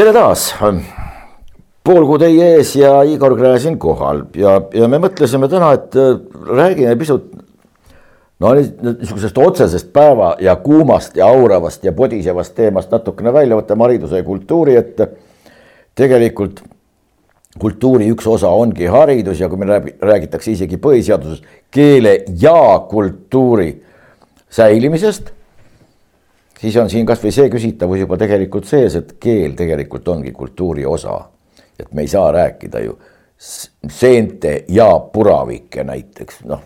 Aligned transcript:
tere 0.00 0.12
taas, 0.16 0.46
pool 1.84 2.06
kuud 2.08 2.22
teie 2.22 2.46
ees 2.54 2.70
ja 2.78 2.92
Igor 3.04 3.34
Gräzin 3.36 3.76
kohal 3.82 4.22
ja, 4.38 4.54
ja 4.72 4.88
me 4.88 5.00
mõtlesime 5.02 5.50
täna, 5.52 5.72
et 5.76 5.96
äh, 5.98 6.14
räägime 6.48 6.94
pisut 7.00 7.26
no 8.40 8.54
niisugusest 8.56 9.40
otsesest 9.42 9.90
päeva 9.92 10.32
ja 10.40 10.54
kuumast 10.62 11.18
ja 11.20 11.28
auravast 11.28 11.84
ja 11.84 11.92
podisevast 11.92 12.54
teemast 12.56 12.94
natukene 12.94 13.34
välja, 13.34 13.58
võtame 13.58 13.88
hariduse 13.88 14.22
ja 14.22 14.24
kultuuri 14.24 14.78
ette. 14.80 15.10
tegelikult 15.94 16.62
kultuuri 17.60 18.08
üks 18.12 18.26
osa 18.26 18.50
ongi 18.56 18.88
haridus 18.90 19.40
ja 19.40 19.48
kui 19.48 19.60
meil 19.60 19.92
räägitakse 20.00 20.54
isegi 20.54 20.78
põhiseaduses 20.82 21.42
keele 21.70 22.16
ja 22.40 22.80
kultuuri 22.90 23.70
säilimisest, 24.50 25.30
siis 26.60 26.76
on 26.80 26.90
siin 26.90 27.06
kasvõi 27.06 27.32
see 27.34 27.50
küsitavus 27.52 28.02
juba 28.02 28.18
tegelikult 28.20 28.66
sees, 28.68 28.96
et 28.98 29.14
keel 29.22 29.54
tegelikult 29.58 30.08
ongi 30.08 30.32
kultuuri 30.32 30.86
osa. 30.86 31.20
et 31.80 31.94
me 31.94 32.02
ei 32.02 32.08
saa 32.08 32.32
rääkida 32.32 32.80
ju 32.84 32.98
seente 33.88 34.64
ja 34.68 34.98
puravike 35.12 35.84
näiteks, 35.84 36.42
noh 36.44 36.60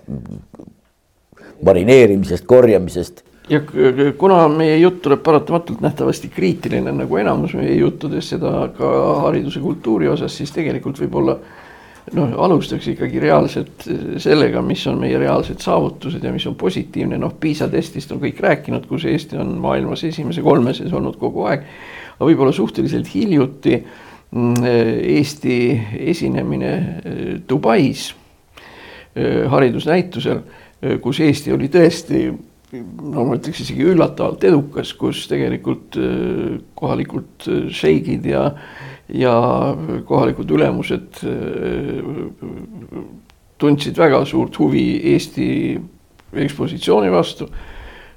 marineerimisest, 1.64 2.44
korjamisest 2.46 3.22
ja 3.48 3.60
kuna 4.18 4.48
meie 4.48 4.78
jutt 4.78 5.02
tuleb 5.04 5.20
paratamatult 5.22 5.82
nähtavasti 5.84 6.30
kriitiline 6.32 6.92
nagu 6.92 7.16
enamus 7.20 7.54
meie 7.58 7.74
juttudest, 7.76 8.34
seda 8.36 8.70
ka 8.76 8.94
hariduse 9.26 9.60
kultuuri 9.60 10.08
osas, 10.08 10.36
siis 10.36 10.52
tegelikult 10.54 11.00
võib-olla 11.02 11.36
noh, 12.12 12.32
alustaks 12.46 12.88
ikkagi 12.92 13.20
reaalselt 13.22 13.84
sellega, 14.22 14.62
mis 14.64 14.86
on 14.90 14.98
meie 15.02 15.18
reaalsed 15.20 15.60
saavutused 15.64 16.24
ja 16.24 16.32
mis 16.32 16.46
on 16.48 16.56
positiivne, 16.60 17.18
noh, 17.20 17.34
PISA 17.40 17.68
testist 17.72 18.12
on 18.12 18.22
kõik 18.22 18.40
rääkinud, 18.44 18.88
kus 18.88 19.06
Eesti 19.08 19.38
on 19.40 19.54
maailmas 19.60 20.04
esimese 20.08 20.44
kolme 20.44 20.74
sees 20.76 20.92
olnud 20.92 21.20
kogu 21.20 21.46
aeg. 21.50 21.68
aga 22.16 22.28
võib-olla 22.30 22.52
suhteliselt 22.52 23.08
hiljuti 23.14 23.76
mm, 24.30 24.66
Eesti 25.18 25.56
esinemine 26.14 26.72
eh, 26.72 27.22
Dubais 27.48 28.08
eh, 29.16 29.44
haridusnäitusel, 29.50 30.42
eh, 30.80 30.98
kus 31.00 31.20
Eesti 31.20 31.52
oli 31.52 31.68
tõesti 31.68 32.26
no 32.82 33.24
ma 33.28 33.36
ütleks 33.38 33.62
isegi 33.64 33.86
üllatavalt 33.92 34.44
edukas, 34.46 34.92
kus 34.98 35.24
tegelikult 35.30 35.98
äh, 36.00 36.56
kohalikud 36.78 37.48
äh, 37.48 37.68
šeigid 37.74 38.26
ja, 38.28 38.46
ja 39.12 39.34
kohalikud 40.08 40.50
ülemused 40.56 41.22
äh, 41.28 42.00
tundsid 43.60 43.98
väga 43.98 44.24
suurt 44.28 44.58
huvi 44.58 44.84
Eesti 45.14 45.46
ekspositsiooni 46.44 47.12
vastu. 47.14 47.48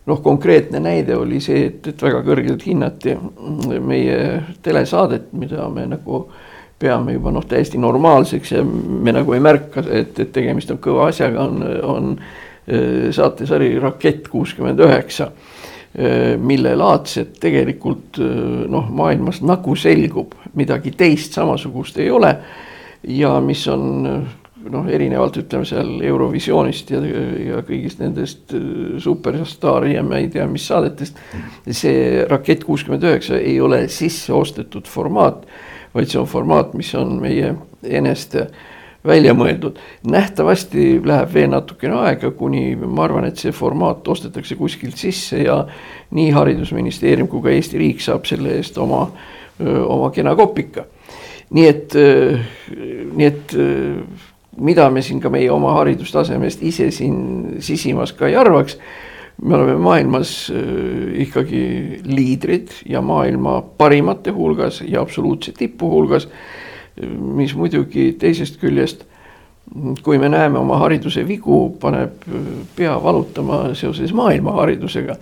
noh, 0.08 0.22
konkreetne 0.24 0.80
näide 0.80 1.18
oli 1.20 1.42
see, 1.44 1.66
et, 1.68 1.88
et 1.92 2.02
väga 2.02 2.22
kõrgelt 2.24 2.62
hinnati 2.64 3.18
meie 3.84 4.20
telesaadet, 4.64 5.34
mida 5.36 5.66
me 5.70 5.84
nagu 5.92 6.22
peame 6.80 7.18
juba 7.18 7.34
noh, 7.36 7.44
täiesti 7.44 7.78
normaalseks 7.82 8.54
ja 8.56 8.62
me 8.64 9.12
nagu 9.12 9.34
ei 9.36 9.44
märka, 9.44 9.84
et, 9.92 10.16
et 10.20 10.32
tegemist 10.32 10.72
on 10.72 10.80
kõva 10.80 11.10
asjaga, 11.12 11.44
on, 11.44 11.66
on 11.84 12.14
saatesari 13.12 13.78
Rakett 13.80 14.28
kuuskümmend 14.32 14.82
üheksa, 14.84 15.30
mille 16.44 16.74
laadsed 16.78 17.38
tegelikult 17.42 18.20
noh, 18.70 18.90
maailmas 18.94 19.40
nagu 19.42 19.76
selgub, 19.80 20.36
midagi 20.60 20.92
teist 20.98 21.38
samasugust 21.38 21.98
ei 22.04 22.12
ole. 22.12 22.36
ja 23.08 23.40
mis 23.42 23.64
on 23.72 24.04
noh, 24.72 24.88
erinevalt 24.92 25.38
ütleme 25.40 25.66
seal 25.66 26.02
Eurovisioonist 26.04 26.92
ja, 26.92 27.00
ja 27.00 27.64
kõigist 27.66 28.02
nendest 28.04 28.54
superstaari 29.00 29.96
ja 29.96 30.04
ma 30.04 30.20
ei 30.20 30.28
tea, 30.30 30.46
mis 30.52 30.68
saadetest. 30.68 31.18
see 31.72 32.26
Rakett 32.28 32.68
kuuskümmend 32.68 33.08
üheksa 33.08 33.40
ei 33.40 33.62
ole 33.62 33.86
sisse 33.88 34.34
ostetud 34.34 34.92
formaat, 34.92 35.48
vaid 35.96 36.12
see 36.12 36.20
on 36.20 36.28
formaat, 36.28 36.76
mis 36.76 36.92
on 37.00 37.16
meie 37.24 37.56
eneste 37.88 38.50
äh, 38.50 38.66
välja 39.08 39.34
mõeldud. 39.38 39.80
nähtavasti 40.12 41.02
läheb 41.06 41.34
veel 41.34 41.50
natukene 41.52 41.96
aega, 42.04 42.32
kuni 42.32 42.76
ma 42.76 43.06
arvan, 43.08 43.26
et 43.30 43.38
see 43.38 43.52
formaat 43.56 44.08
ostetakse 44.08 44.56
kuskilt 44.56 44.98
sisse 44.98 45.44
ja 45.44 45.62
nii 46.12 46.32
Haridusministeerium 46.32 47.28
kui 47.28 47.42
ka 47.42 47.50
Eesti 47.50 47.78
riik 47.78 48.02
saab 48.04 48.26
selle 48.26 48.58
eest 48.58 48.78
oma, 48.78 49.08
oma 49.88 50.12
kena 50.12 50.36
kopika. 50.36 50.86
nii 51.50 51.68
et, 51.68 51.94
nii 53.16 53.26
et 53.26 53.54
mida 54.58 54.90
me 54.90 55.02
siin 55.02 55.22
ka 55.24 55.30
meie 55.30 55.52
oma 55.52 55.74
haridustasemest 55.78 56.64
ise 56.66 56.90
siin 56.92 57.60
sisimas 57.64 58.12
ka 58.14 58.28
ei 58.28 58.36
arvaks 58.36 58.78
me 59.42 59.56
oleme 59.56 59.76
maailmas 59.78 60.52
ikkagi 61.24 62.02
liidrid 62.06 62.74
ja 62.90 63.02
maailma 63.02 63.62
parimate 63.78 64.34
hulgas 64.34 64.82
ja 64.82 65.02
absoluutse 65.02 65.54
tipu 65.58 65.90
hulgas 65.92 66.28
mis 67.06 67.54
muidugi 67.56 68.12
teisest 68.20 68.58
küljest, 68.62 69.04
kui 70.04 70.18
me 70.18 70.30
näeme 70.32 70.60
oma 70.60 70.80
hariduse 70.84 71.26
vigu, 71.28 71.70
paneb 71.82 72.24
pea 72.76 72.96
valutama 73.04 73.68
seoses 73.78 74.14
maailma 74.14 74.56
haridusega. 74.62 75.18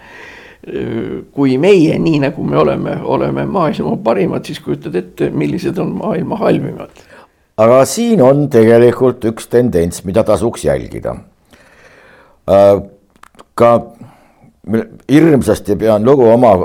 kui 1.32 1.60
meie, 1.62 1.98
nii 2.02 2.20
nagu 2.24 2.44
me 2.44 2.58
oleme, 2.58 2.96
oleme 3.04 3.44
maailma 3.46 3.98
parimad, 4.04 4.46
siis 4.46 4.60
kujutad 4.60 4.96
ette, 4.96 5.30
millised 5.30 5.78
on 5.78 5.92
maailma 6.00 6.40
halvimad. 6.42 7.04
aga 7.58 7.84
siin 7.86 8.22
on 8.22 8.50
tegelikult 8.50 9.26
üks 9.26 9.48
tendents, 9.50 10.04
mida 10.06 10.24
tasuks 10.24 10.66
jälgida. 10.66 11.16
ka 13.54 13.70
hirmsasti 15.12 15.76
pean 15.76 16.06
lugu 16.06 16.26
oma, 16.26 16.56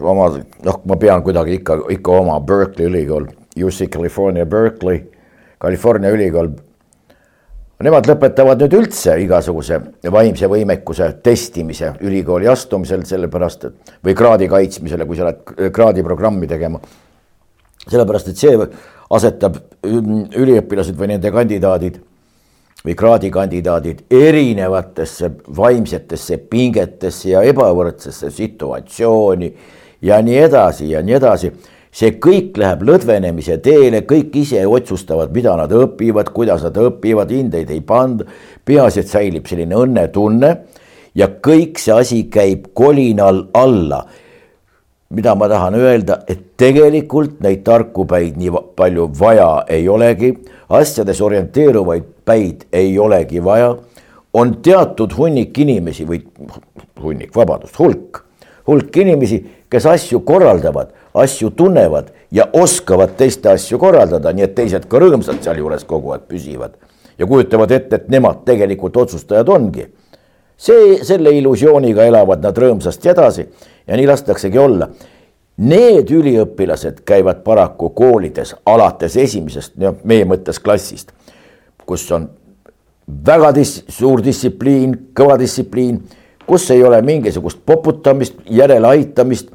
oma, 0.00 0.30
noh, 0.64 0.80
ma 0.84 0.96
pean 0.96 1.22
kuidagi 1.22 1.58
ikka, 1.58 1.80
ikka 1.90 2.12
oma 2.12 2.40
Berkeley 2.40 2.86
ülikool 2.86 3.26
UC 3.64 3.88
California 3.92 4.46
Berkeley, 4.46 5.04
California 5.60 6.10
ülikool. 6.14 6.50
Nemad 7.80 8.04
lõpetavad 8.10 8.60
nüüd 8.60 8.74
üldse 8.76 9.14
igasuguse 9.22 9.78
vaimse 10.12 10.48
võimekuse 10.52 11.06
testimise 11.24 11.94
ülikooli 12.04 12.48
astumisel, 12.52 13.06
sellepärast 13.08 13.64
et 13.70 13.94
või 14.04 14.14
kraadi 14.16 14.50
kaitsmisele, 14.52 15.06
kui 15.08 15.16
sa 15.16 15.30
lähed 15.30 15.72
kraadiprogrammi 15.72 16.48
tegema. 16.48 16.80
sellepärast, 17.88 18.28
et 18.28 18.36
see 18.36 18.68
asetab 19.10 19.56
üliõpilased 19.82 20.94
või 20.98 21.14
nende 21.14 21.32
kandidaadid 21.32 21.96
või 22.84 22.94
kraadikandidaadid 22.96 24.04
erinevatesse 24.10 25.30
vaimsetesse 25.56 26.38
pingetesse 26.50 27.30
ja 27.30 27.42
ebavõrdsesse 27.42 28.30
situatsiooni 28.30 29.50
ja 30.02 30.20
nii 30.22 30.38
edasi 30.46 30.90
ja 30.90 31.02
nii 31.04 31.16
edasi 31.18 31.52
see 31.90 32.14
kõik 32.22 32.58
läheb 32.60 32.84
lõdvenemise 32.86 33.58
teele, 33.62 34.04
kõik 34.06 34.34
ise 34.38 34.62
otsustavad, 34.66 35.32
mida 35.34 35.56
nad 35.58 35.72
õpivad, 35.74 36.30
kuidas 36.34 36.62
nad 36.66 36.76
õpivad, 36.78 37.32
hindeid 37.34 37.70
ei 37.70 37.80
panda. 37.80 38.24
peaasi, 38.64 39.00
et 39.00 39.08
säilib 39.08 39.46
selline 39.46 39.74
õnnetunne 39.74 40.56
ja 41.14 41.26
kõik 41.42 41.78
see 41.82 41.94
asi 41.94 42.22
käib 42.30 42.70
kolinal 42.74 43.48
alla. 43.54 44.06
mida 45.10 45.34
ma 45.34 45.48
tahan 45.48 45.74
öelda, 45.74 46.20
et 46.28 46.56
tegelikult 46.56 47.40
neid 47.42 47.64
tarku 47.66 48.04
päid 48.06 48.36
nii 48.38 48.50
palju 48.76 49.08
vaja 49.18 49.64
ei 49.66 49.88
olegi, 49.88 50.38
asjades 50.68 51.20
orienteeruvaid 51.20 52.04
päid 52.24 52.68
ei 52.72 52.98
olegi 52.98 53.44
vaja. 53.44 53.76
on 54.32 54.62
teatud 54.62 55.12
hunnik 55.18 55.58
inimesi 55.58 56.06
või 56.06 56.22
hunnik, 57.02 57.34
vabandust, 57.34 57.78
hulk, 57.78 58.24
hulk 58.66 58.96
inimesi, 58.96 59.44
kes 59.70 59.86
asju 59.86 60.20
korraldavad 60.20 60.99
asju 61.14 61.50
tunnevad 61.50 62.10
ja 62.30 62.46
oskavad 62.52 63.16
teiste 63.16 63.50
asju 63.50 63.78
korraldada, 63.78 64.32
nii 64.32 64.46
et 64.46 64.54
teised 64.54 64.86
ka 64.88 65.00
rõõmsad 65.02 65.42
sealjuures 65.42 65.84
kogu 65.84 66.14
aeg 66.14 66.28
püsivad. 66.28 66.76
ja 67.18 67.26
kujutavad 67.26 67.70
ette, 67.70 67.96
et 67.96 68.08
nemad 68.08 68.44
tegelikult 68.44 68.96
otsustajad 68.96 69.48
ongi. 69.48 69.86
see, 70.56 71.04
selle 71.04 71.30
illusiooniga 71.30 72.04
elavad 72.04 72.42
nad 72.42 72.58
rõõmsasti 72.58 73.08
edasi 73.08 73.48
ja 73.86 73.96
nii 73.96 74.06
lastaksegi 74.06 74.58
olla. 74.58 74.88
Need 75.56 76.10
üliõpilased 76.10 77.02
käivad 77.04 77.42
paraku 77.44 77.90
koolides 77.90 78.54
alates 78.66 79.16
esimesest, 79.16 79.76
noh, 79.76 79.96
meie 80.04 80.24
mõttes 80.24 80.58
klassist, 80.62 81.12
kus 81.86 82.06
on 82.12 82.30
väga 83.26 83.52
dis-, 83.52 83.82
suur 83.88 84.22
distsipliin, 84.24 84.94
kõva 85.16 85.36
distsipliin, 85.38 86.00
kus 86.46 86.70
ei 86.70 86.82
ole 86.84 87.02
mingisugust 87.02 87.58
poputamist, 87.66 88.34
järeleaitamist 88.48 89.50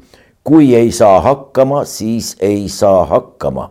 kui 0.46 0.74
ei 0.78 0.92
saa 0.94 1.20
hakkama, 1.20 1.84
siis 1.84 2.36
ei 2.40 2.68
saa 2.68 3.04
hakkama. 3.04 3.70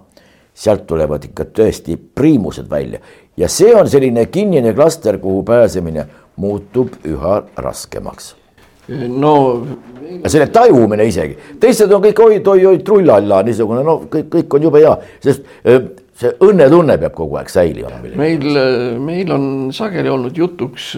sealt 0.55 0.85
tulevad 0.87 1.23
ikka 1.27 1.43
tõesti 1.51 1.97
priimused 2.15 2.69
välja 2.71 2.99
ja 3.37 3.49
see 3.51 3.73
on 3.75 3.89
selline 3.91 4.25
kinnine 4.31 4.73
klaster, 4.73 5.17
kuhu 5.19 5.43
pääsemine 5.43 6.05
muutub 6.39 6.95
üha 7.03 7.41
raskemaks. 7.57 8.35
no. 9.07 9.67
selle 10.27 10.47
tajumine 10.53 11.07
isegi, 11.09 11.37
teised 11.59 11.91
on 11.91 12.03
kõik 12.03 12.19
oi-oi-oi 12.21 12.79
trullalla 12.85 13.41
niisugune, 13.43 13.83
no 13.83 13.95
kõik, 14.11 14.27
kõik 14.35 14.57
on 14.57 14.67
jube 14.67 14.83
hea, 14.83 14.91
sest 15.23 15.47
see 16.15 16.31
õnnetunne 16.45 16.99
peab 17.01 17.15
kogu 17.17 17.39
aeg 17.39 17.49
säilima. 17.49 17.97
meil, 18.15 18.45
meil 19.01 19.31
on 19.33 19.47
sageli 19.75 20.11
olnud 20.11 20.37
jutuks 20.37 20.93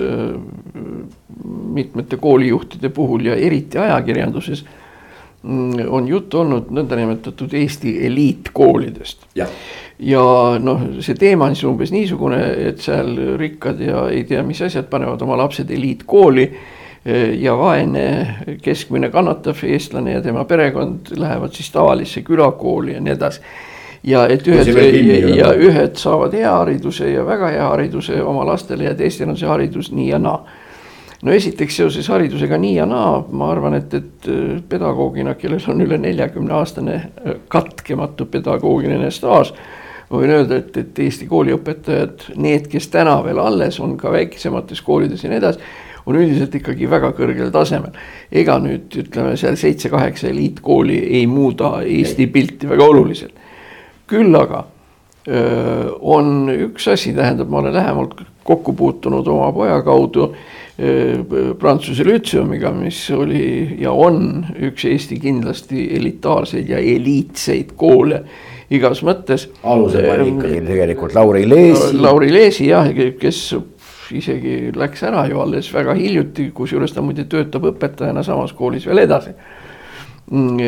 mitmete 1.77 2.19
koolijuhtide 2.21 2.89
puhul 2.94 3.31
ja 3.31 3.39
eriti 3.39 3.79
ajakirjanduses 3.79 4.65
on 5.44 6.07
juttu 6.07 6.39
olnud 6.42 6.72
nõndanimetatud 6.74 7.54
Eesti 7.54 7.94
eliitkoolidest. 8.07 9.28
ja, 9.36 9.45
ja 10.00 10.24
noh, 10.60 10.81
see 11.06 11.16
teema 11.16 11.45
on 11.45 11.56
siis 11.56 11.69
umbes 11.69 11.94
niisugune, 11.94 12.42
et 12.69 12.81
seal 12.84 13.13
rikkad 13.38 13.80
ja 13.81 14.07
ei 14.10 14.24
tea, 14.28 14.44
mis 14.44 14.62
asjad 14.66 14.89
panevad 14.89 15.22
oma 15.22 15.38
lapsed 15.38 15.72
eliitkooli 15.72 16.50
äh, 16.50 16.68
ja 17.39 17.57
vaene 17.57 18.36
keskmine 18.62 19.10
kannatav 19.10 19.63
eestlane 19.63 20.18
ja 20.18 20.22
tema 20.22 20.45
perekond 20.45 21.13
lähevad 21.16 21.54
siis 21.54 21.72
tavalisse 21.72 22.22
külakooli 22.22 22.94
ja 22.94 23.01
nii 23.01 23.13
edasi 23.13 23.42
ja 24.04 24.25
et 24.28 24.48
ühed 24.48 24.68
ja, 24.68 25.36
ja 25.36 25.51
ühed 25.54 25.95
saavad 26.00 26.36
hea 26.36 26.51
hariduse 26.51 27.12
ja 27.12 27.25
väga 27.25 27.51
hea 27.54 27.69
hariduse 27.69 28.22
oma 28.24 28.45
lastele 28.48 28.89
ja 28.89 28.95
teistel 28.95 29.30
on 29.30 29.38
see 29.38 29.48
haridus 29.50 29.92
nii 29.92 30.10
ja 30.10 30.19
naa. 30.19 30.42
No 31.23 31.33
esiteks 31.33 31.79
seoses 31.81 32.09
haridusega 32.13 32.59
nii 32.61 32.75
ja 32.75 32.85
naa, 32.89 33.23
ma 33.31 33.51
arvan, 33.51 33.77
et, 33.79 33.93
et 33.93 34.29
äh, 34.29 34.59
pedagoogina, 34.69 35.35
kellel 35.39 35.63
on 35.71 35.81
üle 35.85 35.97
neljakümne 36.01 36.53
aastane 36.59 36.95
äh, 36.95 37.41
katkematu 37.53 38.29
pedagoogiline 38.31 39.11
staaž 39.11 39.53
ma 40.09 40.21
võin 40.21 40.35
öelda, 40.37 40.61
et, 40.61 40.77
et 40.77 40.99
Eesti 41.03 41.27
kooliõpetajad, 41.27 42.29
need, 42.39 42.69
kes 42.71 42.87
täna 42.93 43.17
veel 43.25 43.41
alles 43.43 43.79
on 43.83 43.97
ka 43.99 44.13
väiksemates 44.13 44.81
koolides 44.85 45.25
ja 45.25 45.31
nii 45.31 45.41
edasi, 45.41 45.73
on 46.07 46.15
üldiselt 46.15 46.53
ikkagi 46.55 46.87
väga 46.87 47.09
kõrgel 47.17 47.49
tasemel. 47.51 47.97
ega 48.31 48.55
nüüd 48.63 48.93
ütleme 49.01 49.35
seal 49.35 49.57
seitse-kaheksa 49.59 50.29
eliitkooli 50.29 51.01
ei 51.19 51.27
muuda 51.27 51.81
Eesti 51.83 52.29
pilti 52.31 52.69
väga 52.69 52.87
oluliselt 52.87 53.43
küll 54.07 54.35
aga 54.39 54.63
öö, 55.27 55.91
on 55.99 56.49
üks 56.53 56.87
asi, 56.91 57.13
tähendab, 57.15 57.49
ma 57.51 57.59
olen 57.59 57.75
lähemalt 57.75 58.21
kokku 58.47 58.73
puutunud 58.73 59.27
oma 59.27 59.51
poja 59.51 59.81
kaudu 59.83 60.31
Prantsuse 60.77 62.06
lütseumiga, 62.06 62.69
mis 62.69 63.00
oli 63.09 63.79
ja 63.81 63.89
on 63.89 64.45
üks 64.68 64.85
Eesti 64.85 65.18
kindlasti 65.18 65.88
elitaarseid 65.97 66.69
ja 66.69 66.77
eliitseid 66.77 67.71
koole 67.79 68.21
igas 68.69 69.01
mõttes. 69.01 69.47
aluse 69.63 70.03
pani 70.06 70.29
ikkagi 70.35 70.62
tegelikult 70.68 71.18
Lauri 71.18 71.47
Leesi. 71.50 71.97
Lauri 71.97 72.29
Leesi 72.33 72.69
jah, 72.69 72.91
kes 73.18 73.41
isegi 74.13 74.69
läks 74.77 75.01
ära 75.03 75.25
ju 75.31 75.41
alles 75.41 75.71
väga 75.74 75.97
hiljuti, 75.97 76.51
kusjuures 76.53 76.94
ta 76.94 77.01
muide 77.01 77.25
töötab 77.25 77.65
õpetajana 77.74 78.21
samas 78.24 78.53
koolis 78.53 78.85
veel 78.85 79.01
edasi 79.07 79.33
Mm, 80.31 80.59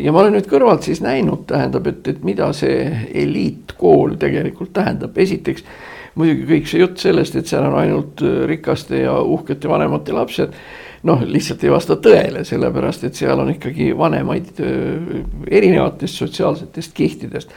ja 0.00 0.12
ma 0.16 0.22
olen 0.22 0.38
nüüd 0.38 0.46
kõrvalt 0.48 0.86
siis 0.86 1.02
näinud, 1.04 1.42
tähendab, 1.50 1.84
et, 1.90 2.06
et 2.08 2.22
mida 2.24 2.46
see 2.56 2.86
eliitkool 3.12 4.14
tegelikult 4.20 4.72
tähendab, 4.78 5.18
esiteks 5.20 5.66
muidugi 6.14 6.46
kõik 6.48 6.70
see 6.70 6.80
jutt 6.82 7.02
sellest, 7.02 7.36
et 7.38 7.50
seal 7.50 7.66
on 7.66 7.76
ainult 7.80 8.22
äh, 8.24 8.42
rikaste 8.50 9.04
ja 9.04 9.16
uhkete 9.20 9.70
vanemate 9.70 10.14
lapsed. 10.14 10.54
noh, 11.04 11.20
lihtsalt 11.20 11.64
ei 11.64 11.72
vasta 11.72 11.98
tõele, 12.00 12.44
sellepärast 12.48 13.04
et 13.04 13.18
seal 13.18 13.40
on 13.40 13.50
ikkagi 13.52 13.90
vanemaid 13.98 14.60
äh, 14.64 15.20
erinevatest 15.50 16.22
sotsiaalsetest 16.22 16.94
kihtidest. 16.94 17.52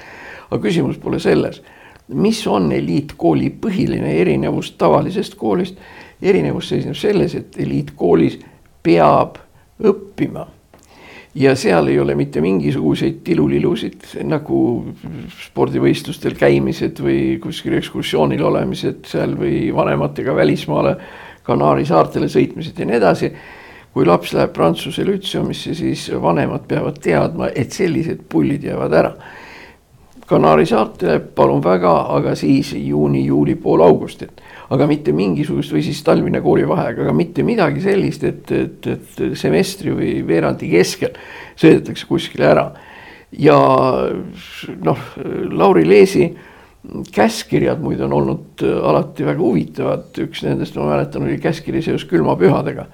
aga 0.50 0.62
küsimus 0.64 0.98
pole 0.98 1.20
selles, 1.20 1.62
mis 2.08 2.42
on 2.48 2.72
eliitkooli 2.72 3.50
põhiline 3.62 4.18
erinevus 4.22 4.72
tavalisest 4.78 5.36
koolist. 5.36 5.78
erinevus 6.22 6.70
seisneb 6.70 6.96
selles, 6.96 7.36
et 7.36 7.58
eliitkoolis 7.58 8.40
peab 8.84 9.38
õppima 9.84 10.48
ja 11.38 11.56
seal 11.56 11.88
ei 11.88 12.00
ole 12.00 12.16
mitte 12.16 12.42
mingisuguseid 12.42 13.22
tilulilusid 13.26 14.08
nagu 14.26 14.60
spordivõistlustel 15.44 16.34
käimised 16.38 17.02
või 17.04 17.38
kuskil 17.42 17.78
ekskursioonil 17.78 18.42
olemised 18.50 19.06
seal 19.10 19.36
või 19.38 19.68
vanematega 19.76 20.36
välismaale 20.36 20.98
Kanaari 21.48 21.86
saartele 21.88 22.28
sõitmised 22.28 22.80
ja 22.80 22.86
nii 22.86 22.98
edasi. 22.98 23.32
kui 23.98 24.06
laps 24.06 24.34
läheb 24.34 24.52
Prantsuse 24.54 25.02
lütseumisse, 25.06 25.74
siis 25.74 26.04
vanemad 26.22 26.68
peavad 26.70 27.00
teadma, 27.02 27.48
et 27.56 27.72
sellised 27.74 28.28
pullid 28.30 28.64
jäävad 28.64 28.94
ära. 28.94 29.14
Kanaari 30.28 30.66
saartele 30.70 31.20
palun 31.20 31.64
väga, 31.64 31.94
aga 32.14 32.36
siis 32.36 32.74
juuni, 32.78 33.26
juuli, 33.26 33.56
pool 33.56 33.82
augustit 33.82 34.42
aga 34.74 34.88
mitte 34.90 35.14
mingisugust 35.16 35.72
või 35.76 35.84
siis 35.86 36.02
talvine 36.06 36.42
koolivaheaeg, 36.44 37.00
aga 37.06 37.14
mitte 37.16 37.46
midagi 37.48 37.84
sellist, 37.86 38.26
et, 38.28 38.52
et, 38.52 38.90
et 38.92 39.22
semestri 39.40 39.94
või 39.96 40.12
veerandi 40.28 40.70
keskel 40.72 41.16
sõidetakse 41.56 42.10
kuskile 42.10 42.50
ära. 42.52 42.68
ja 43.32 43.58
noh, 44.84 45.06
Lauri 45.52 45.86
Leesi 45.88 46.28
käskkirjad 47.12 47.80
muide 47.84 48.06
on 48.06 48.14
olnud 48.16 48.64
alati 48.64 49.26
väga 49.28 49.44
huvitavad, 49.44 50.12
üks 50.24 50.44
nendest 50.46 50.76
ma 50.80 50.88
mäletan, 50.92 51.26
oli 51.28 51.40
käskkiri 51.44 51.82
seoses 51.84 52.08
külmapühadega 52.08 52.88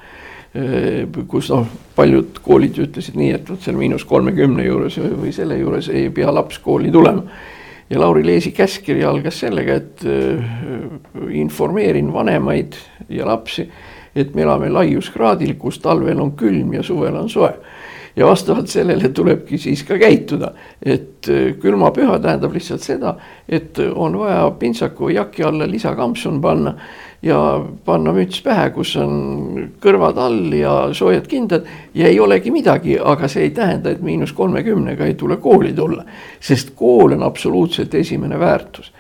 kus 1.28 1.50
noh, 1.50 1.66
paljud 1.98 2.38
koolid 2.46 2.78
ütlesid 2.78 3.18
nii, 3.18 3.32
et 3.40 3.48
vot 3.50 3.62
seal 3.62 3.78
miinus 3.78 4.06
kolmekümne 4.06 4.68
juures 4.68 5.00
või 5.02 5.32
selle 5.34 5.58
juures 5.58 5.90
ei 5.90 6.12
pea 6.14 6.30
laps 6.34 6.60
kooli 6.62 6.92
tulema 6.94 7.26
ja 7.94 8.00
Lauri 8.00 8.26
Leesi 8.26 8.52
käskkiri 8.52 9.04
algas 9.06 9.40
sellega, 9.44 9.78
et 9.78 10.06
äh, 10.06 10.46
informeerin 11.30 12.14
vanemaid 12.14 12.78
ja 13.10 13.28
lapsi, 13.30 13.68
et 14.16 14.34
me 14.36 14.46
elame 14.46 14.70
laiuskraadil, 14.74 15.56
kus 15.62 15.80
talvel 15.84 16.22
on 16.22 16.34
külm 16.38 16.74
ja 16.74 16.84
suvel 16.84 17.16
on 17.20 17.30
soe. 17.30 17.54
ja 18.16 18.28
vastavalt 18.30 18.70
sellele 18.70 19.10
tulebki 19.10 19.58
siis 19.58 19.82
ka 19.84 19.98
käituda, 19.98 20.52
et 20.86 21.30
äh, 21.30 21.54
külmapüha 21.62 22.20
tähendab 22.20 22.54
lihtsalt 22.54 22.82
seda, 22.82 23.16
et 23.50 23.80
on 23.96 24.18
vaja 24.20 24.52
pintsaku 24.60 25.10
või 25.10 25.16
jaki 25.18 25.44
alla 25.44 25.70
lisakampsun 25.70 26.42
panna 26.42 26.76
ja 27.24 27.66
panna 27.86 28.12
müts 28.16 28.42
pähe, 28.44 28.68
kus 28.76 28.96
on 29.00 29.70
kõrvad 29.84 30.20
all 30.20 30.56
ja 30.58 30.74
soojad 30.96 31.28
kindad 31.32 31.68
ja 31.96 32.10
ei 32.12 32.20
olegi 32.20 32.52
midagi, 32.52 32.98
aga 33.00 33.30
see 33.32 33.48
ei 33.48 33.54
tähenda, 33.56 33.94
et 33.94 34.02
miinus 34.04 34.34
kolmekümnega 34.36 35.08
ei 35.08 35.16
tule 35.20 35.38
kooli 35.42 35.74
tulla, 35.74 36.04
sest 36.44 36.74
kool 36.76 37.16
on 37.16 37.24
absoluutselt 37.24 37.96
esimene 37.96 38.40
väärtus. 38.40 38.92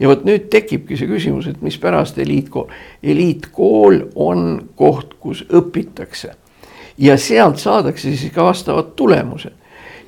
ja 0.00 0.08
vot 0.08 0.24
nüüd 0.24 0.48
tekibki 0.52 0.96
see 0.96 1.08
küsimus, 1.08 1.46
et 1.46 1.62
mispärast 1.62 2.18
eliitkool, 2.18 2.68
eliitkool 3.02 4.00
on 4.14 4.68
koht, 4.76 5.16
kus 5.20 5.44
õpitakse. 5.44 6.34
Ja 6.98 7.16
sealt 7.16 7.58
saadakse 7.60 8.12
siis 8.12 8.32
ka 8.32 8.44
vastavad 8.44 8.92
tulemused 8.96 9.59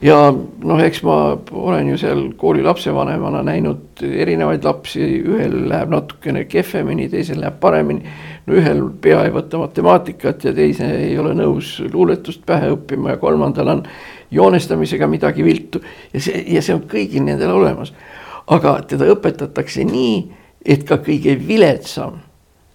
ja 0.03 0.17
noh, 0.33 0.81
eks 0.83 1.03
ma 1.07 1.17
olen 1.51 1.93
ju 1.93 1.99
seal 2.01 2.23
kooli 2.39 2.65
lapsevanemana 2.65 3.43
näinud 3.47 4.03
erinevaid 4.03 4.65
lapsi, 4.67 5.05
ühel 5.23 5.55
läheb 5.71 5.93
natukene 5.95 6.45
kehvemini, 6.51 7.09
teisel 7.13 7.41
läheb 7.43 7.61
paremini. 7.61 8.03
no 8.47 8.57
ühel 8.59 8.83
pea 9.01 9.21
ei 9.27 9.31
võta 9.35 9.61
matemaatikat 9.63 10.49
ja 10.49 10.55
teise 10.55 10.89
ei 10.97 11.15
ole 11.19 11.35
nõus 11.39 11.77
luuletust 11.93 12.43
pähe 12.47 12.73
õppima 12.75 13.15
ja 13.15 13.21
kolmandal 13.23 13.69
on 13.77 13.85
joonestamisega 14.31 15.07
midagi 15.07 15.45
viltu 15.45 15.83
ja 16.13 16.21
see, 16.21 16.45
ja 16.57 16.63
see 16.63 16.75
on 16.75 16.83
kõigil 16.91 17.23
nendel 17.23 17.55
olemas. 17.55 17.95
aga 18.47 18.81
teda 18.89 19.07
õpetatakse 19.15 19.85
nii, 19.87 20.19
et 20.67 20.85
ka 20.85 20.99
kõige 20.99 21.39
viletsam 21.47 22.19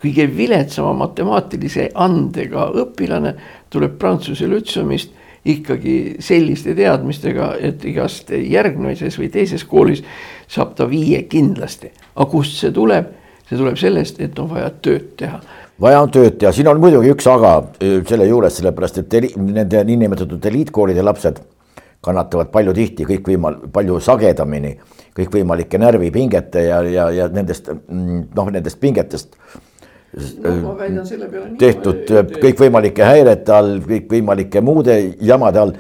kõige 0.02 0.28
viletsama 0.38 0.94
matemaatilise 0.94 1.90
andega 1.96 2.70
õpilane 2.84 3.34
tuleb 3.74 3.98
Prantsuse 3.98 4.48
lütseumist 4.48 5.12
ikkagi 5.48 5.98
selliste 6.24 6.76
teadmistega, 6.78 7.54
et 7.60 7.86
igast 7.88 8.32
järgmises 8.32 9.20
või 9.20 9.30
teises 9.34 9.64
koolis 9.68 10.04
saab 10.48 10.76
ta 10.76 10.88
viie 10.90 11.24
kindlasti. 11.30 11.92
aga 12.16 12.30
kust 12.32 12.60
see 12.60 12.72
tuleb? 12.72 13.14
see 13.48 13.58
tuleb 13.58 13.78
sellest, 13.80 14.20
et 14.20 14.40
on 14.40 14.50
vaja 14.50 14.70
tööd 14.84 15.14
teha. 15.18 15.40
vaja 15.82 16.02
on 16.02 16.12
tööd 16.12 16.40
teha, 16.40 16.52
siin 16.52 16.68
on 16.68 16.82
muidugi 16.84 17.14
üks 17.16 17.28
aga 17.32 17.58
äh, 17.60 18.02
selle 18.08 18.28
juures, 18.28 18.58
sellepärast 18.60 19.04
et 19.04 19.14
eri, 19.14 19.32
nende 19.38 19.84
niinimetatud 19.88 20.46
eliitkoolide 20.52 21.06
lapsed 21.06 21.40
kannatavad 22.04 22.52
palju 22.54 22.74
tihti 22.78 23.08
kõikvõimal-, 23.08 23.62
palju 23.74 24.00
sagedamini 24.04 24.76
kõikvõimalike 25.18 25.80
närvipingete 25.82 26.68
ja, 26.68 26.82
ja, 26.86 27.08
ja 27.12 27.28
nendest 27.34 27.72
mm, 27.72 28.28
noh, 28.38 28.52
nendest 28.54 28.80
pingetest 28.82 29.38
no, 30.44 30.74
tehtud 31.60 32.12
kõikvõimalike 32.42 33.06
häirete 33.06 33.54
all, 33.54 33.78
kõikvõimalike 33.88 34.62
muude 34.66 34.98
jamade 35.22 35.64
all. 35.64 35.74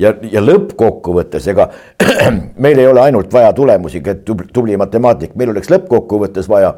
Ja, 0.00 0.14
ja 0.32 0.40
lõppkokkuvõttes, 0.42 1.44
ega 1.52 1.68
meil 2.64 2.80
ei 2.80 2.88
ole 2.88 3.04
ainult 3.04 3.32
vaja 3.32 3.52
tulemusi, 3.54 4.00
tubli 4.26 4.76
matemaatik, 4.80 5.36
meil 5.38 5.52
oleks 5.52 5.70
lõppkokkuvõttes 5.70 6.48
vaja, 6.50 6.72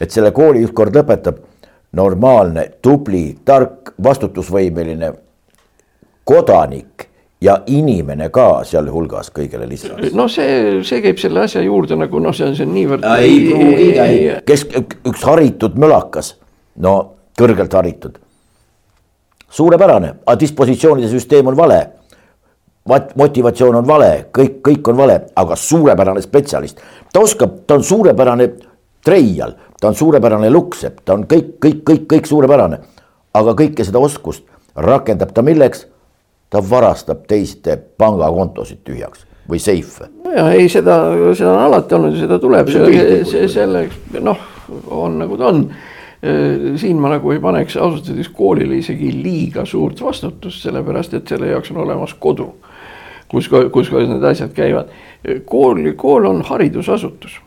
et 0.00 0.10
selle 0.10 0.32
kooli 0.34 0.64
ükskord 0.66 0.96
lõpetab. 0.96 1.42
Normaalne, 1.94 2.64
tubli, 2.82 3.36
tark, 3.46 3.92
vastutusvõimeline 4.02 5.12
kodanik 6.26 7.06
ja 7.44 7.58
inimene 7.66 8.28
ka 8.32 8.64
sealhulgas 8.66 9.30
kõigele 9.34 9.68
lisaks. 9.68 10.14
no 10.16 10.26
see, 10.32 10.80
see 10.86 11.02
käib 11.04 11.20
selle 11.20 11.44
asja 11.44 11.62
juurde 11.64 11.98
nagu 12.00 12.22
noh, 12.22 12.34
see 12.36 12.48
on, 12.48 12.56
see 12.56 12.66
on 12.66 12.72
niivõrd. 12.74 13.04
ei 13.20 13.36
pruugi, 13.50 13.88
kes, 14.48 14.66
üks 15.10 15.26
haritud 15.28 15.76
mölakas 15.80 16.34
no 16.76 17.14
kõrgelt 17.38 17.72
haritud. 17.72 18.18
suurepärane, 19.50 20.14
aga 20.26 20.40
dispositsioonide 20.40 21.08
süsteem 21.08 21.46
on 21.46 21.56
vale. 21.56 21.88
motivatsioon 23.16 23.74
on 23.74 23.86
vale, 23.86 24.26
kõik, 24.32 24.60
kõik 24.60 24.88
on 24.88 24.96
vale, 24.96 25.20
aga 25.36 25.56
suurepärane 25.56 26.22
spetsialist. 26.22 26.80
ta 27.12 27.20
oskab, 27.20 27.66
ta 27.66 27.74
on 27.74 27.84
suurepärane 27.84 28.48
treial, 29.04 29.52
ta 29.80 29.88
on 29.88 29.94
suurepärane 29.94 30.50
lukksepp, 30.50 30.98
ta 31.04 31.14
on 31.14 31.24
kõik, 31.24 31.58
kõik, 31.58 31.82
kõik, 31.84 32.06
kõik 32.06 32.26
suurepärane. 32.26 32.78
aga 33.34 33.54
kõike 33.54 33.84
seda 33.84 33.98
oskust 33.98 34.44
rakendab 34.76 35.32
ta 35.32 35.42
milleks? 35.42 35.86
ta 36.50 36.60
varastab 36.70 37.24
teiste 37.26 37.76
pangakontosid 37.98 38.84
tühjaks 38.86 39.24
või 39.50 39.58
seife. 39.58 40.06
ja 40.36 40.50
ei, 40.52 40.68
seda, 40.68 41.00
seda 41.34 41.50
on 41.50 41.62
alati 41.64 41.94
olnud 41.94 42.14
ja 42.14 42.20
seda 42.24 42.38
tuleb, 42.38 42.70
selleks 43.50 44.20
noh, 44.22 44.38
on 44.90 45.18
nagu 45.18 45.38
ta 45.40 45.50
on. 45.50 45.66
Siin 46.80 47.00
ma 47.00 47.10
nagu 47.12 47.32
ei 47.34 47.40
paneks 47.42 47.76
ausalt 47.76 48.08
öeldes 48.08 48.30
koolile 48.32 48.78
isegi 48.80 49.10
liiga 49.12 49.64
suurt 49.68 50.00
vastutust, 50.00 50.62
sellepärast 50.64 51.14
et 51.18 51.28
selle 51.28 51.50
jaoks 51.50 51.72
on 51.74 51.82
olemas 51.84 52.14
kodu, 52.20 52.48
kus, 53.28 53.50
kus 53.72 53.90
need 53.92 54.24
asjad 54.24 54.54
käivad. 54.56 54.92
kool, 55.44 55.82
kool 55.96 56.28
on 56.30 56.42
haridusasutus, 56.42 57.38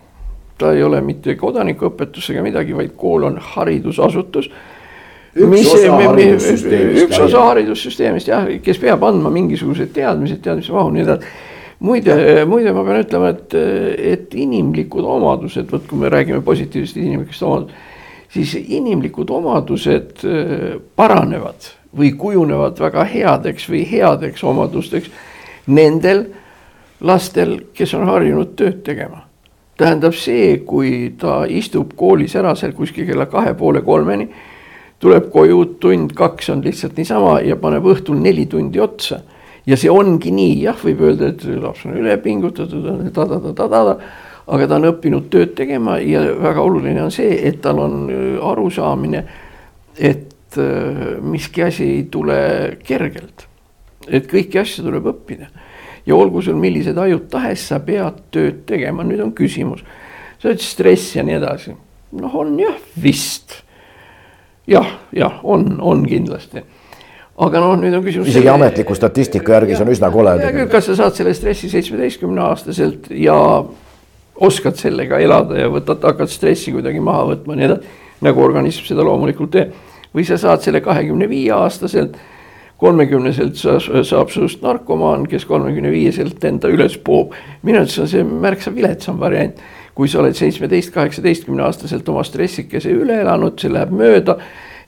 ta 0.57 0.73
ei 0.73 0.83
ole 0.83 1.01
mitte 1.01 1.35
kodanikuõpetus 1.35 2.31
ega 2.33 2.45
midagi, 2.45 2.75
vaid 2.77 2.93
kool 2.97 3.27
on 3.29 3.37
haridusasutus 3.41 4.51
üks 5.37 5.73
osa 5.73 5.91
haridussüsteemist. 5.93 7.03
üks 7.03 7.19
osa 7.19 7.43
haridussüsteemist 7.51 8.31
jah, 8.31 8.47
kes 8.63 8.79
peab 8.81 9.03
andma 9.05 9.29
mingisugused 9.33 9.93
teadmised, 9.93 10.41
teadmiste 10.41 10.73
mahu, 10.73 10.93
nii 10.95 11.05
edasi 11.05 11.35
muide, 11.79 12.45
muide, 12.49 12.73
ma 12.73 12.85
pean 12.85 13.03
ütlema, 13.03 13.33
et, 13.35 13.53
et 14.13 14.33
inimlikud 14.37 15.05
omadused, 15.05 15.69
vot 15.71 15.85
kui 15.89 16.01
me 16.01 16.09
räägime 16.13 16.41
positiivsest 16.45 16.97
inimlikest 17.01 17.45
omadusest, 17.45 17.85
siis 18.33 18.55
inimlikud 18.59 19.29
omadused 19.29 20.23
äh, 20.25 20.81
paranevad 20.95 21.71
või 21.97 22.11
kujunevad 22.17 22.79
väga 22.79 23.05
headeks 23.07 23.69
või 23.69 23.85
headeks 23.89 24.43
omadusteks 24.43 25.09
nendel 25.67 26.25
lastel, 26.99 27.59
kes 27.73 27.93
on 27.93 28.07
harjunud 28.09 28.55
tööd 28.57 28.83
tegema. 28.83 29.23
tähendab 29.77 30.15
see, 30.17 30.57
kui 30.65 31.13
ta 31.21 31.43
istub 31.45 31.91
koolis 31.95 32.33
ära 32.35 32.55
seal 32.57 32.71
kuskil 32.73 33.05
kella 33.05 33.27
kahe 33.29 33.53
poole 33.53 33.83
kolmeni, 33.85 34.25
tuleb 34.99 35.27
koju, 35.29 35.59
tund, 35.79 36.15
kaks 36.17 36.49
on 36.49 36.63
lihtsalt 36.65 36.97
niisama 36.97 37.35
ja 37.45 37.55
paneb 37.61 37.85
õhtul 37.85 38.17
neli 38.17 38.47
tundi 38.49 38.81
otsa. 38.81 39.19
Ja 39.67 39.77
see 39.77 39.91
ongi 39.91 40.31
nii, 40.33 40.63
jah, 40.63 40.79
võib 40.81 41.03
öelda, 41.05 41.29
et 41.29 41.45
laps 41.61 41.85
on 41.85 41.93
üle 41.99 42.15
pingutatud, 42.23 42.87
ta-ta-ta-ta-ta, 43.13 43.97
aga 44.47 44.67
ta 44.67 44.79
on 44.79 44.87
õppinud 44.91 45.27
tööd 45.31 45.53
tegema 45.57 45.97
ja 45.99 46.21
väga 46.39 46.63
oluline 46.63 47.03
on 47.03 47.11
see, 47.13 47.35
et 47.49 47.59
tal 47.63 47.81
on 47.83 48.07
äh, 48.11 48.25
arusaamine, 48.51 49.23
et 49.97 50.57
äh, 50.57 51.17
miski 51.21 51.65
asi 51.67 51.89
ei 51.97 52.03
tule 52.11 52.39
kergelt. 52.83 53.47
et 54.07 54.27
kõiki 54.31 54.61
asju 54.61 54.85
tuleb 54.85 55.09
õppida 55.11 55.49
ja 56.07 56.15
olgu 56.15 56.41
sul 56.41 56.55
millised 56.55 56.97
ajud 56.97 57.27
tahes, 57.31 57.67
sa 57.67 57.81
pead 57.83 58.21
tööd 58.31 58.63
tegema, 58.69 59.03
nüüd 59.03 59.21
on 59.23 59.33
küsimus. 59.35 59.83
sa 60.39 60.53
ütlesid 60.53 60.71
stress 60.71 61.15
ja 61.15 61.23
nii 61.27 61.37
edasi, 61.41 61.75
noh, 62.21 62.35
on 62.35 62.55
jah, 62.59 62.77
vist. 63.03 63.63
jah, 64.67 64.99
jah, 65.11 65.39
on, 65.43 65.75
on 65.81 66.05
kindlasti 66.07 66.63
aga 67.37 67.59
noh, 67.61 67.75
nüüd 67.81 67.93
on 67.99 68.05
küsimus. 68.05 68.31
isegi 68.31 68.49
ametliku 68.49 68.95
statistika 68.95 69.57
järgi 69.59 69.75
see 69.75 69.85
on 69.85 69.91
üsna 69.93 70.09
kole. 70.13 70.37
kas 70.71 70.87
sa 70.89 70.95
saad 71.03 71.19
selle 71.19 71.35
stressi 71.37 71.69
seitsmeteistkümne 71.69 72.41
aastaselt 72.47 73.11
ja 73.11 73.37
oskad 74.43 74.77
sellega 74.77 75.19
elada 75.19 75.57
ja 75.59 75.69
võtad, 75.71 76.03
hakkad 76.03 76.31
stressi 76.31 76.73
kuidagi 76.75 77.01
maha 77.03 77.25
võtma, 77.33 77.57
nii 77.57 77.69
edasi. 77.69 77.95
nagu 78.21 78.41
organism 78.41 78.85
seda 78.85 79.05
loomulikult 79.05 79.51
teeb. 79.51 79.73
või 80.15 80.25
sa 80.25 80.37
saad 80.37 80.61
selle 80.61 80.81
kahekümne 80.81 81.29
viie 81.29 81.51
aastaselt, 81.53 82.17
kolmekümneselt 82.77 83.55
sa, 83.57 83.79
saab 83.79 84.29
sinust 84.29 84.61
narkomaan, 84.61 85.27
kes 85.27 85.45
kolmekümne 85.45 85.91
viieselt 85.91 86.43
enda 86.43 86.69
üles 86.69 86.97
poob. 86.97 87.33
minu 87.63 87.77
arvates 87.77 87.99
on 87.99 88.07
see 88.07 88.23
märksa 88.23 88.75
viletsam 88.75 89.19
variant 89.19 89.59
kui 89.97 90.05
sa 90.05 90.21
oled 90.21 90.37
seitsmeteist, 90.37 90.91
kaheksateistkümne 90.93 91.63
aastaselt 91.65 92.09
oma 92.13 92.21
stressikese 92.25 92.91
üle 92.93 93.15
elanud, 93.23 93.55
see 93.57 93.71
läheb 93.73 93.95
mööda 93.97 94.37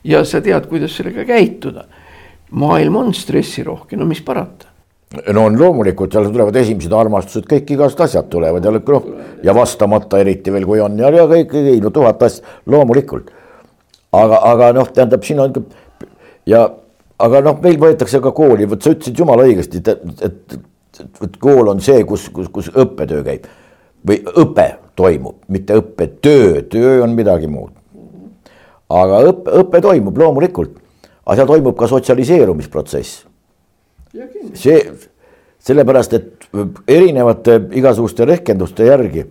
ja 0.06 0.22
sa 0.24 0.38
tead, 0.44 0.68
kuidas 0.70 0.94
sellega 0.94 1.24
käituda 1.26 1.88
maailm 2.50 2.96
on 3.00 3.14
stressirohke, 3.14 3.98
no 3.98 4.06
mis 4.06 4.22
parata 4.22 4.69
no 5.34 5.44
on 5.44 5.58
loomulikult, 5.58 6.12
seal 6.12 6.30
tulevad 6.30 6.56
esimesed 6.60 6.92
armastused, 6.94 7.46
kõik 7.50 7.72
igast 7.74 8.00
asjad 8.00 8.28
tulevad 8.30 8.64
ja 8.64 8.72
noh 8.74 9.06
ja 9.44 9.54
vastamata 9.56 10.20
eriti 10.22 10.52
veel, 10.54 10.66
kui 10.68 10.82
on 10.82 10.98
ja, 10.98 11.10
ja 11.14 11.26
kõik, 11.30 11.54
ei 11.58 11.80
no 11.82 11.90
tuhat 11.94 12.22
asja, 12.22 12.46
loomulikult. 12.70 13.30
aga, 14.12 14.42
aga 14.52 14.72
noh, 14.78 14.90
tähendab, 14.94 15.24
siin 15.26 15.40
on 15.42 15.54
ja 16.46 16.66
aga 17.18 17.40
noh, 17.46 17.58
meil 17.62 17.78
võetakse 17.80 18.20
ka 18.22 18.32
kooli, 18.34 18.68
vot 18.70 18.82
sa 18.82 18.94
ütlesid 18.94 19.18
jumala 19.18 19.46
õigesti, 19.48 19.82
et, 19.82 19.88
et, 20.22 20.60
et, 21.00 21.10
et 21.26 21.40
kool 21.42 21.68
on 21.72 21.82
see, 21.82 22.04
kus, 22.04 22.28
kus, 22.34 22.48
kus 22.52 22.70
õppetöö 22.70 23.24
käib 23.26 23.48
või 24.06 24.22
õpe 24.40 24.68
toimub, 24.96 25.42
mitte 25.52 25.76
õppetöö, 25.76 26.62
töö 26.72 27.00
on 27.04 27.12
midagi 27.18 27.50
muud. 27.50 27.74
aga 28.88 29.24
õppe, 29.30 29.58
õpe 29.60 29.82
toimub 29.84 30.16
loomulikult 30.18 30.78
aga 31.30 31.36
seal 31.38 31.50
toimub 31.50 31.76
ka 31.78 31.86
sotsialiseerumisprotsess. 31.90 33.24
See, 34.54 34.80
sellepärast, 35.58 36.16
et 36.16 36.48
erinevate 36.88 37.60
igasuguste 37.78 38.26
rehkenduste 38.28 38.88
järgi 38.88 39.26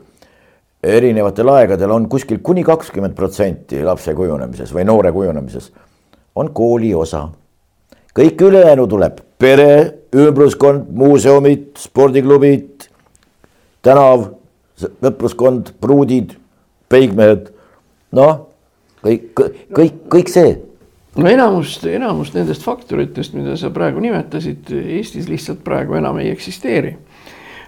erinevatel 0.83 1.49
aegadel 1.51 1.91
on 1.91 2.07
kuskil 2.09 2.39
kuni 2.43 2.63
kakskümmend 2.63 3.15
protsenti 3.15 3.81
lapse 3.83 4.13
kujunemises 4.15 4.71
või 4.75 4.85
noore 4.87 5.11
kujunemises 5.11 5.71
on 6.39 6.53
kooli 6.53 6.93
osa. 6.95 7.27
kõik 8.15 8.41
ülejäänu 8.41 8.87
tuleb. 8.87 9.19
Pere, 9.39 9.93
ümbruskond, 10.15 10.89
muuseumid, 10.91 11.77
spordiklubid, 11.77 12.89
tänav, 13.81 14.25
sõpruskond, 14.79 15.71
pruudid, 15.79 16.33
peigmehed, 16.89 17.51
noh, 18.11 18.49
kõik, 19.03 19.29
kõik, 19.71 20.01
kõik 20.11 20.31
see 20.31 20.57
no 21.19 21.29
enamust, 21.29 21.85
enamust 21.89 22.35
nendest 22.37 22.63
faktoritest, 22.65 23.35
mida 23.37 23.55
sa 23.59 23.71
praegu 23.73 24.01
nimetasid, 24.03 24.71
Eestis 24.97 25.29
lihtsalt 25.29 25.63
praegu 25.65 25.97
enam 25.99 26.19
ei 26.21 26.31
eksisteeri. 26.33 26.95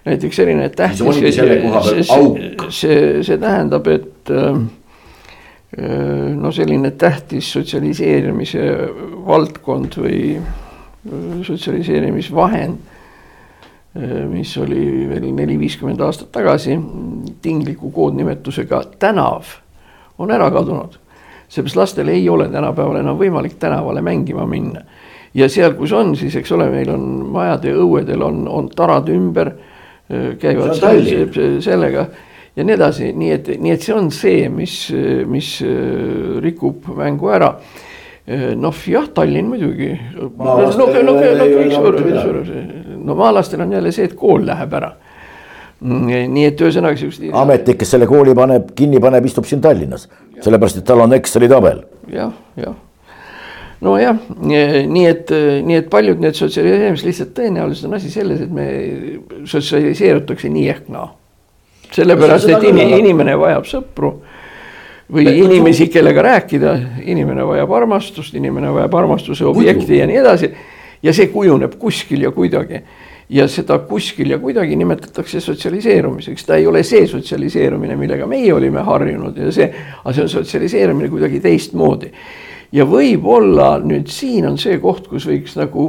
näiteks 0.05 0.35
selline 0.35 0.69
tähtis. 0.69 0.99
see, 1.15 1.31
see, 2.03 2.69
see, 2.69 3.23
see 3.23 3.37
tähendab, 3.37 3.87
et 3.87 4.31
äh, 4.31 4.61
no 6.35 6.51
selline 6.51 6.91
tähtis 6.91 7.51
sotsialiseerimise 7.53 8.63
valdkond 9.27 9.99
või 10.01 10.21
äh, 10.39 11.43
sotsialiseerimisvahend, 11.45 12.79
äh, 13.97 14.17
mis 14.31 14.55
oli 14.57 15.09
veel 15.11 15.29
neli-viiskümmend 15.35 16.01
aastat 16.01 16.31
tagasi 16.31 16.79
tingliku 17.41 17.91
koodnimetusega 17.91 18.83
tänav, 18.99 19.53
on 20.17 20.33
ära 20.33 20.49
kadunud 20.53 21.00
seepärast 21.51 21.75
lastel 21.75 22.07
ei 22.07 22.29
ole 22.29 22.47
tänapäeval 22.49 23.01
enam 23.01 23.19
võimalik 23.19 23.57
tänavale 23.59 24.01
mängima 24.01 24.45
minna. 24.47 24.81
ja 25.33 25.49
seal, 25.49 25.73
kus 25.75 25.91
on, 25.95 26.15
siis 26.15 26.35
eks 26.35 26.51
ole, 26.51 26.69
meil 26.71 26.89
on 26.91 27.05
majade 27.31 27.73
õuedel 27.75 28.23
on, 28.23 28.43
on 28.47 28.67
tarad 28.75 29.09
ümber, 29.11 29.53
käivad 30.39 30.75
sellega 31.63 32.05
ja 32.55 32.65
nii 32.67 32.75
edasi, 32.75 33.13
nii 33.15 33.31
et, 33.31 33.53
nii 33.59 33.71
et 33.71 33.85
see 33.85 33.95
on 33.95 34.09
see, 34.11 34.49
mis, 34.51 34.75
mis 35.27 35.53
rikub 36.43 36.89
mängu 36.97 37.31
ära 37.31 37.53
noh, 38.59 38.81
jah, 38.87 39.07
Tallinn 39.15 39.47
muidugi. 39.51 39.93
no, 43.01 43.15
maalastel 43.15 43.63
on 43.63 43.71
jälle 43.79 43.95
see, 43.95 44.11
et 44.11 44.19
kool 44.19 44.45
läheb 44.47 44.79
ära 44.79 44.91
Mm, 44.91 45.00
nii 45.81 46.45
et 46.45 46.61
ühesõnaga 46.61 46.99
siukest. 46.99 47.23
ametnik, 47.33 47.79
kes 47.81 47.95
selle 47.95 48.07
kooli 48.09 48.35
paneb, 48.37 48.71
kinni 48.77 49.01
paneb, 49.01 49.25
istub 49.25 49.47
siin 49.49 49.63
Tallinnas, 49.63 50.07
sellepärast 50.41 50.81
et 50.81 50.87
tal 50.87 51.01
on 51.01 51.17
Exceli 51.17 51.49
tabel 51.51 51.83
ja,. 52.07 52.29
jah, 52.29 52.65
jah 52.67 52.79
nojah, 53.81 54.19
nii 54.45 55.07
et, 55.09 55.31
nii 55.65 55.79
et 55.79 55.87
paljud 55.89 56.21
need 56.21 56.37
sotsialiseerimised 56.37 57.07
lihtsalt 57.07 57.33
tõenäoliselt 57.39 57.89
on 57.89 57.97
asi 57.97 58.11
selles, 58.13 58.43
et 58.45 58.51
me 58.53 58.67
sotsialiseerutakse 59.49 60.51
nii 60.53 60.67
ehk 60.69 60.91
naa 60.93 61.09
sellepärast, 61.91 62.49
et 62.49 62.67
in, 62.69 62.79
inimene 62.99 63.35
vajab 63.39 63.67
sõpru 63.67 64.13
või 65.11 65.25
Me, 65.27 65.33
inimesi, 65.43 65.89
kellega 65.91 66.23
rääkida, 66.23 66.75
inimene 67.03 67.43
vajab 67.43 67.73
armastust, 67.81 68.35
inimene 68.39 68.71
vajab 68.71 68.93
armastuse 68.95 69.43
objekti 69.49 69.97
ja 69.97 70.05
nii 70.07 70.19
edasi. 70.21 70.51
ja 71.03 71.13
see 71.13 71.27
kujuneb 71.33 71.75
kuskil 71.81 72.21
ja 72.21 72.31
kuidagi 72.31 72.79
ja 73.31 73.47
seda 73.47 73.77
kuskil 73.87 74.33
ja 74.33 74.39
kuidagi 74.39 74.75
nimetatakse 74.75 75.39
sotsialiseerumiseks, 75.39 76.45
ta 76.45 76.57
ei 76.59 76.67
ole 76.67 76.83
see 76.83 77.05
sotsialiseerumine, 77.07 77.95
millega 77.95 78.27
meie 78.27 78.51
olime 78.53 78.83
harjunud 78.83 79.37
ja 79.39 79.51
see, 79.55 79.69
aga 80.03 80.13
see 80.15 80.25
on 80.25 80.31
sotsialiseerumine 80.33 81.09
kuidagi 81.11 81.39
teistmoodi. 81.43 82.11
ja 82.71 82.85
võib-olla 82.87 83.77
nüüd 83.83 84.11
siin 84.11 84.47
on 84.47 84.57
see 84.59 84.77
koht, 84.83 85.07
kus 85.11 85.27
võiks 85.27 85.55
nagu 85.59 85.87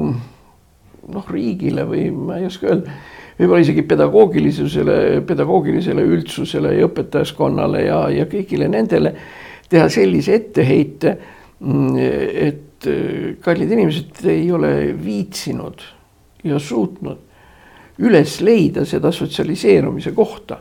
noh, 1.12 1.26
riigile 1.30 1.86
või 1.88 2.08
ma 2.14 2.38
ei 2.38 2.46
oska 2.46 2.68
öelda, 2.70 2.94
võib-olla 3.40 3.62
isegi 3.64 3.84
pedagoogilisusele, 3.90 4.98
pedagoogilisele 5.26 6.06
üldsusele 6.14 6.76
ja 6.76 6.86
õpetajaskonnale 6.86 7.82
ja, 7.88 7.98
ja 8.20 8.28
kõigile 8.30 8.70
nendele 8.70 9.16
teha 9.72 9.88
sellise 9.90 10.38
etteheite, 10.38 11.16
et 12.46 12.86
kallid 13.42 13.74
inimesed 13.74 14.24
ei 14.30 14.46
ole 14.54 14.72
viitsinud 15.02 15.82
ja 16.46 16.58
suutnud 16.62 17.31
üles 18.02 18.40
leida 18.40 18.84
seda 18.88 19.12
sotsialiseerumise 19.12 20.12
kohta. 20.12 20.58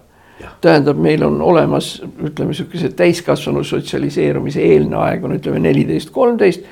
tähendab, 0.61 0.97
meil 0.97 1.23
on 1.23 1.41
olemas, 1.41 2.01
ütleme 2.23 2.53
sihukese 2.53 2.89
täiskasvanu 2.97 3.63
sotsialiseerumise 3.63 4.61
eelne 4.61 4.97
aeg 4.97 5.25
on 5.25 5.35
ütleme 5.37 5.59
neliteist, 5.59 6.09
kolmteist. 6.09 6.63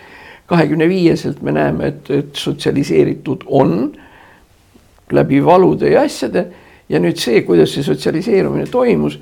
kahekümne 0.45 0.89
viieselt 0.89 1.41
me 1.41 1.51
näeme, 1.51 1.87
et, 1.87 2.09
et 2.09 2.35
sotsialiseeritud 2.35 3.43
on 3.45 3.91
läbi 5.11 5.45
valude 5.45 5.89
ja 5.89 6.01
asjade 6.01 6.47
ja 6.89 6.99
nüüd 6.99 7.17
see, 7.21 7.41
kuidas 7.45 7.73
see 7.73 7.83
sotsialiseerumine 7.83 8.65
toimus 8.71 9.19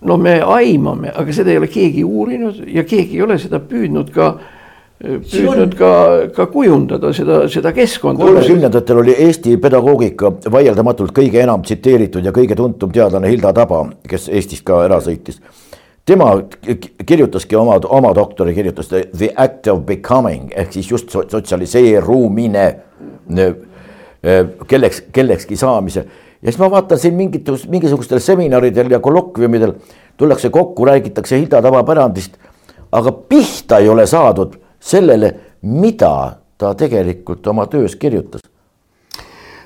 no 0.00 0.16
me 0.16 0.40
aimame, 0.40 1.12
aga 1.14 1.32
seda 1.32 1.52
ei 1.52 1.60
ole 1.60 1.68
keegi 1.70 2.04
uurinud 2.04 2.64
ja 2.66 2.84
keegi 2.88 3.18
ei 3.18 3.22
ole 3.22 3.38
seda 3.38 3.60
püüdnud 3.60 4.10
ka 4.14 4.32
püüdnud 5.02 5.74
ka, 5.78 5.92
ka 6.34 6.46
kujundada 6.52 7.10
seda, 7.14 7.42
seda 7.50 7.72
keskkonda. 7.74 8.22
kolmekümnendatel 8.22 9.00
oli 9.02 9.14
Eesti 9.24 9.56
pedagoogika 9.62 10.30
vaieldamatult 10.52 11.10
kõige 11.16 11.42
enam 11.42 11.64
tsiteeritud 11.66 12.24
ja 12.24 12.32
kõige 12.34 12.56
tuntum 12.58 12.92
teadlane 12.94 13.32
Hilda 13.32 13.52
Taba, 13.56 13.82
kes 14.08 14.28
Eestist 14.30 14.64
ka 14.66 14.84
ära 14.84 15.00
sõitis. 15.02 15.40
tema 16.06 16.30
kirjutaski 17.06 17.56
oma, 17.56 17.80
oma 17.88 18.14
doktori 18.14 18.54
kirjutas 18.54 18.88
The 18.88 19.32
act 19.36 19.66
of 19.68 19.84
becoming 19.86 20.52
ehk 20.54 20.72
siis 20.72 20.90
just 20.90 21.10
sotsialiseerumine 21.10 22.66
kelleks, 24.68 25.02
kellekski 25.12 25.56
saamise 25.56 26.06
ja 26.42 26.50
siis 26.50 26.58
ma 26.58 26.70
vaatan 26.70 26.98
siin 26.98 27.14
mingit, 27.14 27.46
mingisugustel 27.68 28.20
seminaridel 28.20 28.90
ja 28.90 29.00
kolokviumidel 29.00 29.72
tullakse 30.16 30.50
kokku, 30.50 30.84
räägitakse 30.84 31.38
Hilda 31.38 31.62
tavapärandist, 31.62 32.34
aga 32.92 33.12
pihta 33.12 33.78
ei 33.78 33.88
ole 33.88 34.06
saadud 34.06 34.58
sellele, 34.82 35.34
mida 35.62 36.14
ta 36.58 36.74
tegelikult 36.78 37.46
oma 37.46 37.66
töös 37.70 37.96
kirjutas. 37.96 38.42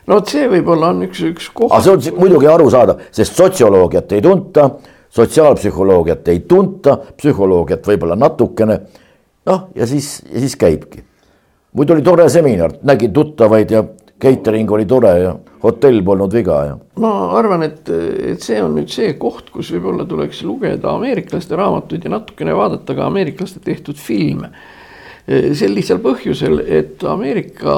no 0.07 0.19
vot, 0.19 0.29
see 0.29 0.47
võib-olla 0.51 0.93
on 0.95 1.03
üks, 1.09 1.25
üks 1.33 1.49
koht. 1.53 1.73
aga 1.73 1.83
see 1.83 1.97
on 1.97 2.21
muidugi 2.21 2.51
arusaadav, 2.51 3.03
sest 3.11 3.37
sotsioloogiat 3.41 4.13
ei 4.17 4.23
tunta, 4.23 4.71
sotsiaalpsühholoogiat 5.17 6.29
ei 6.29 6.41
tunta, 6.49 6.99
psühholoogiat 7.17 7.87
võib-olla 7.89 8.17
natukene. 8.21 8.81
noh, 9.47 9.69
ja 9.75 9.87
siis, 9.87 10.21
ja 10.33 10.41
siis 10.41 10.57
käibki. 10.57 11.05
muidu 11.73 11.97
oli 11.97 12.03
tore 12.03 12.29
seminar, 12.29 12.79
nägin 12.83 13.13
tuttavaid 13.13 13.71
ja 13.71 13.85
catering 14.23 14.71
oli 14.73 14.87
tore 14.87 15.13
ja 15.21 15.35
hotell 15.63 16.03
polnud 16.05 16.33
viga 16.33 16.61
ja. 16.65 16.77
ma 17.03 17.13
arvan, 17.37 17.67
et, 17.67 17.89
et 18.33 18.43
see 18.43 18.59
on 18.63 18.77
nüüd 18.79 18.91
see 18.93 19.13
koht, 19.21 19.51
kus 19.53 19.73
võib-olla 19.75 20.07
tuleks 20.09 20.43
lugeda 20.47 20.95
ameeriklaste 20.97 21.59
raamatuid 21.59 22.07
ja 22.07 22.17
natukene 22.17 22.57
vaadata 22.57 22.97
ka 22.97 23.11
ameeriklaste 23.11 23.61
tehtud 23.65 24.01
filme. 24.01 24.53
Sel 25.27 25.73
lihtsal 25.75 25.99
põhjusel, 26.03 26.61
et 26.71 27.03
Ameerika 27.11 27.77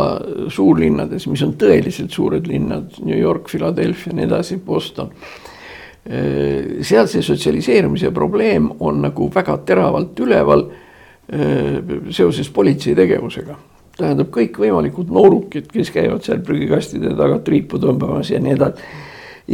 suurlinnades, 0.52 1.24
mis 1.32 1.42
on 1.46 1.54
tõeliselt 1.60 2.12
suured 2.12 2.48
linnad, 2.50 2.98
New 3.04 3.16
York, 3.16 3.48
Philadelphia 3.48 4.12
ja 4.12 4.18
nii 4.18 4.26
edasi, 4.28 4.58
Boston. 4.64 5.14
seal 6.08 7.08
see 7.08 7.22
sotsialiseerumise 7.22 8.10
probleem 8.16 8.70
on 8.80 9.02
nagu 9.02 9.30
väga 9.34 9.58
teravalt 9.68 10.20
üleval 10.24 10.62
seoses 12.08 12.48
politsei 12.48 12.94
tegevusega 12.96 13.56
tähendab 13.98 14.30
kõikvõimalikud 14.34 15.10
noorukid, 15.12 15.68
kes 15.72 15.90
käivad 15.94 16.24
seal 16.26 16.42
prügikastide 16.46 17.14
taga 17.18 17.40
triipu 17.44 17.80
tõmbamas 17.82 18.30
ja 18.30 18.40
nii 18.42 18.54
edasi. 18.54 18.90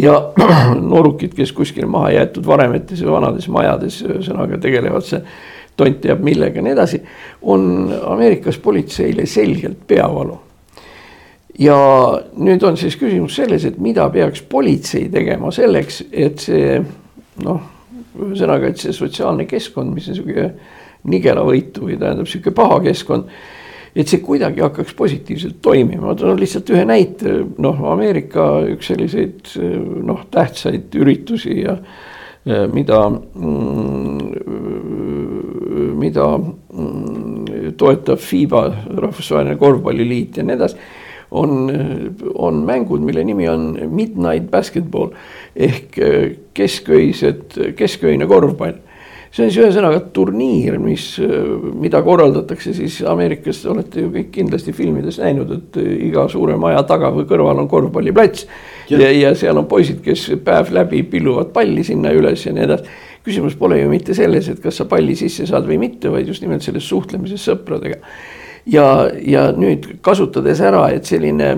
ja 0.04 0.14
noorukid, 0.92 1.34
kes 1.36 1.52
kuskil 1.56 1.86
maha 1.88 2.10
jäetud 2.18 2.46
varemetes 2.46 3.00
ja 3.00 3.12
vanades 3.12 3.48
majades, 3.48 4.02
ühesõnaga 4.04 4.58
tegelevad 4.60 5.06
see 5.06 5.22
tont 5.76 6.00
teab 6.00 6.22
millega 6.24 6.60
ja 6.60 6.64
nii 6.64 6.74
edasi, 6.74 7.00
on 7.50 7.92
Ameerikas 8.12 8.58
politseile 8.62 9.26
selgelt 9.26 9.86
peavalu. 9.86 10.38
ja 11.58 11.76
nüüd 12.36 12.62
on 12.66 12.76
siis 12.76 12.96
küsimus 12.98 13.36
selles, 13.38 13.64
et 13.64 13.78
mida 13.78 14.08
peaks 14.10 14.42
politsei 14.42 15.08
tegema 15.08 15.52
selleks, 15.54 16.02
et 16.12 16.38
see 16.42 16.80
noh, 17.44 17.60
ühesõnaga, 18.18 18.70
et 18.70 18.82
see 18.82 18.94
sotsiaalne 18.94 19.46
keskkond, 19.46 19.94
mis 19.94 20.08
on 20.10 20.18
sihuke 20.18 20.48
nigelavõitu 21.10 21.86
või 21.86 21.98
tähendab 22.00 22.30
sihuke 22.30 22.50
paha 22.54 22.80
keskkond 22.88 23.30
et 23.94 24.10
see 24.10 24.22
kuidagi 24.24 24.62
hakkaks 24.64 24.94
positiivselt 24.98 25.60
toimima, 25.62 26.08
ma 26.08 26.16
toon 26.18 26.40
lihtsalt 26.40 26.70
ühe 26.74 26.82
näite, 26.88 27.36
noh, 27.62 27.84
Ameerika 27.92 28.64
üks 28.72 28.90
selliseid 28.90 29.54
noh, 30.02 30.24
tähtsaid 30.34 30.94
üritusi 30.98 31.60
ja 31.60 31.76
mida, 32.74 32.98
mida 36.04 36.28
toetab 37.80 38.20
FIBA, 38.20 38.64
Rahvusvaheline 39.00 39.56
Korvpalliliit 39.60 40.38
ja 40.38 40.46
nii 40.46 40.58
edasi 40.60 40.76
on, 41.34 41.70
on 42.34 42.62
mängud, 42.66 43.02
mille 43.02 43.24
nimi 43.26 43.48
on 43.50 43.72
Midnight 43.90 44.50
Basketball 44.52 45.14
ehk 45.56 45.98
kesköised, 46.54 47.56
kesköine 47.78 48.28
korvpall 48.30 48.78
see 49.34 49.42
on 49.42 49.50
siis 49.50 49.64
ühesõnaga 49.64 49.98
turniir, 50.14 50.76
mis, 50.78 51.08
mida 51.82 51.98
korraldatakse 52.06 52.74
siis 52.76 53.00
Ameerikas, 53.10 53.64
olete 53.70 54.04
ju 54.04 54.12
kõik 54.14 54.30
kindlasti 54.36 54.74
filmides 54.76 55.18
näinud, 55.18 55.50
et 55.56 55.78
iga 56.06 56.28
suure 56.30 56.54
maja 56.60 56.84
taga 56.86 57.10
või 57.14 57.26
kõrval 57.30 57.64
on 57.64 57.70
korvpalliplats. 57.70 58.46
ja, 58.92 59.00
ja, 59.00 59.10
ja 59.10 59.32
seal 59.38 59.58
on 59.58 59.66
poisid, 59.66 60.04
kes 60.04 60.28
päev 60.44 60.70
läbi 60.74 61.02
pilluvad 61.02 61.50
palli 61.56 61.82
sinna 61.84 62.14
üles 62.14 62.46
ja 62.46 62.54
nii 62.54 62.66
edasi. 62.68 62.94
Küsimus 63.24 63.56
pole 63.56 63.80
ju 63.80 63.88
mitte 63.90 64.14
selles, 64.16 64.48
et 64.52 64.60
kas 64.62 64.80
sa 64.80 64.88
palli 64.88 65.16
sisse 65.16 65.46
saad 65.48 65.66
või 65.68 65.78
mitte, 65.80 66.12
vaid 66.12 66.28
just 66.28 66.44
nimelt 66.44 66.64
selles 66.64 66.86
suhtlemises 66.88 67.44
sõpradega. 67.48 68.00
ja, 68.66 68.86
ja 69.20 69.48
nüüd 69.56 69.98
kasutades 70.04 70.60
ära, 70.60 70.88
et 70.92 71.04
selline 71.08 71.54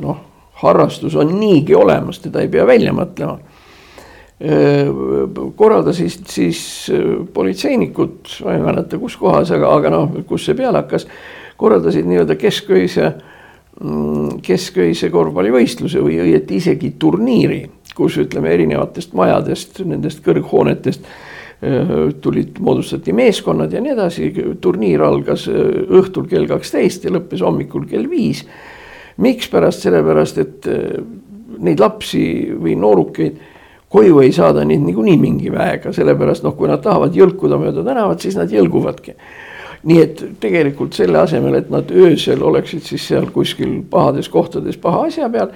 noh, 0.00 0.20
harrastus 0.62 1.16
on 1.16 1.38
niigi 1.40 1.74
olemas, 1.74 2.20
teda 2.20 2.42
ei 2.44 2.52
pea 2.52 2.66
välja 2.68 2.92
mõtlema 2.96 3.38
korraldasid 5.56 6.24
siis 6.28 6.60
politseinikud, 7.34 8.38
ma 8.44 8.54
ei 8.56 8.62
mäleta, 8.64 8.98
kus 9.00 9.18
kohas, 9.20 9.50
aga, 9.52 9.68
aga 9.76 9.92
noh, 9.92 10.14
kus 10.28 10.46
see 10.48 10.56
peale 10.56 10.80
hakkas, 10.80 11.04
korraldasid 11.60 12.08
nii-öelda 12.08 12.38
kesköise, 12.40 13.10
mm, 13.82 14.40
kesköise 14.44 15.10
korvpallivõistluse 15.12 16.00
või 16.00 16.22
õieti 16.24 16.56
isegi 16.56 16.94
turniiri, 16.98 17.60
kus 17.96 18.18
ütleme 18.22 18.52
erinevatest 18.54 19.12
majadest, 19.18 19.82
nendest 19.84 20.24
kõrghoonetest 20.24 21.06
tulid, 22.24 22.56
moodustati 22.64 23.12
meeskonnad 23.12 23.72
ja 23.72 23.82
nii 23.84 23.92
edasi, 23.92 24.30
turniir 24.64 25.02
algas 25.04 25.44
õhtul 25.50 26.24
kell 26.30 26.48
kaksteist 26.48 27.04
ja 27.04 27.12
lõppes 27.12 27.42
hommikul 27.44 27.84
kell 27.90 28.08
viis. 28.08 28.46
mikspärast, 29.20 29.82
sellepärast 29.84 30.38
et 30.38 30.68
neid 31.58 31.80
lapsi 31.80 32.22
või 32.56 32.78
noorukeid 32.80 33.40
koju 33.90 34.20
ei 34.22 34.32
saada 34.32 34.64
neid 34.64 34.84
niikuinii 34.86 35.18
mingi 35.18 35.50
väega, 35.52 35.92
sellepärast 35.92 36.44
noh, 36.46 36.54
kui 36.56 36.70
nad 36.70 36.82
tahavad 36.82 37.16
jõlkuda 37.16 37.58
mööda 37.58 37.82
tänavat, 37.86 38.22
siis 38.22 38.38
nad 38.38 38.52
jõlguvadki. 38.52 39.16
nii 39.80 40.00
et 40.02 40.18
tegelikult 40.40 40.92
selle 40.92 41.18
asemel, 41.18 41.54
et 41.56 41.70
nad 41.72 41.88
öösel 41.90 42.42
oleksid 42.44 42.82
siis 42.84 43.06
seal 43.08 43.30
kuskil 43.32 43.78
pahades 43.90 44.28
kohtades 44.28 44.76
paha 44.76 45.06
asja 45.08 45.28
peal. 45.32 45.48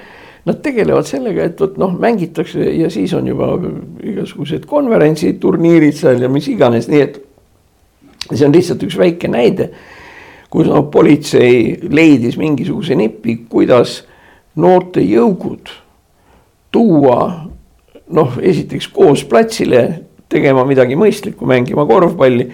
Nad 0.44 0.60
tegelevad 0.60 1.08
sellega, 1.08 1.46
et 1.48 1.60
vot 1.60 1.78
noh, 1.80 1.94
mängitakse 1.96 2.66
ja 2.76 2.90
siis 2.92 3.14
on 3.16 3.30
juba 3.30 3.54
igasugused 4.04 4.66
konverentsid, 4.68 5.38
turniirid 5.40 5.96
seal 5.96 6.20
ja 6.20 6.28
mis 6.28 6.48
iganes, 6.52 6.88
nii 6.92 7.00
et. 7.00 7.20
see 8.32 8.44
on 8.46 8.52
lihtsalt 8.52 8.82
üks 8.84 8.96
väike 8.96 9.28
näide, 9.28 9.70
kus 10.52 10.68
noh, 10.68 10.84
politsei 10.92 11.78
leidis 11.88 12.36
mingisuguse 12.40 12.96
nipi, 12.96 13.38
kuidas 13.48 14.02
noorte 14.60 15.02
jõugud 15.04 15.72
tuua 16.74 17.18
noh, 18.10 18.38
esiteks 18.42 18.88
koos 18.92 19.24
platsile 19.28 19.84
tegema 20.32 20.64
midagi 20.66 20.96
mõistlikku, 20.98 21.46
mängima 21.48 21.86
korvpalli. 21.86 22.48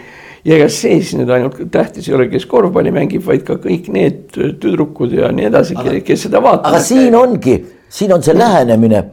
ja 0.45 0.57
ega 0.57 0.69
see 0.73 1.01
siis 1.01 1.19
nüüd 1.19 1.31
ainult 1.33 1.59
tähtis 1.73 2.09
ei 2.09 2.15
ole, 2.17 2.29
kes 2.33 2.47
korvpalli 2.49 2.93
mängib, 2.95 3.25
vaid 3.27 3.45
ka 3.45 3.59
kõik 3.61 3.91
need 3.93 4.23
tüdrukud 4.33 5.13
ja 5.17 5.29
nii 5.33 5.49
edasi, 5.51 5.77
kes 6.05 6.27
seda 6.29 6.43
vaatavad. 6.43 6.75
aga 6.75 6.85
siin 6.85 7.17
ongi, 7.17 7.57
siin 7.91 8.13
on 8.15 8.23
see 8.23 8.37
lähenemine. 8.39 9.05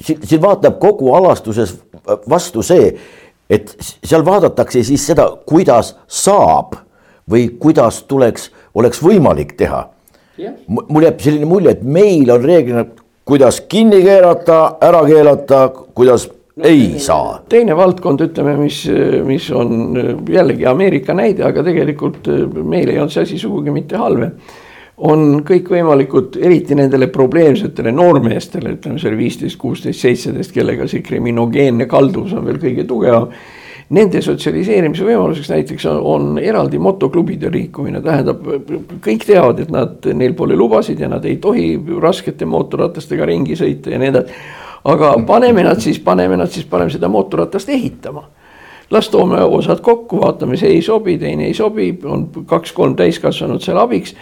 siin, 0.00 0.42
vaatab 0.42 0.78
kogu 0.78 1.14
alastuses 1.14 1.74
vastu 2.30 2.62
see, 2.62 2.92
et 3.50 3.74
seal 3.82 4.24
vaadatakse 4.24 4.82
siis 4.86 5.06
seda, 5.06 5.26
kuidas 5.46 5.96
saab 6.06 6.76
või 7.30 7.48
kuidas 7.58 8.02
tuleks, 8.08 8.50
oleks 8.74 9.02
võimalik 9.02 9.56
teha. 9.58 9.88
mul 10.66 11.02
jääb 11.02 11.20
selline 11.20 11.44
mulje, 11.44 11.70
et 11.70 11.82
meil 11.82 12.30
on 12.30 12.44
reeglina 12.44 12.86
kuidas 13.30 13.60
kinni 13.68 14.02
keerata, 14.02 14.76
ära 14.82 15.04
keelata, 15.06 15.68
kuidas 15.94 16.24
no, 16.28 16.64
ei 16.66 16.98
saa. 16.98 17.38
teine 17.48 17.76
valdkond, 17.78 18.24
ütleme, 18.26 18.56
mis, 18.58 18.80
mis 19.26 19.46
on 19.54 20.00
jällegi 20.28 20.66
Ameerika 20.66 21.14
näide, 21.14 21.44
aga 21.46 21.62
tegelikult 21.66 22.26
meil 22.64 22.90
ei 22.90 22.98
olnud 22.98 23.14
see 23.14 23.28
asi 23.28 23.38
sugugi 23.38 23.74
mitte 23.74 24.00
halvem 24.00 24.34
on 25.00 25.40
kõikvõimalikud, 25.46 26.36
eriti 26.44 26.76
nendele 26.76 27.08
probleemsetele 27.12 27.92
noormeestele, 27.94 28.74
ütleme 28.76 29.00
seal 29.00 29.16
viisteist, 29.16 29.56
kuusteist, 29.60 30.02
seitseteist, 30.04 30.52
kellega 30.52 30.88
see 30.90 31.00
kriminogeenne 31.04 31.86
kalduvus 31.88 32.34
on 32.36 32.44
veel 32.48 32.60
kõige 32.60 32.84
tugevam. 32.88 33.32
Nende 33.90 34.20
sotsialiseerimise 34.22 35.02
võimaluseks 35.02 35.48
näiteks 35.50 35.86
on, 35.90 36.00
on 36.06 36.38
eraldi 36.38 36.78
motoklubide 36.78 37.50
liikumine, 37.50 38.02
tähendab, 38.04 38.44
kõik 39.02 39.24
teavad, 39.26 39.64
et 39.64 39.72
nad, 39.74 39.96
neil 40.14 40.36
pole 40.38 40.54
lubasid 40.58 41.00
ja 41.00 41.08
nad 41.10 41.24
ei 41.26 41.40
tohi 41.42 41.72
raskete 42.02 42.46
mootorratastega 42.46 43.26
ringi 43.26 43.56
sõita 43.58 43.90
ja 43.90 43.98
nii 43.98 44.12
edasi. 44.12 44.36
aga 44.84 45.14
paneme 45.26 45.64
nad 45.66 45.80
siis, 45.82 45.98
paneme 45.98 46.36
nad 46.36 46.52
siis, 46.52 46.68
paneme 46.70 46.92
seda 46.92 47.08
mootorratast 47.08 47.68
ehitama 47.68 48.28
las 48.90 49.08
toome 49.08 49.38
osad 49.42 49.80
kokku, 49.80 50.20
vaatame, 50.20 50.56
see 50.58 50.70
ei 50.74 50.82
sobi, 50.82 51.18
teine 51.18 51.46
ei 51.46 51.54
sobi, 51.54 51.92
on 52.04 52.24
kaks-kolm 52.46 52.96
täiskasvanut 52.98 53.62
seal 53.62 53.78
abiks 53.78 54.16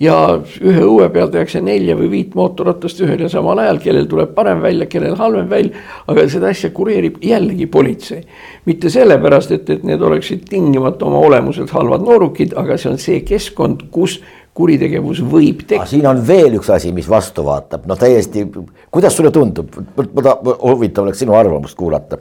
ja 0.00 0.16
ühe 0.60 0.82
õue 0.84 1.08
peal 1.12 1.30
tehakse 1.32 1.60
nelja 1.64 1.96
või 1.96 2.10
viit 2.12 2.34
mootorratast 2.36 3.00
ühel 3.04 3.22
ja 3.24 3.30
samal 3.32 3.60
ajal, 3.62 3.78
kellel 3.80 4.08
tuleb 4.10 4.34
parem 4.36 4.60
välja, 4.64 4.88
kellel 4.92 5.16
halvem 5.16 5.48
välja. 5.50 5.84
aga 6.06 6.26
seda 6.28 6.50
asja 6.52 6.70
kureerib 6.70 7.16
jällegi 7.24 7.66
politsei. 7.66 8.24
mitte 8.64 8.90
sellepärast, 8.90 9.52
et, 9.56 9.70
et 9.70 9.84
need 9.84 10.02
oleksid 10.02 10.44
tingimata 10.50 11.06
oma 11.06 11.18
olemuselt 11.18 11.70
halvad 11.70 12.04
noorukid, 12.04 12.52
aga 12.56 12.76
see 12.76 12.90
on 12.90 12.98
see 12.98 13.22
keskkond, 13.24 13.88
kus 13.90 14.20
kuritegevus 14.56 15.20
võib 15.20 15.64
tekkida. 15.64 15.88
siin 15.88 16.06
on 16.08 16.22
veel 16.26 16.58
üks 16.60 16.70
asi, 16.72 16.92
mis 16.96 17.08
vastu 17.08 17.44
vaatab, 17.44 17.86
no 17.88 17.96
täiesti, 17.96 18.46
kuidas 18.92 19.16
sulle 19.16 19.32
tundub, 19.32 19.72
huvitav 19.96 21.04
oleks 21.04 21.24
sinu 21.24 21.36
arvamust 21.36 21.76
kuulata. 21.76 22.18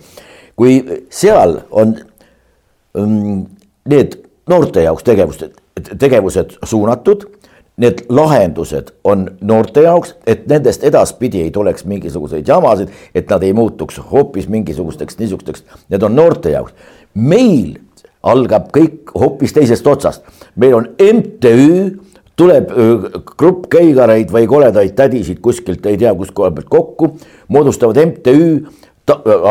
kui 0.56 0.80
seal 1.12 1.60
on 1.72 1.96
um, 2.96 3.46
need 3.92 4.20
noorte 4.50 4.84
jaoks 4.84 5.04
tegevused, 5.04 5.56
tegevused 6.00 6.58
suunatud 6.64 7.26
need 7.78 8.06
lahendused 8.10 8.94
on 9.04 9.26
noorte 9.42 9.84
jaoks, 9.84 10.16
et 10.28 10.48
nendest 10.48 10.84
edaspidi 10.84 11.42
ei 11.44 11.52
tuleks 11.52 11.86
mingisuguseid 11.86 12.48
jamasid, 12.48 12.92
et 13.16 13.30
nad 13.30 13.44
ei 13.44 13.54
muutuks 13.54 14.00
hoopis 14.12 14.48
mingisugusteks 14.50 15.20
niisugusteks, 15.20 15.64
need 15.90 16.04
on 16.04 16.16
noorte 16.16 16.56
jaoks. 16.56 16.74
meil 17.16 17.78
algab 18.24 18.72
kõik 18.76 19.12
hoopis 19.16 19.54
teisest 19.54 19.88
otsast, 19.88 20.24
meil 20.56 20.74
on 20.76 20.90
MTÜ, 21.00 22.00
tuleb 22.36 22.72
grupp 23.38 23.70
keigareid 23.72 24.32
või 24.32 24.48
koledaid 24.48 24.96
tädisid 24.96 25.40
kuskilt, 25.40 25.86
ei 25.86 25.98
tea 25.98 26.16
kuskoha 26.16 26.52
pealt 26.52 26.70
kokku, 26.70 27.16
moodustavad 27.48 28.00
MTÜ, 28.06 28.66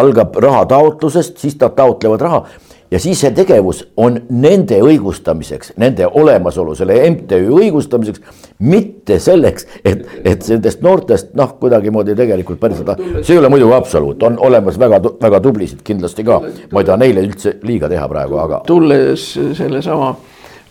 algab 0.00 0.36
raha 0.42 0.64
taotlusest, 0.66 1.38
siis 1.38 1.56
nad 1.60 1.76
taotlevad 1.76 2.20
raha 2.20 2.46
ja 2.94 3.00
siis 3.02 3.20
see 3.24 3.32
tegevus 3.34 3.80
on 3.98 4.20
nende 4.30 4.76
õigustamiseks, 4.86 5.72
nende 5.82 6.06
olemasolu, 6.06 6.76
selle 6.78 7.00
MTÜ 7.10 7.40
õigustamiseks, 7.56 8.44
mitte 8.62 9.18
selleks, 9.22 9.66
et, 9.82 10.04
et 10.22 10.46
nendest 10.52 10.84
noortest 10.84 11.32
noh, 11.38 11.56
kuidagimoodi 11.58 12.14
tegelikult 12.18 12.60
päriselt, 12.62 12.92
see 13.22 13.34
ei 13.34 13.40
ole 13.40 13.50
muidugi 13.50 13.74
absoluut, 13.74 14.22
on 14.22 14.38
olemas 14.46 14.78
väga, 14.78 15.00
väga 15.24 15.40
tublisid 15.42 15.82
kindlasti 15.86 16.26
ka, 16.26 16.38
ma 16.70 16.84
ei 16.84 16.90
taha 16.90 17.00
neile 17.02 17.26
üldse 17.26 17.56
liiga 17.66 17.90
teha 17.90 18.06
praegu, 18.10 18.38
aga. 18.44 18.62
tulles 18.70 19.26
sellesama 19.58 20.14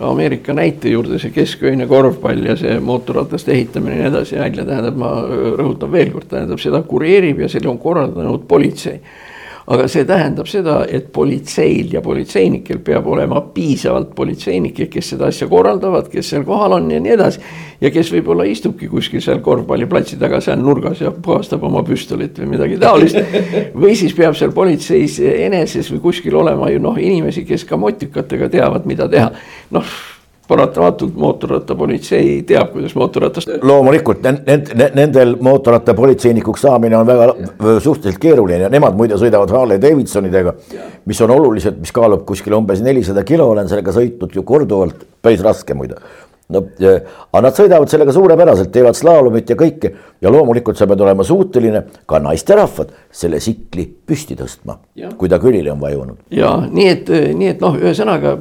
Ameerika 0.03 0.55
näite 0.55 0.89
juurde, 0.89 1.19
see 1.21 1.31
kesköine 1.35 1.85
korvpall 1.87 2.47
ja 2.47 2.55
see 2.59 2.79
mootorrataste 2.83 3.53
ehitamine 3.53 3.99
ja 3.99 4.07
nii 4.07 4.09
edasi 4.13 4.39
välja, 4.39 4.65
tähendab, 4.67 4.97
ma 4.99 5.11
rõhutan 5.59 5.91
veel 5.91 6.15
kord, 6.15 6.31
tähendab, 6.31 6.59
seda 6.63 6.81
kureerib 6.87 7.43
ja 7.43 7.51
selle 7.51 7.69
on 7.71 7.83
korraldanud 7.83 8.47
politsei 8.49 8.97
aga 9.67 9.87
see 9.87 10.03
tähendab 10.07 10.47
seda, 10.49 10.81
et 10.89 11.09
politseil 11.15 11.93
ja 11.93 12.01
politseinikel 12.03 12.81
peab 12.83 13.07
olema 13.07 13.41
piisavalt 13.55 14.11
politseinikke, 14.15 14.89
kes 14.91 15.13
seda 15.13 15.29
asja 15.31 15.47
korraldavad, 15.51 16.09
kes 16.11 16.33
seal 16.33 16.43
kohal 16.47 16.77
on 16.79 16.89
ja 16.91 16.99
nii 17.03 17.15
edasi. 17.15 17.43
ja 17.83 17.91
kes 17.91 18.11
võib-olla 18.13 18.45
istubki 18.47 18.87
kuskil 18.87 19.21
seal 19.23 19.39
korvpalliplatsi 19.43 20.17
taga 20.19 20.39
seal 20.43 20.59
nurgas 20.59 21.01
ja 21.01 21.11
puhastab 21.11 21.63
oma 21.63 21.83
püstolit 21.83 22.39
või 22.39 22.53
midagi 22.55 22.79
taolist. 22.79 23.19
või 23.83 23.95
siis 23.99 24.15
peab 24.17 24.35
seal 24.39 24.51
politseis 24.55 25.19
eneses 25.19 25.91
või 25.91 26.03
kuskil 26.09 26.35
olema 26.39 26.71
ju 26.71 26.83
noh, 26.83 26.99
inimesi, 26.99 27.45
kes 27.47 27.67
ka 27.67 27.79
motikatega 27.79 28.49
teavad, 28.49 28.89
mida 28.89 29.07
teha. 29.11 29.31
noh 29.71 29.95
paratamatult 30.47 31.15
mootorrattapolitsei 31.15 32.41
teab, 32.47 32.73
kuidas 32.73 32.95
mootorratast. 32.99 33.49
loomulikult 33.61 34.23
nend, 34.23 34.73
nendel 34.95 35.37
mootorrattapolitseinikuks 35.41 36.65
saamine 36.67 36.97
on 36.97 37.07
väga 37.07 37.29
suhteliselt 37.79 38.19
keeruline 38.21 38.67
ja 38.67 38.73
nemad 38.73 38.97
muide 38.99 39.19
sõidavad 39.19 39.51
Harley 39.55 39.81
Davidsonidega. 39.81 40.53
mis 41.05 41.21
on 41.21 41.31
oluliselt, 41.31 41.79
mis 41.79 41.95
kaalub 41.95 42.25
kuskil 42.25 42.57
umbes 42.59 42.83
nelisada 42.83 43.23
kilo, 43.23 43.49
olen 43.55 43.71
sellega 43.71 43.95
sõitnud 43.95 44.35
ju 44.35 44.43
korduvalt, 44.43 45.07
päris 45.21 45.43
raske 45.43 45.73
muide 45.73 46.01
no 46.53 46.63
aga 47.33 47.41
nad 47.43 47.57
sõidavad 47.57 47.91
sellega 47.91 48.13
suurepäraselt, 48.15 48.71
teevad 48.73 48.97
slaalomit 48.97 49.49
ja 49.49 49.57
kõike 49.59 49.93
ja 50.23 50.31
loomulikult 50.31 50.79
sa 50.79 50.87
pead 50.89 51.01
olema 51.03 51.25
suuteline 51.27 51.83
ka 52.09 52.19
naisterahvad 52.23 52.93
selle 53.13 53.41
sikli 53.43 53.85
püsti 54.07 54.37
tõstma, 54.39 54.77
kui 55.17 55.31
ta 55.31 55.39
külili 55.41 55.71
on 55.73 55.81
vajunud. 55.81 56.25
ja 56.33 56.55
nii 56.69 56.89
et, 56.89 57.13
nii 57.35 57.51
et 57.55 57.63
noh, 57.63 57.77
ühesõnaga 57.79 58.35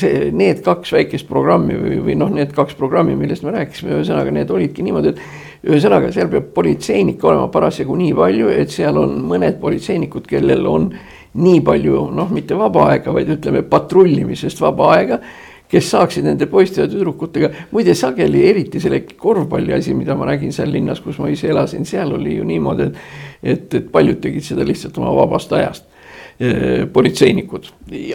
see, 0.00 0.30
need 0.34 0.62
kaks 0.66 0.94
väikest 0.96 1.28
programmi 1.30 1.78
või, 1.78 1.98
või 2.08 2.18
noh, 2.20 2.32
need 2.34 2.54
kaks 2.56 2.76
programmi, 2.78 3.16
millest 3.18 3.46
me 3.46 3.54
rääkisime, 3.54 3.98
ühesõnaga 4.00 4.34
need 4.34 4.50
olidki 4.54 4.86
niimoodi, 4.86 5.14
et 5.14 5.70
ühesõnaga 5.70 6.12
seal 6.14 6.30
peab 6.32 6.52
politseinikke 6.56 7.28
olema 7.30 7.48
parasjagu 7.52 7.96
nii 7.98 8.14
palju, 8.16 8.50
et 8.52 8.72
seal 8.72 8.98
on 9.00 9.16
mõned 9.28 9.60
politseinikud, 9.62 10.26
kellel 10.28 10.66
on 10.68 10.90
nii 11.34 11.62
palju 11.66 12.08
noh, 12.14 12.30
mitte 12.30 12.56
vaba 12.58 12.90
aega, 12.92 13.14
vaid 13.14 13.32
ütleme 13.34 13.64
patrullimisest 13.66 14.60
vaba 14.62 14.92
aega 14.94 15.20
kes 15.70 15.88
saaksid 15.90 16.26
nende 16.26 16.46
poiste 16.50 16.82
ja 16.82 16.90
tüdrukutega, 16.90 17.50
muide 17.72 17.94
sageli 17.98 18.44
eriti 18.50 18.80
selle 18.82 19.00
korvpalli 19.18 19.74
asi, 19.76 19.94
mida 19.96 20.16
ma 20.18 20.28
nägin 20.28 20.52
seal 20.54 20.70
linnas, 20.72 21.00
kus 21.04 21.18
ma 21.22 21.30
ise 21.32 21.50
elasin, 21.52 21.86
seal 21.88 22.12
oli 22.18 22.36
ju 22.38 22.46
niimoodi, 22.48 22.90
et. 22.90 23.00
et, 23.42 23.74
et 23.80 23.90
paljud 23.92 24.20
tegid 24.22 24.44
seda 24.44 24.66
lihtsalt 24.66 24.98
oma 25.00 25.12
vabast 25.16 25.52
ajast 25.56 25.86
eh, 26.40 26.84
politseinikud, 26.92 27.70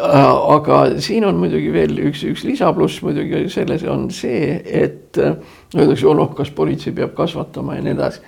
aga 0.10 0.82
siin 1.02 1.26
on 1.30 1.40
muidugi 1.42 1.74
veel 1.74 1.98
üks, 2.10 2.24
üks 2.30 2.46
lisapluss 2.48 3.02
muidugi 3.06 3.48
selles 3.52 3.86
on 3.90 4.08
see, 4.14 4.60
et 4.64 5.20
öeldakse, 5.20 6.08
oh 6.08 6.16
noh, 6.18 6.32
kas 6.38 6.54
politsei 6.56 6.94
peab 6.96 7.16
kasvatama 7.18 7.80
ja 7.80 7.86
nii 7.86 7.98
edasi. 7.98 8.24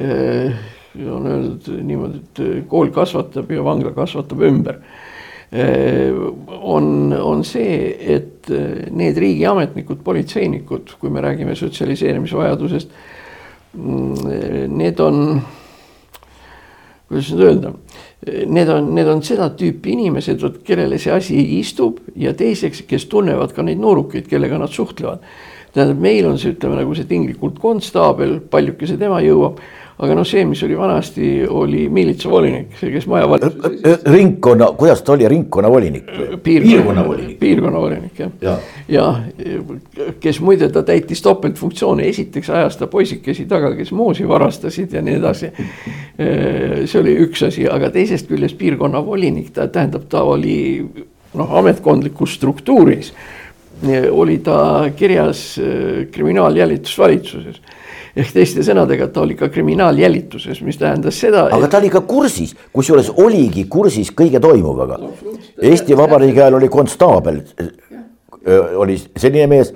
Eh, 0.00 0.60
on 1.06 1.26
öeldud 1.30 1.68
niimoodi, 1.86 2.18
et 2.18 2.40
kool 2.70 2.90
kasvatab 2.94 3.50
ja 3.54 3.62
vangla 3.62 3.92
kasvatab 3.94 4.42
ümber 4.42 4.80
on, 5.52 7.12
on 7.12 7.44
see, 7.44 7.96
et 8.14 8.50
äh, 8.54 8.86
need 8.94 9.18
riigiametnikud, 9.18 10.02
politseinikud, 10.06 10.94
kui 11.00 11.10
me 11.10 11.22
räägime 11.24 11.56
sotsialiseerimisvajadusest, 11.58 12.92
mm, 13.74 14.68
need 14.70 15.02
on, 15.02 15.40
kuidas 17.08 17.32
nüüd 17.34 17.44
öelda, 17.48 17.74
need 18.46 18.70
on, 18.70 18.92
need 18.94 19.10
on 19.10 19.24
seda 19.26 19.50
tüüpi 19.58 19.96
inimesed, 19.96 20.38
vot 20.42 20.60
kellele 20.66 21.00
see 21.02 21.14
asi 21.16 21.42
istub 21.58 21.98
ja 22.14 22.34
teiseks, 22.36 22.84
kes 22.86 23.08
tunnevad 23.10 23.54
ka 23.56 23.66
neid 23.66 23.82
noorukeid, 23.82 24.30
kellega 24.30 24.60
nad 24.60 24.70
suhtlevad. 24.70 25.26
tähendab, 25.74 25.98
meil 26.02 26.26
on 26.26 26.38
see, 26.38 26.54
ütleme 26.54 26.78
nagu 26.78 26.94
see 26.98 27.06
tinglikult 27.10 27.58
konstaabel, 27.62 28.38
paljukese 28.50 28.96
tema 28.98 29.20
jõuab 29.22 29.58
aga 30.00 30.14
noh, 30.16 30.24
see, 30.24 30.44
mis 30.48 30.62
oli 30.64 30.76
vanasti, 30.78 31.26
oli 31.44 31.84
miilitsavolinik, 31.92 32.72
see, 32.80 32.92
kes 32.94 33.06
maja 33.10 33.28
valitses. 33.28 34.04
ringkonna, 34.08 34.70
kuidas 34.78 35.02
ta 35.04 35.12
oli, 35.12 35.28
ringkonnavolinik? 35.28 36.06
piirkonnavolinik, 36.42 37.38
piirkonnavolinik 37.40 38.22
jah 38.22 38.30
ja. 38.40 38.54
ja 38.88 39.06
kes 40.20 40.40
muide, 40.40 40.70
ta 40.72 40.82
täitis 40.86 41.20
topeltfunktsioone, 41.24 42.06
esiteks 42.08 42.50
ajas 42.50 42.78
ta 42.80 42.88
poisikesi 42.90 43.44
taga, 43.50 43.74
kes 43.76 43.92
moosi 43.96 44.28
varastasid 44.28 44.96
ja 44.96 45.02
nii 45.04 45.18
edasi. 45.20 45.50
see 46.16 47.00
oli 47.00 47.16
üks 47.26 47.44
asi, 47.48 47.66
aga 47.68 47.90
teisest 47.92 48.30
küljest 48.30 48.56
piirkonnavolinik, 48.60 49.52
ta 49.56 49.68
tähendab, 49.68 50.08
ta 50.08 50.24
oli 50.24 50.56
noh, 51.34 51.52
ametkondlikus 51.60 52.38
struktuuris 52.40 53.12
oli 54.12 54.38
ta 54.44 54.90
kirjas 54.96 55.60
kriminaaljälitusvalitsuses 56.12 57.60
ehk 58.16 58.32
teiste 58.34 58.64
sõnadega, 58.66 59.08
ta 59.12 59.22
oli 59.24 59.36
ka 59.38 59.48
kriminaaljälituses, 59.52 60.62
mis 60.66 60.78
tähendas 60.80 61.20
seda. 61.20 61.46
aga 61.48 61.66
et... 61.66 61.70
ta 61.70 61.78
oli 61.78 61.92
ka 61.92 62.02
kursis, 62.08 62.54
kusjuures 62.74 63.12
oligi 63.16 63.66
kursis 63.70 64.12
kõige 64.16 64.42
toimuvaga 64.42 64.98
no,. 65.00 65.14
Eesti 65.60 65.96
Vabariigi 65.96 66.40
ajal 66.40 66.56
oli 66.56 66.68
konstaabel, 66.72 67.42
oli 68.80 68.96
selline 69.16 69.46
mees 69.50 69.74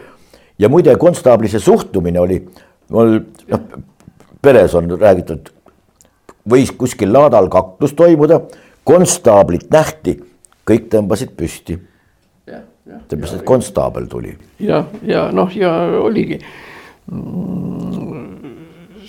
ja 0.59 0.71
muide, 0.73 0.95
konstaabli 1.01 1.51
see 1.53 1.63
suhtumine 1.63 2.21
oli, 2.23 2.41
mul 2.95 3.19
noh, 3.53 3.65
peres 4.45 4.75
on 4.79 4.91
räägitud, 5.01 5.51
võis 6.51 6.73
kuskil 6.77 7.13
laadal 7.13 7.49
kaklus 7.53 7.95
toimuda, 7.97 8.41
konstaablit 8.85 9.71
nähti, 9.73 10.19
kõik 10.69 10.89
tõmbasid 10.93 11.35
püsti. 11.37 11.79
et 12.85 13.43
konstaabel 13.45 14.07
tuli. 14.07 14.37
ja, 14.61 14.85
ja 15.03 15.31
noh, 15.33 15.51
ja 15.57 15.73
oligi 16.01 16.41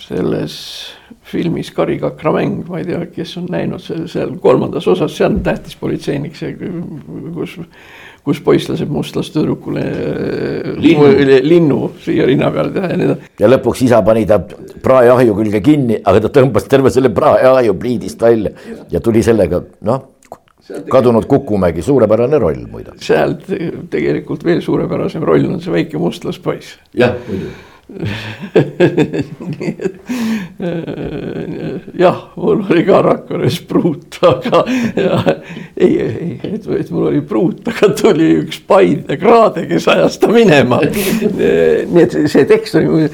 selles 0.06 0.56
filmis 1.26 1.70
Karikakra 1.74 2.32
mäng, 2.36 2.64
ma 2.68 2.80
ei 2.80 2.86
tea, 2.86 3.00
kes 3.10 3.36
on 3.40 3.48
näinud 3.50 3.82
seal, 3.82 4.04
seal 4.10 4.34
kolmandas 4.42 4.86
osas, 4.88 5.14
see 5.16 5.26
on 5.26 5.40
tähtis 5.46 5.76
politseinik, 5.80 6.36
see, 6.38 6.52
kus, 7.34 7.56
kus 8.26 8.42
poiss 8.44 8.70
laseb 8.70 8.92
mustlast 8.92 9.34
tüdrukule 9.34 9.84
linnu, 10.82 11.10
linnu 11.46 11.80
siia 12.04 12.28
rinna 12.28 12.50
peale 12.54 12.74
teha 12.74 12.92
ja 12.92 12.98
nii 13.00 13.08
edasi. 13.10 13.32
ja 13.42 13.50
lõpuks 13.50 13.84
isa 13.88 14.02
pani 14.06 14.26
ta 14.28 14.38
praeahju 14.84 15.38
külge 15.40 15.62
kinni, 15.64 16.00
aga 16.04 16.26
ta 16.26 16.34
tõmbas 16.40 16.68
terve 16.70 16.92
selle 16.94 17.10
praeahju 17.16 17.78
pliidist 17.80 18.22
välja 18.22 18.54
ja 18.92 19.02
tuli 19.02 19.24
sellega, 19.26 19.64
noh 19.88 20.12
kadunud 20.90 21.28
Kukumägi, 21.30 21.82
suurepärane 21.82 22.38
roll 22.42 22.66
muide. 22.70 22.96
sealt 23.02 23.46
tegelikult 23.90 24.42
veel 24.44 24.62
suurepärasem 24.62 25.22
roll 25.22 25.46
on 25.46 25.62
see 25.62 25.74
väike 25.74 25.98
mustlaspoiss. 26.02 26.76
jah, 26.94 27.14
muidugi 27.28 27.54
äh, 27.54 27.75
jah, 31.94 32.32
mul 32.34 32.64
oli 32.66 32.82
ka 32.86 33.02
Rakveres 33.06 33.60
pruut, 33.68 34.18
aga 34.26 34.64
ja, 34.98 35.20
ei, 35.76 36.00
ei, 36.02 36.40
et, 36.42 36.66
et 36.66 36.90
mul 36.90 37.06
oli 37.12 37.22
pruut, 37.22 37.62
aga 37.70 37.88
tuli 37.94 38.42
üks 38.42 38.58
Paide 38.66 39.16
kraade, 39.20 39.68
kes 39.70 39.86
ajas 39.94 40.18
ta 40.18 40.28
minema. 40.34 40.80
nii 40.82 42.02
et 42.02 42.12
see 42.26 42.44
tekst 42.50 42.74
oli 42.82 43.06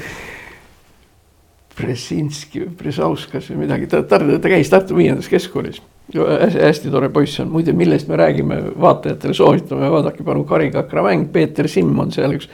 Bresinski 1.77 2.61
või 2.63 2.73
Bresauskas 2.77 3.49
või 3.51 3.63
midagi, 3.67 3.87
ta, 3.89 4.01
ta, 4.05 4.17
ta 4.19 4.49
käis 4.49 4.69
Tartu 4.73 4.97
viiendas 4.97 5.29
keskkoolis. 5.29 5.81
hästi, 6.13 6.89
tore 6.93 7.09
poiss 7.13 7.39
on, 7.41 7.49
muide, 7.53 7.73
millest 7.77 8.07
me 8.09 8.15
räägime, 8.19 8.55
vaatajatele 8.81 9.33
soovitame, 9.37 9.89
vaadake 9.93 10.23
palun 10.25 10.45
Kari 10.49 10.71
Kakra 10.73 11.03
mäng, 11.05 11.29
Peeter 11.33 11.67
Simm 11.69 11.99
on 11.99 12.11
seal 12.13 12.33
üks, 12.37 12.49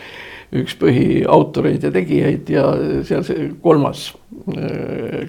üks 0.55 0.77
põhiautoreid 0.81 1.83
ja 1.85 1.91
tegijaid 1.93 2.47
ja 2.49 2.63
seal 3.05 3.25
see 3.27 3.49
kolmas, 3.61 4.07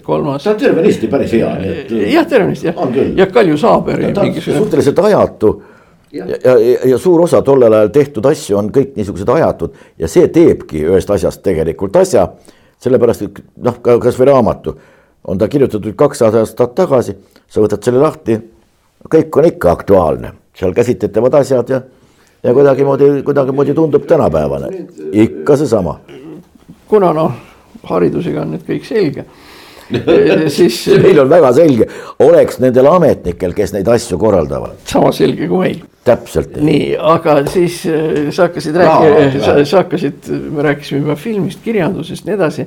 kolmas. 0.04 0.46
ta 0.46 0.54
on 0.54 0.62
tervenisti 0.62 1.11
päris 1.12 1.35
hea, 1.37 1.50
nii 1.61 1.74
et. 1.83 1.92
jah, 2.14 2.28
tervenisti 2.28 2.70
jah, 2.70 2.80
ja 3.16 3.26
Kalju 3.28 3.59
Saaberi. 3.61 4.14
suhteliselt 4.40 4.98
ajatu 4.98 5.52
ja, 6.12 6.24
ja, 6.24 6.54
ja, 6.56 6.78
ja 6.94 6.98
suur 6.98 7.20
osa 7.26 7.42
tollel 7.44 7.76
ajal 7.76 7.92
tehtud 7.92 8.30
asju 8.33 8.56
on 8.59 8.72
kõik 8.72 8.96
niisugused 8.96 9.28
ajatud 9.28 9.76
ja 10.00 10.09
see 10.09 10.30
teebki 10.33 10.87
ühest 10.88 11.12
asjast 11.12 11.44
tegelikult 11.44 12.00
asja 12.00 12.30
sellepärast, 12.80 13.26
et 13.26 13.42
noh, 13.61 13.76
ka 13.85 13.98
kasvõi 14.00 14.30
raamatu 14.30 14.74
on 15.28 15.38
ta 15.38 15.48
kirjutatud 15.52 15.94
kaks 16.00 16.22
aastat 16.24 16.74
tagasi, 16.78 17.14
sa 17.48 17.61
võtad 17.61 17.85
selle 17.85 18.00
lahti, 18.00 18.38
kõik 19.11 19.37
on 19.37 19.48
ikka 19.50 19.74
aktuaalne, 19.76 20.33
seal 20.56 20.72
käsitletavad 20.76 21.37
asjad 21.42 21.72
ja, 21.72 21.83
ja 22.42 22.55
kuidagimoodi, 22.55 23.22
kuidagimoodi 23.22 23.74
tundub 23.74 24.07
tänapäevane, 24.07 24.72
ikka 25.12 25.57
seesama. 25.57 26.00
kuna 26.88 27.12
noh, 27.12 27.33
haridusega 27.83 28.42
on 28.42 28.57
nüüd 28.57 28.66
kõik 28.66 28.88
selge 28.88 29.26
siis. 30.57 30.83
Neil 31.03 31.18
on 31.22 31.31
väga 31.31 31.53
selge, 31.55 31.87
oleks 32.22 32.61
nendel 32.62 32.88
ametnikel, 32.90 33.55
kes 33.57 33.74
neid 33.74 33.88
asju 33.90 34.18
korraldavad. 34.18 34.79
sama 34.88 35.12
selge 35.14 35.48
kui 35.50 35.64
meil 35.64 35.83
täpselt. 36.07 36.57
nii, 36.57 36.94
aga 36.96 37.40
siis 37.50 37.83
äh, 37.90 38.31
sa 38.31 38.48
hakkasid 38.48 38.79
rääkima, 38.81 39.44
sa, 39.44 39.59
sa 39.64 39.83
hakkasid, 39.85 40.31
me 40.50 40.64
rääkisime 40.70 41.03
juba 41.05 41.16
filmist, 41.20 41.62
kirjandusest, 41.64 42.26
nii 42.29 42.38
edasi. 42.38 42.66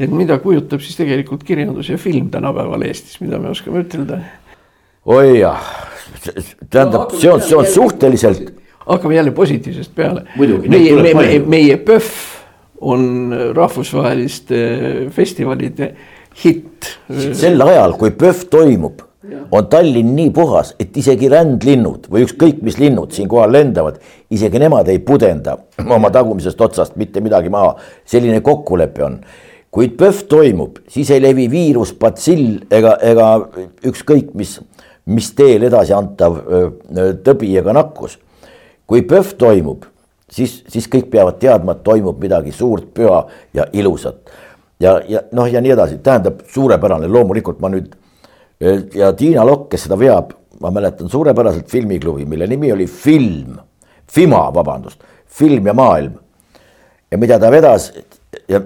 et 0.00 0.12
mida 0.14 0.38
kujutab 0.40 0.80
siis 0.80 0.96
tegelikult 0.96 1.44
kirjandus 1.44 1.90
ja 1.90 1.98
film 2.00 2.30
tänapäeval 2.32 2.86
Eestis, 2.88 3.18
mida 3.20 3.38
me 3.38 3.50
oskame 3.52 3.82
ütelda? 3.84 4.22
oi 5.04 5.40
jah, 5.40 5.60
tähendab 6.70 7.10
no,, 7.10 7.18
see 7.18 7.32
on, 7.32 7.42
see 7.44 7.58
on 7.58 7.68
suhteliselt. 7.68 8.59
Hakkame 8.86 9.14
jälle 9.14 9.30
positiivsest 9.30 9.94
peale. 9.94 10.24
meie, 10.68 11.14
meie, 11.14 11.38
meie 11.46 11.76
PÖFF 11.76 12.40
on 12.80 13.34
rahvusvaheliste 13.54 14.56
festivalide 15.10 15.94
hitt. 16.44 16.96
sel 17.32 17.60
ajal, 17.60 17.96
kui 17.98 18.10
PÖFF 18.10 18.48
toimub 18.50 19.06
on 19.52 19.66
Tallinn 19.66 20.14
nii 20.16 20.30
puhas, 20.34 20.72
et 20.80 20.96
isegi 20.96 21.28
rändlinnud 21.30 22.08
või 22.10 22.24
ükskõik 22.24 22.62
mis 22.64 22.78
linnud 22.80 23.12
siinkohal 23.14 23.52
lendavad, 23.52 24.00
isegi 24.32 24.62
nemad 24.62 24.88
ei 24.88 24.98
pudenda 25.04 25.58
oma 25.96 26.10
tagumisest 26.14 26.60
otsast 26.60 26.96
mitte 27.00 27.20
midagi 27.20 27.52
maha. 27.52 27.76
selline 28.04 28.40
kokkulepe 28.40 29.04
on. 29.04 29.20
kuid 29.70 29.94
PÖFF 29.98 30.24
toimub, 30.28 30.80
siis 30.88 31.10
ei 31.10 31.22
levi 31.22 31.50
viirus, 31.50 31.92
patsill 31.92 32.64
ega, 32.70 32.96
ega 33.02 33.28
ükskõik 33.86 34.32
mis, 34.34 34.56
mis 35.06 35.30
teel 35.36 35.68
edasi 35.68 35.94
antav 35.94 36.40
tõbi 37.24 37.52
ega 37.58 37.76
nakkus. 37.76 38.18
Kui 38.90 39.04
PÖFF 39.06 39.36
toimub, 39.38 39.84
siis, 40.30 40.60
siis 40.68 40.88
kõik 40.90 41.10
peavad 41.12 41.38
teadma, 41.38 41.76
et 41.76 41.84
toimub 41.86 42.18
midagi 42.22 42.52
suurt, 42.54 42.88
püha 42.94 43.22
ja 43.54 43.68
ilusat. 43.72 44.30
ja, 44.80 44.96
ja 45.08 45.22
noh, 45.32 45.46
ja 45.46 45.60
nii 45.62 45.74
edasi, 45.76 45.98
tähendab 46.02 46.42
suurepärane, 46.50 47.06
loomulikult 47.06 47.60
ma 47.62 47.70
nüüd 47.70 47.94
ja 48.94 49.12
Tiina 49.16 49.44
Lokk, 49.46 49.68
kes 49.72 49.86
seda 49.86 49.98
veab, 49.98 50.32
ma 50.60 50.72
mäletan 50.74 51.08
suurepäraselt 51.08 51.70
filmiklubi, 51.70 52.26
mille 52.26 52.46
nimi 52.50 52.72
oli 52.72 52.86
Film, 52.86 53.60
Fima, 54.10 54.48
vabandust, 54.54 55.04
Film 55.26 55.66
ja 55.66 55.74
maailm. 55.74 56.18
ja 57.10 57.18
mida 57.18 57.38
ta 57.38 57.50
vedas 57.50 57.92
ja 58.48 58.60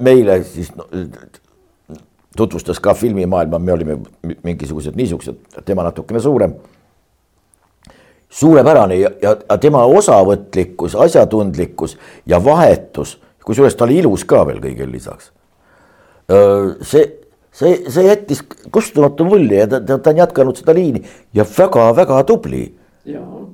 meile 0.00 0.42
siis 0.44 0.72
no, 0.76 0.84
tutvustas 2.36 2.80
ka 2.80 2.94
filmimaailma, 2.94 3.58
me 3.58 3.72
olime 3.72 3.98
mingisugused 4.42 4.96
niisugused, 4.96 5.38
tema 5.64 5.82
natukene 5.82 6.20
suurem. 6.20 6.54
Suurepärane 8.28 8.98
ja, 9.00 9.10
ja, 9.22 9.36
ja 9.50 9.58
tema 9.58 9.84
osavõtlikkus, 9.86 10.96
asjatundlikkus 10.96 11.96
ja 12.26 12.44
vahetus, 12.44 13.16
kusjuures 13.44 13.76
ta 13.76 13.86
oli 13.86 14.02
ilus 14.02 14.24
ka 14.28 14.44
veel 14.46 14.60
kõigele 14.60 14.92
lisaks. 14.92 15.32
see 16.82 17.06
see, 17.58 17.74
see 17.90 18.06
jättis 18.06 18.42
kustumatu 18.74 19.26
mulje 19.28 19.64
ja 19.64 19.68
ta, 19.70 19.80
ta, 19.80 19.98
ta 19.98 20.12
on 20.12 20.22
jätkanud 20.22 20.60
seda 20.60 20.74
liini 20.76 21.02
ja 21.34 21.46
väga-väga 21.48 22.22
tubli. 22.28 22.64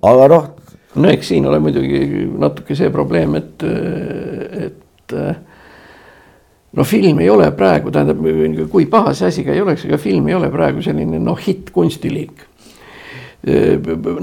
aga 0.03 0.29
noh. 0.29 0.49
no 0.95 1.11
eks 1.11 1.29
siin 1.33 1.47
ole 1.47 1.61
muidugi 1.63 2.27
natuke 2.39 2.77
see 2.79 2.91
probleem, 2.91 3.37
et, 3.39 3.63
et 4.67 5.15
no 6.75 6.85
film 6.85 7.23
ei 7.23 7.31
ole 7.31 7.51
praegu, 7.57 7.93
tähendab, 7.95 8.25
kui 8.73 8.89
paha 8.91 9.15
see 9.15 9.31
asi 9.31 9.47
ka 9.47 9.55
ei 9.55 9.63
oleks, 9.63 9.87
aga 9.89 9.99
film 10.01 10.29
ei 10.29 10.35
ole 10.35 10.51
praegu 10.53 10.83
selline 10.83 11.23
noh, 11.23 11.39
hitt 11.39 11.71
kunstiliik 11.75 12.49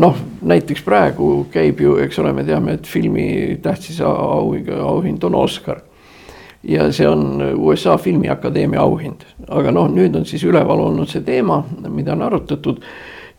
noh, 0.01 0.17
näiteks 0.41 0.81
praegu 0.85 1.45
käib 1.53 1.81
ju, 1.83 1.95
eks 2.01 2.19
ole, 2.23 2.33
me 2.33 2.45
teame, 2.47 2.79
et 2.79 2.89
filmi 2.89 3.57
tähtsis 3.61 4.01
auhind 4.01 5.23
on 5.29 5.35
Oscar 5.35 5.81
ja 6.63 6.91
see 6.93 7.07
on 7.09 7.41
USA 7.55 7.97
Filmiakadeemia 7.97 8.81
auhind. 8.81 9.25
aga 9.47 9.71
noh, 9.73 9.89
nüüd 9.89 10.15
on 10.15 10.25
siis 10.29 10.43
üleval 10.45 10.85
olnud 10.87 11.09
see 11.09 11.23
teema, 11.25 11.61
mida 11.89 12.13
on 12.13 12.21
arutatud, 12.27 12.81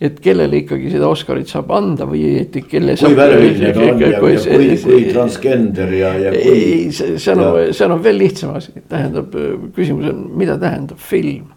et 0.03 0.19
kellele 0.21 0.63
ikkagi 0.65 0.91
seda 0.91 1.09
Oscarit 1.13 1.51
saab 1.51 1.71
anda 1.75 2.07
või 2.11 2.25
et 2.41 2.57
kelle. 2.69 2.97
kui 2.99 3.17
värviline 3.17 3.73
ta 3.75 3.87
on 3.87 4.03
ja 4.03 4.21
kui, 4.21 4.37
kui, 4.43 4.69
kui 4.83 5.09
transgender 5.13 5.95
ja, 5.95 6.13
ja 6.19 6.35
kui. 6.35 6.53
ei, 6.53 6.93
see 6.93 7.35
on, 7.37 7.45
see 7.71 7.87
on 7.87 7.99
veel 8.03 8.19
lihtsam 8.19 8.57
asi, 8.59 8.75
tähendab, 8.91 9.35
küsimus 9.77 10.11
on, 10.11 10.25
mida 10.39 10.59
tähendab 10.63 10.99
film 10.99 11.53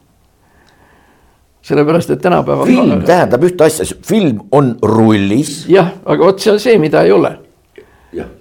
sellepärast, 1.65 2.13
et 2.13 2.21
tänapäeval. 2.21 2.69
film 2.69 3.01
tähendab 3.07 3.47
ühte 3.47 3.65
asja, 3.65 3.87
film 4.05 4.43
on 4.51 4.75
rullis. 4.83 5.65
jah, 5.71 5.95
aga 6.05 6.31
vot 6.31 6.39
see 6.39 6.53
on 6.53 6.61
see, 6.61 6.77
mida 6.81 7.03
ei 7.05 7.15
ole 7.15 7.33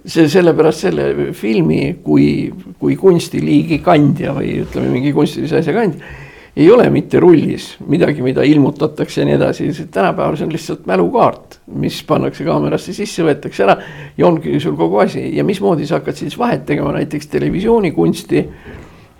see 0.06 0.28
sellepärast 0.30 0.84
selle 0.86 1.32
filmi 1.34 1.96
kui, 2.04 2.52
kui 2.78 2.94
kunstiliigi 3.00 3.80
kandja 3.82 4.34
või 4.36 4.60
ütleme, 4.62 4.92
mingi 4.92 5.10
kunstilise 5.16 5.58
asja 5.62 5.74
kandja 5.74 6.12
ei 6.54 6.68
ole 6.70 6.86
mitte 6.90 7.18
rullis 7.18 7.72
midagi, 7.90 8.22
mida 8.22 8.44
ilmutatakse 8.46 9.22
ja 9.22 9.26
nii 9.26 9.34
edasi, 9.34 9.66
tänapäeval 9.90 10.36
see 10.38 10.46
on 10.46 10.52
lihtsalt 10.54 10.84
mälukaart, 10.86 11.58
mis 11.82 11.98
pannakse 12.06 12.46
kaamerasse 12.46 12.94
sisse, 12.94 13.24
võetakse 13.26 13.64
ära 13.66 13.74
ja 14.16 14.28
ongi 14.28 14.60
sul 14.62 14.76
kogu 14.78 15.02
asi 15.02 15.26
ja 15.34 15.44
mismoodi 15.46 15.88
sa 15.88 15.98
hakkad 15.98 16.20
siis 16.22 16.38
vahet 16.38 16.62
tegema 16.68 16.94
näiteks 16.94 17.26
televisioonikunsti, 17.32 18.44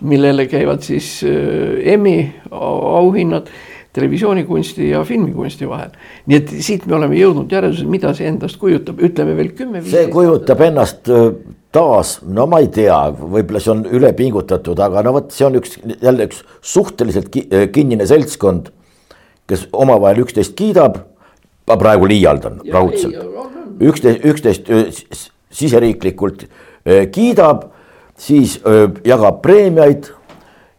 millele 0.07 0.47
käivad 0.47 0.83
siis 0.85 1.09
äh, 1.27 1.91
Emmy 1.95 2.21
auhinnad 2.51 3.51
televisioonikunsti 3.95 4.89
ja 4.89 5.03
filmikunsti 5.07 5.67
vahel. 5.69 5.93
nii 6.27 6.37
et 6.37 6.53
siit 6.67 6.85
me 6.89 6.97
oleme 6.97 7.17
jõudnud 7.19 7.51
järeldusele, 7.51 7.89
mida 7.91 8.11
see 8.17 8.27
endast 8.27 8.59
kujutab, 8.61 8.99
ütleme 9.03 9.35
veel 9.37 9.53
kümme. 9.57 9.83
see 9.87 10.07
kujutab 10.11 10.63
ennast 10.67 11.07
taas, 11.75 12.17
no 12.23 12.47
ma 12.51 12.61
ei 12.63 12.69
tea, 12.73 12.97
võib-olla 13.19 13.61
see 13.63 13.73
on 13.73 13.83
ülepingutatud, 13.97 14.79
aga 14.83 15.03
no 15.05 15.15
vot, 15.17 15.31
see 15.35 15.47
on 15.47 15.59
üks 15.59 15.77
jälle 16.03 16.29
üks 16.29 16.41
suhteliselt 16.63 17.35
äh, 17.41 17.67
kinnine 17.75 18.07
seltskond, 18.09 18.71
kes 19.49 19.67
omavahel 19.75 20.23
üksteist 20.25 20.55
kiidab. 20.59 21.03
ma 21.65 21.79
praegu 21.81 22.05
liialdan 22.05 22.59
raudselt, 22.69 23.15
üksteist, 23.81 24.19
üksteist 24.29 24.67
siseriiklikult 25.49 26.43
kiidab, 27.11 27.63
siis 28.21 28.59
jagab 29.01 29.39
preemiaid 29.41 30.11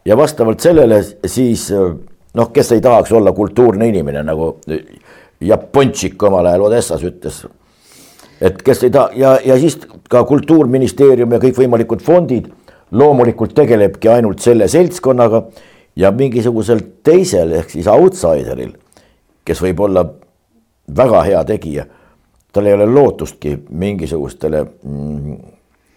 ja 0.07 0.15
vastavalt 0.15 0.63
sellele 0.63 1.01
siis 1.03 1.65
noh, 2.37 2.51
kes 2.53 2.71
ei 2.75 2.81
tahaks 2.81 3.11
olla 3.11 3.33
kultuurne 3.33 3.87
inimene, 3.89 4.23
nagu 4.23 4.53
Japontšik 5.41 6.23
omal 6.23 6.49
ajal 6.49 6.67
Odessas 6.69 7.03
ütles. 7.05 7.45
et 8.41 8.61
kes 8.61 8.83
ei 8.83 8.93
taha 8.93 9.09
ja, 9.17 9.37
ja 9.45 9.57
siis 9.57 9.79
ka 10.09 10.23
kultuurministeerium 10.29 11.31
ja 11.33 11.39
kõikvõimalikud 11.41 12.03
fondid 12.05 12.51
loomulikult 12.91 13.55
tegelebki 13.57 14.09
ainult 14.09 14.39
selle 14.39 14.67
seltskonnaga 14.67 15.43
ja 15.97 16.11
mingisugusel 16.11 16.81
teisel 17.03 17.55
ehk 17.57 17.73
siis 17.73 17.89
outsider'il, 17.89 18.75
kes 19.45 19.61
võib 19.61 19.81
olla 19.87 20.05
väga 20.97 21.23
hea 21.25 21.43
tegija, 21.49 21.85
tal 22.53 22.69
ei 22.69 22.77
ole 22.77 22.85
lootustki 22.85 23.57
mingisugustele 23.69 24.63
mm, 24.63 25.37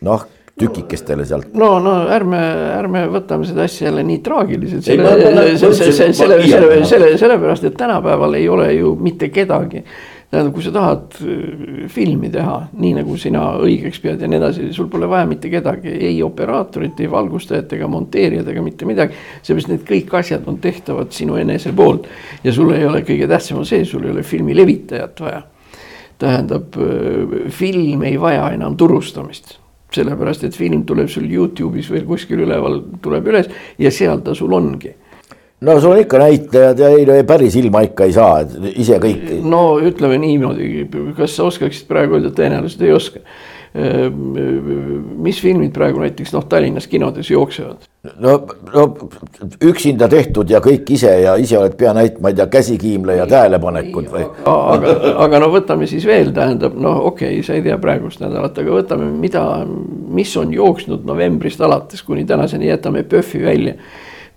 noh 0.09 0.26
tükikestele 0.61 1.27
sealt. 1.27 1.51
no, 1.59 1.73
no 1.83 1.96
ärme, 2.12 2.40
ärme 2.77 3.07
võtame 3.16 3.49
seda 3.49 3.66
asja 3.68 3.88
jälle 3.88 4.05
nii 4.07 4.23
traagiliselt, 4.25 4.87
selle, 4.87 5.16
selle, 5.59 5.83
selle, 5.83 6.14
selle, 6.14 6.81
selle, 6.88 7.12
sellepärast, 7.18 7.68
et 7.70 7.77
tänapäeval 7.81 8.38
ei 8.38 8.49
ole 8.49 8.73
ju 8.77 8.94
mitte 9.01 9.33
kedagi 9.35 9.85
tähendab, 10.31 10.55
kui 10.55 10.62
sa 10.62 10.70
tahad 10.75 11.16
äh, 11.27 11.87
filmi 11.90 12.31
teha 12.31 12.57
nii, 12.70 12.92
nagu 13.01 13.16
sina 13.18 13.44
õigeks 13.59 14.01
pead 14.03 14.23
ja 14.23 14.29
nii 14.31 14.38
edasi, 14.38 14.66
sul 14.75 14.87
pole 14.92 15.09
vaja 15.11 15.27
mitte 15.31 15.51
kedagi, 15.51 15.90
ei 16.07 16.20
operaatorit, 16.23 17.01
ei 17.03 17.11
valgustajat 17.11 17.75
ega 17.77 17.88
monteerijat 17.90 18.51
ega 18.53 18.62
mitte 18.62 18.87
midagi. 18.88 19.18
seepärast 19.42 19.73
need 19.73 19.87
kõik 19.88 20.14
asjad 20.20 20.46
on 20.51 20.61
tehtavad 20.62 21.11
sinu 21.16 21.38
enese 21.40 21.75
poolt 21.77 22.07
ja 22.44 22.55
sul 22.55 22.70
ei 22.77 22.87
ole, 22.87 23.03
kõige 23.07 23.27
tähtsam 23.31 23.62
on 23.64 23.66
see, 23.66 23.85
sul 23.85 24.07
ei 24.07 24.14
ole 24.14 24.23
filmi 24.27 24.55
levitajat 24.57 25.25
vaja. 25.27 25.42
tähendab, 26.20 26.77
äh, 26.77 27.51
film 27.51 28.07
ei 28.07 28.20
vaja 28.20 28.53
enam 28.55 28.77
turustamist 28.77 29.60
sellepärast, 29.94 30.44
et 30.46 30.57
film 30.57 30.85
tuleb 30.88 31.11
sul 31.11 31.29
Youtube'is 31.31 31.90
või 31.92 32.05
kuskil 32.09 32.44
üleval, 32.46 32.83
tuleb 33.03 33.31
üles 33.33 33.50
ja 33.79 33.92
seal 33.94 34.22
ta 34.24 34.35
sul 34.38 34.53
ongi 34.57 34.94
no 35.61 35.81
sul 35.81 35.92
on 35.92 36.00
ikka 36.00 36.18
näitlejad 36.18 36.79
ja 36.81 36.88
ei, 36.96 37.05
ei 37.18 37.24
päris 37.29 37.57
ilma 37.61 37.83
ikka 37.85 38.09
ei 38.09 38.14
saa, 38.16 38.40
ise 38.72 39.00
kõik. 39.03 39.26
no 39.44 39.64
ütleme 39.85 40.18
niimoodi, 40.22 40.87
kas 41.18 41.37
sa 41.37 41.48
oskaksid 41.50 41.88
praegu 41.90 42.16
öelda, 42.16 42.33
tõenäoliselt 42.37 42.87
ei 42.87 42.94
oska. 42.96 43.24
Mis 43.70 45.38
filmid 45.38 45.70
praegu 45.70 46.00
näiteks 46.02 46.33
noh, 46.35 46.42
Tallinnas 46.50 46.88
kinodes 46.90 47.28
jooksevad? 47.30 47.85
no, 48.18 48.33
no 48.74 48.85
üksinda 49.62 50.09
tehtud 50.11 50.50
ja 50.50 50.59
kõik 50.64 50.88
ise 50.96 51.12
ja 51.22 51.37
ise 51.38 51.59
oled 51.59 51.76
pea 51.78 51.92
näitama, 51.94 52.24
ma 52.24 52.33
ei 52.33 52.38
tea, 52.40 52.48
käsikiimle 52.50 53.14
ja 53.20 53.28
tähelepanekud 53.30 54.09
või. 54.11 54.24
aga, 54.42 54.94
aga 55.26 55.42
no 55.44 55.50
võtame 55.54 55.87
siis 55.90 56.06
veel, 56.09 56.33
tähendab 56.35 56.74
noh, 56.74 56.98
okei 57.12 57.37
okay,, 57.37 57.46
sa 57.46 57.54
ei 57.54 57.62
tea 57.66 57.78
praegust 57.78 58.24
nädalat, 58.24 58.59
aga 58.59 58.74
võtame, 58.80 59.06
mida, 59.22 59.44
mis 60.18 60.35
on 60.40 60.54
jooksnud 60.56 61.06
novembrist 61.06 61.62
alates 61.62 62.02
kuni 62.02 62.26
tänaseni, 62.26 62.72
jätame 62.72 63.04
PÖFFi 63.06 63.44
välja 63.44 63.76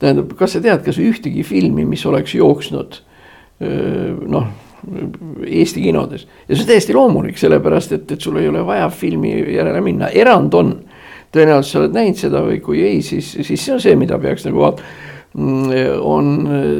tähendab, 0.04 0.36
kas 0.38 0.54
sa 0.54 0.62
tead, 0.62 0.84
kas 0.86 1.00
ühtegi 1.02 1.42
filmi, 1.48 1.88
mis 1.90 2.06
oleks 2.06 2.36
jooksnud 2.38 3.02
noh, 4.30 4.48
Eesti 5.48 5.82
kinodes 5.82 6.26
ja 6.48 6.56
see 6.56 6.64
on 6.64 6.70
täiesti 6.70 6.96
loomulik, 6.96 7.38
sellepärast 7.40 7.96
et, 7.96 8.12
et 8.12 8.22
sul 8.22 8.38
ei 8.42 8.50
ole 8.50 8.66
vaja 8.66 8.90
filmi 8.92 9.36
järele 9.56 9.82
minna, 9.82 10.10
erand 10.10 10.54
on. 10.60 10.76
tõenäoliselt 11.34 11.72
sa 11.72 11.80
oled 11.80 11.96
näinud 11.96 12.20
seda 12.20 12.44
või 12.46 12.60
kui 12.62 12.84
ei, 12.86 13.02
siis, 13.02 13.32
siis 13.42 13.58
see 13.58 13.74
on 13.74 13.82
see, 13.82 13.96
mida 13.98 14.20
peaks 14.22 14.46
nagu 14.46 14.62
vaatama. 14.62 15.00
Mm, 15.34 15.72
on 16.06 16.28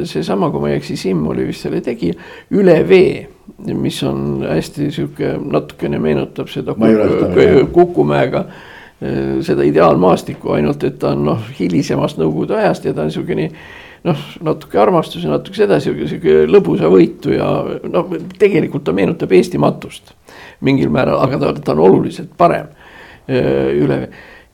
seesama, 0.06 0.46
kui 0.54 0.62
ma 0.62 0.68
ei 0.70 0.76
eksi, 0.78 0.94
Simm 0.96 1.24
oli 1.26 1.48
vist 1.48 1.64
selle 1.64 1.80
tegija, 1.82 2.14
Üle 2.54 2.76
vee, 2.86 3.24
mis 3.66 3.96
on 4.06 4.44
hästi 4.46 4.92
sihuke 4.94 5.32
natukene 5.42 5.98
meenutab 5.98 6.52
seda 6.52 6.76
Kukumäega 7.74 8.44
Äh, 9.04 9.42
seda 9.42 9.64
ideaalmaastikku, 9.66 10.52
ainult 10.54 10.84
et 10.86 11.00
ta 11.02 11.10
on 11.12 11.24
noh, 11.26 11.40
hilisemast 11.58 12.16
nõukogude 12.20 12.54
ajast 12.60 12.86
ja 12.86 12.92
ta 12.94 13.02
on 13.02 13.10
niisugune 13.10 13.48
noh, 14.04 14.26
natuke 14.44 14.80
armastus 14.80 15.24
ja 15.24 15.32
natuke 15.32 15.58
sedasi, 15.58 15.94
sihuke 16.10 16.44
lõbusavõitu 16.50 17.34
ja 17.36 17.48
noh, 17.88 18.12
tegelikult 18.38 18.86
ta 18.86 18.94
meenutab 18.96 19.32
Eesti 19.32 19.60
matust 19.62 20.14
mingil 20.64 20.92
määral, 20.92 21.20
aga 21.24 21.40
ta, 21.40 21.52
ta 21.60 21.74
on 21.74 21.84
oluliselt 21.86 22.34
parem 22.38 22.70
üle. 23.28 24.00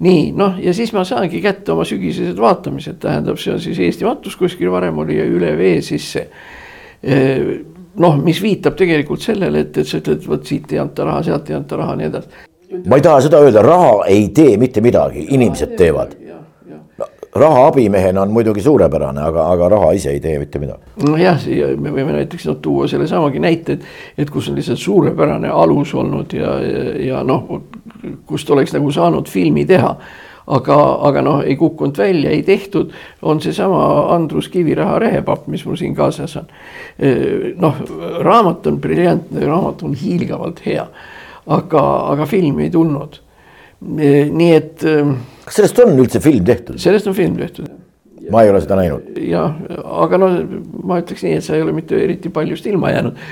nii 0.01 0.31
noh, 0.39 0.61
ja 0.63 0.75
siis 0.77 0.93
ma 0.95 1.03
saangi 1.05 1.43
kätte 1.43 1.75
oma 1.75 1.85
sügisesed 1.89 2.39
vaatamised, 2.41 3.01
tähendab, 3.03 3.41
see 3.43 3.55
on 3.55 3.63
siis 3.63 3.81
Eesti 3.83 4.07
matus 4.07 4.39
kuskil 4.39 4.71
varem 4.73 4.99
oli 5.03 5.19
ja 5.19 5.27
üle 5.27 5.57
vee 5.59 5.81
sisse 5.83 6.29
noh, 8.01 8.21
mis 8.23 8.39
viitab 8.43 8.77
tegelikult 8.79 9.25
sellele, 9.25 9.67
et, 9.67 9.83
et 9.83 9.89
sa 9.89 9.99
ütled, 9.99 10.23
vot 10.29 10.47
siit 10.47 10.73
ei 10.73 10.81
anta 10.83 11.05
raha, 11.09 11.25
sealt 11.27 11.51
ei 11.51 11.59
anta 11.59 11.81
raha, 11.81 11.99
nii 11.99 12.09
edasi 12.13 12.47
ma 12.87 12.97
ei 12.97 13.03
taha 13.03 13.21
seda 13.25 13.41
öelda, 13.43 13.63
raha 13.67 14.05
ei 14.07 14.29
tee 14.35 14.57
mitte 14.61 14.81
midagi, 14.81 15.27
inimesed 15.35 15.75
teevad. 15.79 16.15
Raha 17.35 17.67
abimehena 17.67 18.23
on 18.23 18.33
muidugi 18.35 18.63
suurepärane, 18.63 19.23
aga, 19.23 19.47
aga 19.53 19.69
raha 19.69 19.93
ise 19.93 20.11
ei 20.11 20.21
tee 20.21 20.39
mitte 20.39 20.59
midagi. 20.59 20.95
nojah, 21.07 21.45
me 21.79 21.93
võime 21.95 22.17
näiteks 22.17 22.49
no, 22.51 22.57
tuua 22.63 22.89
sellesamagi 22.91 23.43
näite, 23.43 23.79
et, 23.79 23.85
et 24.19 24.31
kus 24.31 24.49
on 24.51 24.59
lihtsalt 24.59 24.83
suurepärane 24.83 25.53
alus 25.53 25.95
olnud 25.95 26.35
ja, 26.35 26.57
ja, 26.65 26.83
ja 27.07 27.23
noh, 27.27 27.63
kust 28.27 28.51
oleks 28.51 28.75
nagu 28.75 28.91
saanud 28.95 29.31
filmi 29.31 29.65
teha 29.69 29.95
aga, 30.51 30.81
aga 31.07 31.23
noh, 31.23 31.45
ei 31.47 31.55
kukkunud 31.57 31.99
välja, 31.99 32.33
ei 32.35 32.43
tehtud, 32.43 32.91
on 33.23 33.41
seesama 33.41 33.85
Andrus 34.17 34.49
Kiviraha 34.51 34.99
rehepapp, 34.99 35.47
mis 35.47 35.63
mul 35.67 35.79
siin 35.79 35.95
kaasas 35.95 36.35
on. 36.41 36.51
noh, 37.63 37.81
raamat 38.27 38.67
on 38.67 38.81
briljantne, 38.83 39.47
raamat 39.47 39.87
on 39.87 39.95
hiilgavalt 39.95 40.65
hea 40.67 40.89
aga, 41.47 41.83
aga 42.15 42.27
filmi 42.27 42.69
ei 42.69 42.71
tulnud. 42.75 43.21
nii 43.81 44.55
et. 44.55 44.89
Kas 45.45 45.61
sellest 45.61 45.79
on 45.85 45.95
üldse 45.99 46.21
film 46.23 46.45
tehtud? 46.47 46.81
sellest 46.81 47.09
on 47.11 47.17
film 47.17 47.39
tehtud. 47.39 47.71
ma 48.31 48.45
ei 48.45 48.51
ole 48.53 48.61
seda 48.63 48.77
näinud. 48.79 49.17
jah, 49.27 49.57
aga 50.05 50.21
no 50.21 50.29
ma 50.87 51.01
ütleks 51.03 51.25
nii, 51.27 51.39
et 51.41 51.47
sa 51.47 51.57
ei 51.57 51.65
ole 51.65 51.75
mitte 51.77 51.99
eriti 51.99 52.33
paljust 52.33 52.67
ilma 52.71 52.93
jäänud. 52.93 53.25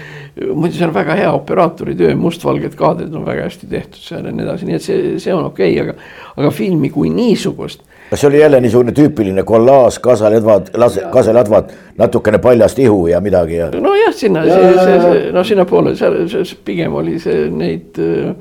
muidu 0.55 0.79
see 0.79 0.87
on 0.87 0.95
väga 0.95 1.19
hea 1.19 1.33
operaatori 1.35 1.97
töö, 1.99 2.17
mustvalged 2.19 2.75
kaadrid 2.79 3.15
on 3.15 3.27
väga 3.27 3.47
hästi 3.49 3.71
tehtud 3.71 4.01
seal 4.03 4.25
ja 4.27 4.33
nii 4.33 4.47
edasi, 4.47 4.69
nii 4.69 4.79
et 4.79 4.87
see, 4.87 5.13
see 5.23 5.35
on 5.35 5.51
okei 5.51 5.75
okay,, 5.77 5.85
aga, 5.85 6.11
aga 6.37 6.55
filmi 6.55 6.91
kui 6.95 7.13
niisugust 7.13 7.85
kas 8.11 8.21
see 8.21 8.29
oli 8.29 8.41
jälle 8.41 8.61
niisugune 8.61 8.93
tüüpiline 8.93 9.45
kollaaž, 9.45 9.99
kasaledvad, 10.01 10.71
lase, 10.75 11.03
kaseladvad, 11.13 11.73
natukene 11.99 12.39
paljast 12.39 12.79
ihu 12.79 13.07
ja 13.07 13.21
midagi 13.21 13.59
ja? 13.61 13.71
nojah, 13.81 14.15
sinna, 14.17 14.45
see, 14.49 15.27
no 15.33 15.45
sinnapoole, 15.45 15.95
seal, 15.97 16.23
pigem 16.65 16.95
oli 16.97 17.19
see 17.21 17.49
neid 17.53 18.01
äh, 18.01 18.33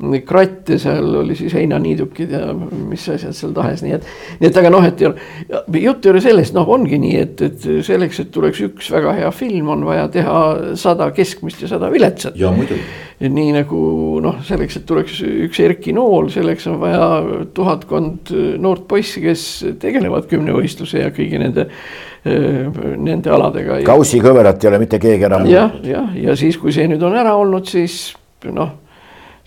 neid 0.00 0.24
kratte 0.28 0.78
seal 0.80 1.14
oli 1.20 1.36
siis 1.38 1.54
heinaniidukid 1.56 2.32
ja 2.34 2.54
mis 2.54 3.04
asjad 3.12 3.36
seal 3.36 3.52
tahes, 3.56 3.82
nii 3.84 3.94
et. 3.96 4.08
nii 4.40 4.48
et 4.50 4.58
aga 4.60 4.72
noh, 4.72 4.86
et 4.86 5.02
jutt 5.02 6.06
ei 6.06 6.12
ole 6.12 6.22
sellest, 6.24 6.54
noh, 6.56 6.68
ongi 6.76 6.98
nii, 7.00 7.14
et, 7.20 7.44
et 7.46 7.68
selleks, 7.86 8.22
et 8.24 8.32
tuleks 8.34 8.62
üks 8.68 8.90
väga 8.94 9.14
hea 9.18 9.30
film, 9.34 9.70
on 9.76 9.84
vaja 9.88 10.08
teha 10.12 10.40
sada 10.80 11.10
keskmist 11.16 11.64
ja 11.64 11.70
sada 11.70 11.90
viletsat. 11.92 12.38
ja 12.40 12.52
muidugi. 12.54 12.82
nii 13.20 13.54
nagu 13.58 13.80
noh, 14.24 14.40
selleks, 14.46 14.80
et 14.80 14.86
tuleks 14.88 15.20
üks 15.46 15.60
Erki 15.64 15.94
Nool, 15.96 16.30
selleks 16.32 16.68
on 16.70 16.80
vaja 16.82 17.08
tuhatkond 17.56 18.32
noort 18.62 18.86
poissi, 18.88 19.22
kes 19.24 19.48
tegelevad 19.82 20.30
kümnevõistluse 20.30 21.04
ja 21.04 21.12
kõigi 21.14 21.40
nende 21.42 21.68
nende 22.20 23.30
aladega. 23.32 23.78
kaussikõverat 23.88 24.60
ei 24.60 24.68
ole 24.68 24.80
mitte 24.82 24.98
keegi 25.00 25.24
enam. 25.28 25.46
jah, 25.48 25.72
jah, 25.84 26.12
ja 26.16 26.36
siis, 26.36 26.58
kui 26.60 26.72
see 26.72 26.84
nüüd 26.88 27.00
on 27.04 27.16
ära 27.16 27.32
olnud, 27.40 27.68
siis 27.68 28.10
noh 28.52 28.76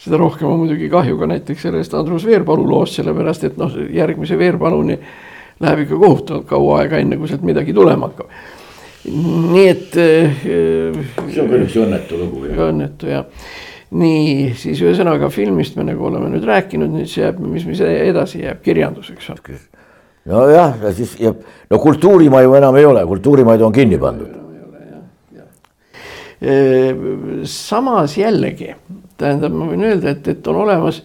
seda 0.03 0.19
rohkem 0.19 0.49
on 0.49 0.63
muidugi 0.63 0.89
kahju 0.91 1.17
ka 1.19 1.29
näiteks 1.31 1.67
sellest 1.67 1.93
Andrus 1.95 2.25
Veerpalu 2.27 2.65
loost, 2.69 2.99
sellepärast 2.99 3.47
et 3.47 3.59
noh, 3.61 3.71
järgmise 3.93 4.37
Veerpaluni 4.39 4.97
läheb 5.63 5.85
ikka 5.85 5.99
kohutavalt 5.99 6.47
kaua 6.49 6.81
aega, 6.81 6.99
enne 6.99 7.17
kui 7.19 7.29
sealt 7.31 7.45
midagi 7.47 7.75
tulema 7.75 8.09
hakkab. 8.11 8.33
nii 9.53 9.67
et. 9.67 9.93
see 9.93 11.43
on 11.43 11.51
küll 11.51 11.67
üks 11.67 11.77
õnnetu 11.79 12.19
lugu. 12.19 12.47
õnnetu 12.67 13.11
jah 13.11 13.27
nii, 13.93 14.53
siis 14.57 14.81
ühesõnaga 14.81 15.29
filmist 15.33 15.77
me 15.77 15.85
nagu 15.85 16.07
oleme 16.07 16.31
nüüd 16.33 16.45
rääkinud, 16.47 16.91
nüüd 16.93 17.09
see 17.09 17.23
jääb, 17.23 17.39
mis, 17.45 17.65
mis 17.69 17.81
edasi 17.83 18.41
jääb, 18.41 18.61
kirjanduseks. 18.65 19.29
nojah, 20.25 20.79
ja 20.81 20.93
siis 20.93 21.15
ja 21.19 21.33
no 21.69 21.79
kultuurimaju 21.79 22.55
enam 22.57 22.75
ei 22.79 22.85
ole, 22.85 23.05
kultuurimaju 23.05 23.65
on 23.65 23.73
kinni 23.73 23.97
pandud. 23.97 24.39
samas 27.47 28.17
jällegi 28.17 28.73
tähendab, 29.17 29.53
ma 29.55 29.69
võin 29.69 29.85
öelda, 29.87 30.13
et, 30.15 30.27
et 30.27 30.47
on 30.47 30.61
olemas, 30.65 31.03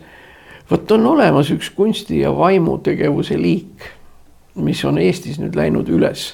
vot 0.70 0.96
on 0.96 1.06
olemas 1.14 1.50
üks 1.54 1.70
kunsti 1.76 2.22
ja 2.22 2.32
vaimutegevuse 2.36 3.38
liik, 3.40 3.88
mis 4.58 4.84
on 4.84 4.98
Eestis 4.98 5.38
nüüd 5.38 5.56
läinud 5.56 5.88
üles 5.92 6.32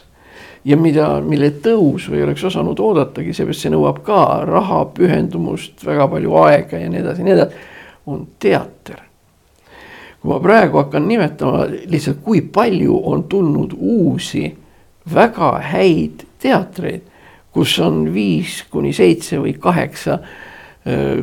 ja 0.65 0.77
mida, 0.81 1.09
mille 1.21 1.51
tõusu 1.63 2.15
ei 2.17 2.25
oleks 2.25 2.45
osanud 2.49 2.81
oodatagi, 2.81 3.35
seepärast 3.37 3.67
see 3.67 3.73
nõuab 3.75 4.01
ka 4.07 4.21
raha, 4.49 4.85
pühendumust, 4.97 5.77
väga 5.85 6.09
palju 6.13 6.37
aega 6.41 6.81
ja 6.81 6.91
nii 6.91 7.03
edasi, 7.03 7.27
nii 7.27 7.35
edasi, 7.37 7.65
on 8.07 8.27
teater. 8.41 9.03
kui 10.21 10.33
ma 10.33 10.39
praegu 10.41 10.81
hakkan 10.81 11.09
nimetama 11.09 11.67
lihtsalt, 11.69 12.23
kui 12.25 12.41
palju 12.41 13.01
on 13.13 13.27
tulnud 13.29 13.75
uusi 13.77 14.47
väga 15.15 15.59
häid 15.61 16.25
teatreid, 16.41 17.03
kus 17.53 17.77
on 17.79 18.09
viis 18.15 18.63
kuni 18.71 18.93
seitse 18.93 19.39
või 19.39 19.53
kaheksa 19.61 20.19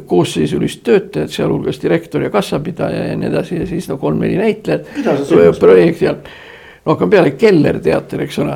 koosseisulist 0.10 0.82
töötajat, 0.84 1.30
sealhulgas 1.30 1.78
direktor 1.84 2.24
ja 2.26 2.32
kassapidaja 2.34 3.12
ja 3.12 3.18
nii 3.18 3.28
edasi 3.30 3.60
ja 3.60 3.66
siis 3.70 3.88
no 3.92 4.00
kolm-neli 4.02 4.40
näitlejat. 4.40 4.88
projekti 5.62 6.08
all, 6.10 6.22
no 6.86 6.96
hakkame 6.96 7.14
peale, 7.14 7.34
Keller 7.38 7.78
teater, 7.84 8.24
eks 8.26 8.40
ole, 8.42 8.56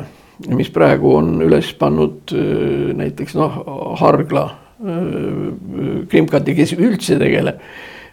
mis 0.58 0.70
praegu 0.74 1.12
on 1.20 1.36
üles 1.46 1.68
pannud 1.78 2.34
äh, 2.34 2.88
näiteks 2.98 3.36
noh, 3.38 3.60
Hargla 4.00 4.42
äh, 4.50 6.08
krimkati, 6.10 6.56
kes 6.58 6.74
üldse 6.78 7.20
tegeleb. 7.22 7.62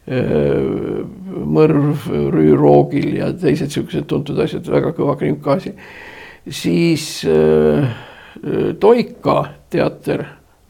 mõrv, 0.03 2.09
Rüü 2.11 2.57
Roogil 2.59 3.13
ja 3.22 3.30
teised 3.39 3.72
siuksed 3.72 4.03
tuntud 4.11 4.41
asjad, 4.43 4.65
väga 4.68 4.89
kõva 4.97 5.13
krimkaasi. 5.15 5.72
siis 6.49 7.05
Toika 8.84 9.38
teater, 9.72 10.26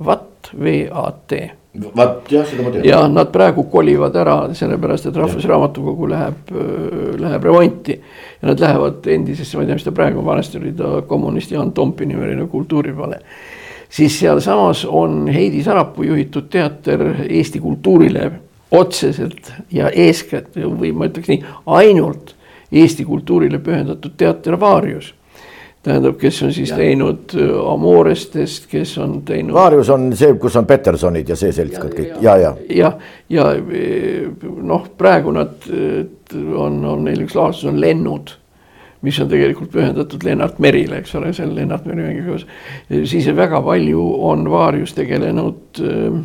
VAT, 0.06 0.52
V-A-T 0.54 1.63
vaat 1.74 2.30
jah, 2.32 2.46
seda 2.46 2.64
ma 2.64 2.72
tean. 2.72 2.86
ja 2.86 3.00
nad 3.10 3.32
praegu 3.34 3.66
kolivad 3.72 4.16
ära, 4.16 4.36
sellepärast 4.54 5.10
et 5.10 5.18
Rahvusraamatukogu 5.18 6.10
läheb, 6.10 6.54
läheb 7.20 7.48
remonti. 7.50 7.98
ja 8.42 8.48
nad 8.48 8.60
lähevad 8.60 9.08
endisesse, 9.08 9.58
ma 9.58 9.64
ei 9.64 9.72
tea, 9.72 9.80
mis 9.80 9.88
ta 9.88 9.96
praegu 9.96 10.22
on, 10.22 10.26
vanasti 10.26 10.62
oli 10.62 10.74
ta 10.78 11.02
kommunist 11.08 11.52
Jaan 11.52 11.72
Tompi 11.74 12.06
nimeline 12.06 12.48
kultuuripale. 12.48 13.20
siis 13.90 14.20
sealsamas 14.20 14.86
on 14.86 15.28
Heidi 15.28 15.64
Sarapuu 15.64 16.04
juhitud 16.04 16.50
teater 16.50 17.06
Eesti 17.30 17.60
kultuurile 17.60 18.32
otseselt 18.72 19.54
ja 19.72 19.90
eeskätt 19.90 20.56
või 20.58 20.94
ma 20.94 21.10
ütleks 21.10 21.30
nii, 21.30 21.44
ainult 21.66 22.36
Eesti 22.72 23.06
kultuurile 23.06 23.60
pühendatud 23.60 24.14
teater 24.18 24.60
Vaarius 24.60 25.14
tähendab, 25.84 26.18
kes 26.20 26.44
on 26.44 26.54
siis 26.56 26.72
ja. 26.72 26.78
teinud 26.80 27.34
äh, 27.36 27.50
Amorestest, 27.74 28.70
kes 28.72 28.98
on 29.04 29.22
teinud. 29.28 29.54
Vaarius 29.56 29.90
on 29.94 30.12
see, 30.18 30.36
kus 30.42 30.56
on 30.60 30.68
Petersonid 30.70 31.30
ja 31.30 31.40
see 31.40 31.52
seltskond 31.56 31.98
kõik 31.98 32.16
ja, 32.24 32.38
ja. 32.38 32.54
ja, 32.70 32.94
ja, 33.30 33.50
ja 33.58 34.54
noh, 34.64 34.88
praegu 34.98 35.34
nad 35.36 35.68
on, 35.72 36.80
on 36.86 37.04
neil 37.06 37.26
üks 37.26 37.36
lavastus 37.38 37.70
on 37.72 37.82
Lennud, 37.82 38.36
mis 39.04 39.20
on 39.20 39.30
tegelikult 39.32 39.72
pühendatud 39.74 40.24
Lennart 40.24 40.60
Merile, 40.64 41.02
eks 41.04 41.16
ole, 41.20 41.34
seal 41.36 41.52
Lennart 41.56 41.86
Meri 41.90 42.06
mängib 42.06 42.30
koos. 42.32 42.48
siis 43.10 43.28
väga 43.36 43.62
palju 43.62 44.08
on 44.30 44.48
Vaarius 44.52 44.96
tegelenud 44.96 45.84
äh, 45.84 46.24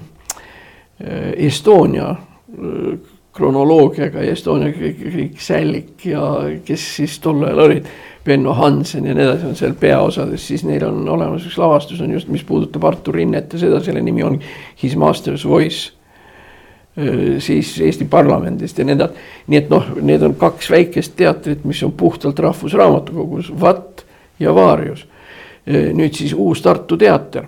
Estonia 1.48 2.10
äh, 2.10 3.07
kronoloogiaga 3.38 4.24
ja 4.24 4.34
Estonia 4.34 4.72
kõik 4.74 5.38
Sällik 5.42 6.06
ja 6.10 6.22
kes 6.66 6.84
siis 6.98 7.18
tol 7.22 7.44
ajal 7.46 7.64
olid 7.68 7.90
Benno 8.26 8.54
Hansen 8.58 9.06
ja 9.06 9.14
nii 9.14 9.24
edasi 9.24 9.46
on 9.48 9.56
seal 9.56 9.76
peaosades, 9.78 10.42
siis 10.50 10.64
neil 10.66 10.84
on 10.88 11.06
olemas 11.08 11.46
üks 11.48 11.58
lavastus 11.60 12.02
on 12.04 12.12
just, 12.12 12.28
mis 12.32 12.44
puudutab 12.44 12.84
Artur 12.90 13.16
Rinnet 13.16 13.54
ja 13.54 13.62
seda, 13.62 13.80
selle 13.84 14.02
nimi 14.04 14.26
on 14.26 14.40
His 14.82 14.96
Master's 14.98 15.46
Voice. 15.48 15.94
siis 17.38 17.76
Eesti 17.80 18.08
parlamendist 18.10 18.78
ja 18.78 18.84
nii 18.84 18.96
edasi, 18.96 19.26
nii 19.46 19.58
et 19.60 19.68
noh, 19.70 19.84
need 20.02 20.22
on 20.26 20.32
kaks 20.34 20.70
väikest 20.74 21.12
teatrit, 21.16 21.62
mis 21.64 21.82
on 21.86 21.92
puhtalt 21.94 22.38
Rahvusraamatukogus, 22.42 23.52
Vatt 23.60 24.02
ja 24.40 24.54
Vaarius. 24.54 25.06
nüüd 25.68 26.18
siis 26.18 26.34
uus 26.34 26.62
Tartu 26.62 26.96
teater 26.96 27.46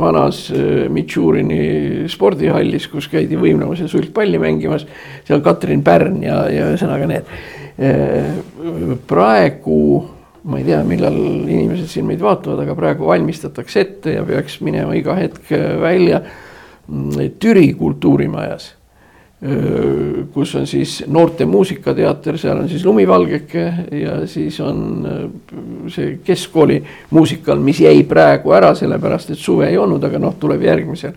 vanas 0.00 0.48
Mitšurini 0.90 2.08
spordihallis, 2.10 2.88
kus 2.90 3.06
käidi 3.08 3.38
võimlemas 3.38 3.80
ja 3.80 3.88
sulgpalli 3.88 4.38
mängimas. 4.42 4.86
seal 5.24 5.40
Katrin 5.44 5.84
Pärn 5.86 6.22
ja, 6.26 6.42
ja 6.50 6.70
ühesõnaga 6.72 7.06
need 7.10 7.28
praegu 9.08 9.78
ma 10.42 10.58
ei 10.60 10.64
tea, 10.64 10.80
millal 10.86 11.16
inimesed 11.44 11.88
siin 11.90 12.06
meid 12.08 12.22
vaatavad, 12.24 12.62
aga 12.64 12.76
praegu 12.78 13.08
valmistatakse 13.10 13.82
ette 13.84 14.14
ja 14.16 14.24
peaks 14.26 14.60
minema 14.64 14.96
iga 14.96 15.16
hetk 15.18 15.52
välja 15.82 16.22
mm, 16.22 17.36
Türi 17.42 17.72
kultuurimajas. 17.78 18.72
Kus 20.34 20.50
on 20.58 20.66
siis 20.68 20.98
noorte 21.08 21.46
muusikateater, 21.48 22.36
seal 22.38 22.58
on 22.60 22.68
siis 22.68 22.82
Lumivalgeke 22.84 23.62
ja 23.96 24.18
siis 24.28 24.58
on 24.60 25.06
see 25.88 26.18
keskkooli 26.24 26.82
muusikal, 27.16 27.62
mis 27.64 27.80
jäi 27.80 28.02
praegu 28.08 28.52
ära, 28.52 28.74
sellepärast 28.76 29.32
et 29.32 29.40
suve 29.40 29.70
ei 29.70 29.78
olnud, 29.80 30.04
aga 30.04 30.20
noh, 30.20 30.36
tuleb 30.40 30.66
järgmisel 30.68 31.16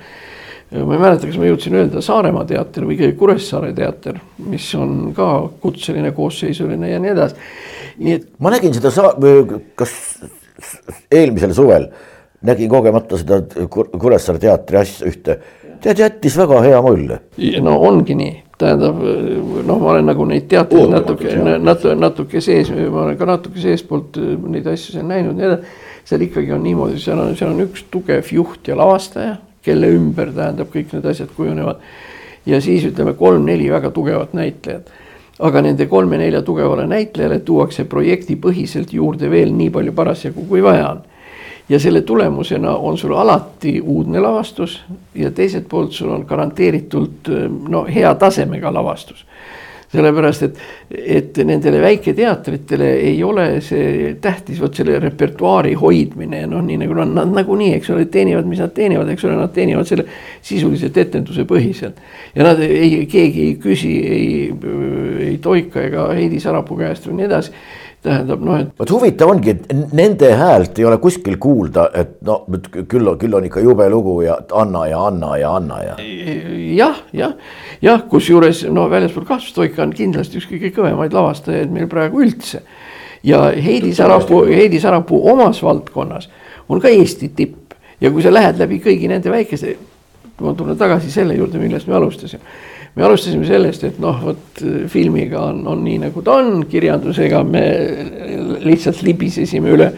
ma 0.74 0.96
ei 0.96 1.02
mäleta, 1.02 1.28
kas 1.28 1.38
ma 1.38 1.46
jõudsin 1.46 1.76
öelda 1.78 2.02
Saaremaa 2.02 2.46
teater 2.50 2.88
või 2.90 3.12
Kuressaare 3.18 3.74
teater, 3.78 4.18
mis 4.48 4.66
on 4.80 5.12
ka 5.16 5.28
kutseline, 5.62 6.14
koosseisuline 6.16 6.90
ja 6.90 7.02
nii 7.02 7.12
edasi. 7.14 7.52
nii 8.00 8.16
et. 8.18 8.26
ma 8.40 8.54
nägin 8.56 8.74
seda 8.74 8.90
sa-, 8.94 9.14
kas 9.78 9.94
eelmisel 11.12 11.54
suvel 11.54 11.90
nägin 12.44 12.72
kogemata 12.72 13.20
seda 13.22 13.42
Kuressaare 13.70 14.42
teatri 14.42 14.82
asja 14.82 15.12
ühte. 15.12 15.38
Tead, 15.84 16.00
jättis 16.00 16.38
väga 16.40 16.62
hea 16.66 16.82
mulje. 16.82 17.20
no 17.62 17.78
ongi 17.88 18.16
nii, 18.18 18.34
tähendab 18.60 19.00
noh, 19.04 19.80
ma 19.80 19.94
olen 19.96 20.12
nagu 20.12 20.28
neid 20.30 20.50
teatreid 20.52 20.92
natuke, 20.92 21.38
natuke, 21.60 21.96
natuke 22.00 22.44
sees, 22.44 22.72
ma 22.72 23.08
olen 23.08 23.18
ka 23.20 23.30
natuke 23.30 23.64
seestpoolt 23.64 24.20
neid 24.48 24.68
asju 24.74 24.98
seal 24.98 25.10
näinud, 25.10 25.36
nii 25.38 25.50
edasi. 25.50 25.80
seal 26.08 26.28
ikkagi 26.28 26.52
on 26.52 26.64
niimoodi, 26.64 27.00
seal 27.00 27.20
on, 27.20 27.36
seal 27.40 27.54
on 27.54 27.66
üks 27.68 27.86
tugev 27.92 28.32
juht 28.36 28.68
ja 28.68 28.78
lavastaja 28.80 29.38
kelle 29.64 29.94
ümber 29.96 30.34
tähendab, 30.36 30.70
kõik 30.74 30.92
need 30.96 31.08
asjad 31.08 31.32
kujunevad. 31.36 31.80
ja 32.46 32.60
siis 32.62 32.84
ütleme 32.84 33.14
kolm-neli 33.16 33.70
väga 33.72 33.92
tugevat 33.92 34.34
näitlejat. 34.34 34.92
aga 35.40 35.62
nende 35.62 35.88
kolme-nelja 35.90 36.42
tugevale 36.42 36.88
näitlejale 36.88 37.40
tuuakse 37.40 37.86
projektipõhiselt 37.86 38.94
juurde 38.94 39.30
veel 39.32 39.54
nii 39.54 39.70
palju 39.70 39.94
parasjagu, 39.94 40.46
kui 40.50 40.64
vaja 40.64 40.90
on. 40.90 41.02
Ja 41.70 41.80
selle 41.80 42.02
tulemusena 42.02 42.76
on 42.76 42.98
sul 42.98 43.14
alati 43.16 43.82
uudne 43.82 44.20
lavastus 44.20 44.82
ja 45.16 45.32
teiselt 45.32 45.68
poolt 45.70 45.92
sul 45.92 46.12
on 46.12 46.26
garanteeritult 46.28 47.30
no 47.70 47.86
hea 47.88 48.16
tasemega 48.16 48.74
lavastus 48.74 49.26
sellepärast 49.94 50.46
et, 50.48 50.62
et 50.90 51.40
nendele 51.46 51.82
väiketeatritele 51.84 52.88
ei 53.10 53.20
ole 53.24 53.46
see 53.62 54.16
tähtis, 54.22 54.58
vot 54.62 54.74
selle 54.76 54.98
repertuaari 55.02 55.76
hoidmine, 55.78 56.44
noh, 56.50 56.64
nii 56.66 56.80
nagu 56.82 56.98
nad, 56.98 57.14
nad 57.20 57.36
nagunii, 57.38 57.76
eks 57.78 57.92
ole, 57.94 58.08
teenivad, 58.14 58.48
mis 58.50 58.62
nad 58.64 58.74
teenivad, 58.74 59.12
eks 59.14 59.28
ole, 59.28 59.38
nad 59.38 59.54
teenivad 59.54 59.90
selle 59.90 60.08
sisuliselt 60.42 60.98
etenduse 60.98 61.46
põhiselt. 61.50 62.02
ja 62.34 62.48
nad 62.48 62.62
ei, 62.66 63.06
keegi 63.10 63.48
ei 63.50 63.56
küsi 63.62 63.94
ei, 64.02 64.28
ei 65.28 65.38
Toika 65.44 65.86
ega 65.86 66.10
Heidi 66.14 66.42
Sarapuu 66.42 66.78
käest 66.80 67.08
või 67.10 67.20
nii 67.22 67.30
edasi 67.30 67.54
tähendab 68.04 68.42
noh, 68.44 68.60
et. 68.60 68.72
vot 68.80 68.92
huvitav 68.96 69.32
ongi, 69.32 69.54
et 69.54 69.94
nende 69.96 70.30
häält 70.38 70.80
ei 70.80 70.88
ole 70.88 70.98
kuskil 71.04 71.38
kuulda, 71.42 71.88
et 71.96 72.16
no 72.28 72.42
küll, 72.90 73.14
küll 73.20 73.38
on 73.38 73.48
ikka 73.48 73.64
jube 73.64 73.88
lugu 73.92 74.18
ja 74.26 74.38
Anna 74.60 74.86
ja 74.90 75.06
Anna 75.08 75.38
ja 75.40 75.54
Anna 75.58 75.80
ja. 75.84 75.96
jah, 76.78 77.00
jah, 77.16 77.38
jah, 77.84 78.04
kusjuures 78.12 78.66
no 78.74 78.90
väljaspool 78.92 79.28
kahtlust 79.30 79.56
Toika 79.58 79.86
on 79.86 79.96
kindlasti 79.96 80.42
üks 80.42 80.50
kõige 80.52 80.74
kõvemaid 80.76 81.16
lavastajaid 81.16 81.72
meil 81.74 81.88
praegu 81.92 82.24
üldse. 82.26 82.64
ja 83.24 83.46
Heidi 83.56 83.94
Sarapuu, 83.96 84.44
Heidi 84.52 84.84
Sarapuu 84.84 85.24
omas 85.32 85.64
valdkonnas 85.64 86.30
on 86.70 86.84
ka 86.84 86.92
Eesti 86.92 87.32
tipp 87.36 87.78
ja 88.02 88.12
kui 88.12 88.24
sa 88.24 88.34
lähed 88.34 88.60
läbi 88.60 88.82
kõigi 88.84 89.08
nende 89.08 89.32
väikeste, 89.32 89.78
ma 90.42 90.54
tulen 90.58 90.78
tagasi 90.78 91.12
selle 91.12 91.38
juurde, 91.40 91.62
millest 91.62 91.88
me 91.88 91.96
alustasime 91.96 92.44
me 92.96 93.06
alustasime 93.08 93.46
sellest, 93.48 93.86
et 93.88 94.02
noh, 94.02 94.20
vot 94.22 94.64
filmiga 94.92 95.42
on, 95.50 95.64
on 95.70 95.82
nii 95.86 96.00
nagu 96.06 96.22
ta 96.26 96.38
on, 96.42 96.66
kirjandusega 96.70 97.42
me 97.48 97.64
lihtsalt 98.64 99.02
libisesime 99.06 99.74
üle 99.74 99.90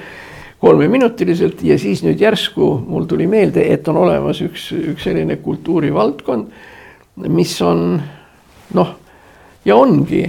kolmeminutiliselt 0.62 1.62
ja 1.68 1.78
siis 1.80 2.02
nüüd 2.06 2.22
järsku 2.24 2.70
mul 2.88 3.08
tuli 3.10 3.28
meelde, 3.30 3.66
et 3.74 3.88
on 3.92 4.00
olemas 4.06 4.40
üks, 4.46 4.70
üks 4.94 5.10
selline 5.10 5.38
kultuurivaldkond, 5.44 6.48
mis 7.32 7.56
on 7.64 8.00
noh, 8.76 8.96
ja 9.66 9.76
ongi, 9.76 10.24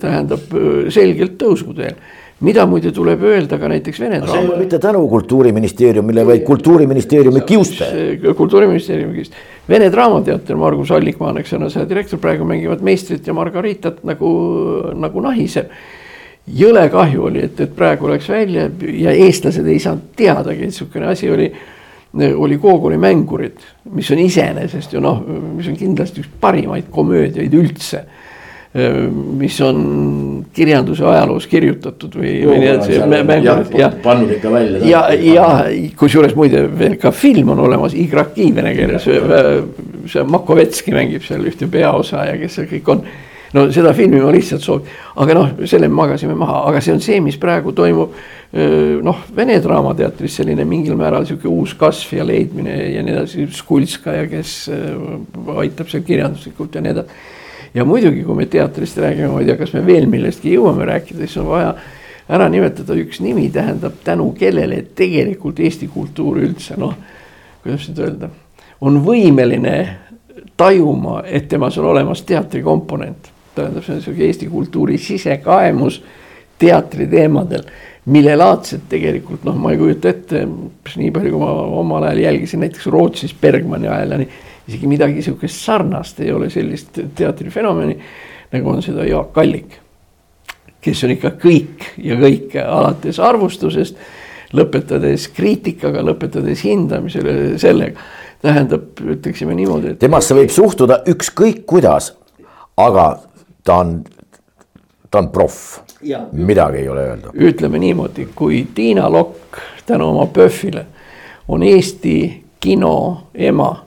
tähendab 0.00 0.54
selgelt 0.94 1.34
tõusuteel 1.40 1.98
mida 2.44 2.66
muide 2.68 2.92
tuleb 2.92 3.22
öelda 3.24 3.58
ka 3.58 3.68
näiteks 3.72 4.00
Vene 4.00 4.18
draama. 4.20 4.32
see 4.32 4.42
ei 4.42 4.48
ole 4.48 4.58
mitte 4.60 4.78
tänu 4.78 5.06
kultuuriministeeriumile, 5.08 6.26
vaid 6.26 6.42
kultuuriministeeriumi 6.44 7.40
kiuste. 7.40 7.86
kultuuriministeeriumi 8.36 9.14
kiuste. 9.14 9.36
Vene 9.68 9.90
Draamateater, 9.92 10.56
Margus 10.56 10.90
Allikmaa, 10.90 11.32
eks 11.40 11.52
ole, 11.56 11.70
selle 11.70 11.88
direktor 11.88 12.20
praegu 12.22 12.44
mängivad 12.44 12.84
meistrit 12.86 13.26
ja 13.26 13.34
Margaritat 13.34 14.04
nagu, 14.04 14.32
nagu 14.94 15.20
nahiseb. 15.20 15.72
jõle 16.46 16.84
kahju 16.90 17.24
oli, 17.26 17.40
et, 17.42 17.60
et 17.60 17.72
praegu 17.74 18.06
läks 18.06 18.28
välja 18.30 18.68
ja 18.94 19.10
eestlased 19.10 19.66
ei 19.66 19.80
saanud 19.82 20.12
teadagi, 20.16 20.68
et 20.68 20.74
sihukene 20.74 21.08
asi 21.10 21.30
oli 21.30 21.48
oli 22.16 22.56
Gogoli 22.56 22.96
Mängurid, 22.96 23.58
mis 23.92 24.10
on 24.10 24.18
iseenesest 24.22 24.92
ju 24.94 25.00
noh, 25.00 25.18
mis 25.56 25.66
on 25.68 25.74
kindlasti 25.76 26.22
üks 26.22 26.30
parimaid 26.40 26.86
komöödiaid 26.90 27.52
üldse 27.52 28.04
mis 28.76 29.60
on 29.64 30.44
kirjanduse 30.52 31.04
ajaloos 31.08 31.46
kirjutatud 31.48 32.16
või, 32.18 32.32
või 32.44 32.56
nii 32.60 32.68
edasi. 32.68 32.96
pannud 34.04 34.32
ikka 34.36 34.50
välja. 34.52 34.80
ja, 34.84 35.02
ja 35.16 35.46
kusjuures 35.96 36.34
muide 36.36 36.66
veel 36.78 36.98
ka 37.00 37.12
film 37.14 37.54
on 37.54 37.62
olemas, 37.64 37.94
Igraki 37.96 38.50
vene 38.56 38.74
keeles, 38.76 39.06
see 40.12 40.24
Makovetski 40.28 40.92
mängib 40.92 41.24
seal 41.24 41.46
ühte 41.48 41.70
peaosa 41.72 42.26
ja 42.28 42.34
kes 42.40 42.58
seal 42.58 42.68
kõik 42.74 42.90
on. 42.92 43.00
no 43.56 43.64
seda 43.72 43.94
filmi 43.96 44.20
ma 44.20 44.34
lihtsalt 44.34 44.64
soovin, 44.64 44.90
aga 45.24 45.38
noh, 45.38 45.54
selle 45.64 45.88
magasime 45.88 46.36
maha, 46.36 46.66
aga 46.68 46.82
see 46.84 46.96
on 46.98 47.00
see, 47.04 47.22
mis 47.24 47.40
praegu 47.40 47.72
toimub 47.76 48.12
noh, 49.06 49.22
Vene 49.36 49.56
Draamateatris 49.62 50.36
selline 50.42 50.66
mingil 50.68 50.98
määral 51.00 51.24
sihuke 51.28 51.48
uus 51.48 51.72
kasv 51.78 52.18
ja 52.18 52.28
leidmine 52.28 52.76
ja 52.92 53.06
nii 53.06 53.16
edasi, 53.16 53.48
Skulskaja, 53.56 54.28
kes 54.28 54.58
aitab 55.64 55.88
seal 55.88 56.04
kirjanduslikult 56.04 56.76
ja 56.76 56.84
nii 56.84 56.94
edasi 56.98 57.24
ja 57.76 57.84
muidugi, 57.84 58.24
kui 58.24 58.36
me 58.38 58.46
teatrist 58.48 58.98
räägime, 58.98 59.28
ma 59.34 59.42
ei 59.42 59.50
tea, 59.50 59.58
kas 59.60 59.74
me 59.76 59.84
veel 59.86 60.08
millestki 60.10 60.54
jõuame 60.56 60.86
rääkida, 60.88 61.26
siis 61.26 61.36
on 61.42 61.50
vaja 61.50 61.74
ära 62.32 62.48
nimetada 62.50 62.96
üks 62.98 63.20
nimi, 63.22 63.50
tähendab 63.54 64.00
tänu 64.04 64.30
kellele 64.38 64.80
tegelikult 64.96 65.60
Eesti 65.60 65.88
kultuur 65.92 66.40
üldse 66.42 66.78
noh, 66.80 66.96
kuidas 67.62 67.86
nüüd 67.90 68.02
öelda, 68.06 68.30
on 68.80 69.00
võimeline 69.04 69.76
tajuma, 70.56 71.20
et 71.26 71.48
temas 71.52 71.76
on 71.78 71.90
olemas 71.92 72.24
teatrikomponent. 72.26 73.32
tähendab, 73.56 73.84
see 73.84 73.94
on 73.94 74.02
sihuke 74.04 74.24
Eesti 74.24 74.48
kultuuri 74.52 74.98
sisekaemus 74.98 76.00
teatri 76.58 77.06
teemadel, 77.06 77.62
millelaadset 78.06 78.88
tegelikult 78.88 79.44
noh, 79.44 79.56
ma 79.60 79.72
ei 79.72 79.78
kujuta 79.80 80.08
ette, 80.08 80.46
nii 80.96 81.12
palju, 81.12 81.32
kui 81.32 81.40
ma 81.40 81.52
omal 81.80 82.08
ajal 82.08 82.24
jälgisin 82.24 82.64
näiteks 82.64 82.86
Rootsis 82.92 83.34
Bergmani 83.40 83.88
ajal 83.88 84.16
ja 84.16 84.20
nii 84.24 84.28
isegi 84.68 84.86
midagi 84.90 85.22
sihukest 85.22 85.64
sarnast 85.64 86.20
ei 86.20 86.32
ole 86.32 86.50
sellist 86.50 86.98
teatrifenomeni 87.14 87.98
nagu 88.52 88.70
on 88.70 88.82
seda 88.82 89.04
Jaak 89.04 89.38
Allik. 89.38 89.78
kes 90.80 91.02
on 91.04 91.10
ikka 91.16 91.32
kõik 91.42 91.86
ja 91.98 92.14
kõike 92.14 92.62
alates 92.62 93.18
arvustusest, 93.18 93.96
lõpetades 94.54 95.24
kriitikaga, 95.34 96.04
lõpetades 96.06 96.62
hindamisele, 96.62 97.56
sellega. 97.58 98.00
tähendab, 98.42 99.00
ütleksime 99.00 99.54
niimoodi, 99.56 99.94
et. 99.94 99.98
temasse 99.98 100.34
võib 100.36 100.52
suhtuda 100.54 101.00
ükskõik 101.10 101.64
kuidas, 101.66 102.12
aga 102.76 103.06
ta 103.64 103.80
on, 103.82 103.96
ta 105.10 105.18
on 105.18 105.30
proff, 105.34 105.80
midagi 106.32 106.84
ei 106.84 106.88
ole 106.88 107.08
öelda. 107.08 107.34
ütleme 107.34 107.78
niimoodi, 107.82 108.28
kui 108.34 108.66
Tiina 108.74 109.10
Lokk 109.10 109.58
tänu 109.86 110.10
oma 110.10 110.26
PÖFFile 110.26 110.86
on 111.48 111.62
Eesti 111.62 112.44
kino 112.60 113.26
ema 113.34 113.85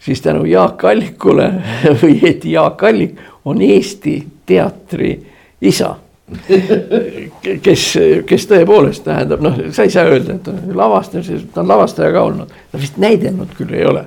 siis 0.00 0.22
tänu 0.24 0.44
Jaak 0.44 0.84
Allikule 0.84 1.50
või 2.02 2.16
õieti 2.18 2.52
Jaak 2.52 2.84
Allik 2.84 3.18
on 3.44 3.62
Eesti 3.62 4.20
teatri 4.46 5.16
isa 5.60 5.94
kes, 7.66 7.84
kes 8.26 8.46
tõepoolest 8.50 9.04
tähendab, 9.06 9.42
noh, 9.42 9.56
sa 9.74 9.86
ei 9.86 9.92
saa 9.92 10.06
öelda, 10.06 10.36
et 10.36 10.44
ta 10.46 10.54
on 10.54 10.76
lavastaja, 10.78 11.38
ta 11.54 11.62
on 11.62 11.70
lavastaja 11.70 12.12
ka 12.14 12.22
olnud, 12.28 12.52
ta 12.70 12.80
vist 12.80 13.00
näidelnud 13.02 13.54
küll 13.58 13.74
ei 13.74 13.86
ole. 13.86 14.04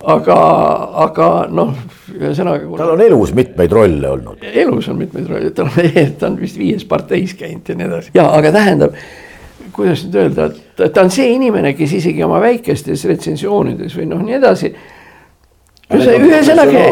aga, 0.00 0.36
aga 1.06 1.30
noh, 1.52 1.72
ühesõnaga. 2.12 2.68
tal 2.76 2.94
on 2.94 3.00
elus 3.04 3.34
mitmeid 3.36 3.72
rolle 3.72 4.10
olnud. 4.10 4.44
elus 4.52 4.88
on 4.88 5.00
mitmeid 5.00 5.32
rolle, 5.32 5.50
ta 5.56 5.64
on, 5.64 5.72
ta 6.20 6.28
on 6.28 6.38
vist 6.40 6.60
viies 6.60 6.84
parteis 6.84 7.34
käinud 7.34 7.68
ja 7.68 7.76
nii 7.78 7.88
edasi 7.88 8.14
ja 8.14 8.28
aga 8.36 8.52
tähendab 8.52 8.96
kuidas 9.72 10.04
nüüd 10.04 10.16
öelda, 10.20 10.50
et 10.76 10.92
ta 10.92 11.04
on 11.04 11.12
see 11.14 11.30
inimene, 11.36 11.72
kes 11.78 11.92
isegi 12.00 12.24
oma 12.24 12.40
väikestes 12.42 13.04
retsensioonides 13.08 13.96
või 13.96 14.08
noh, 14.10 14.24
nii 14.24 14.36
edasi 14.40 14.74
ühesõnaga, 15.90 16.82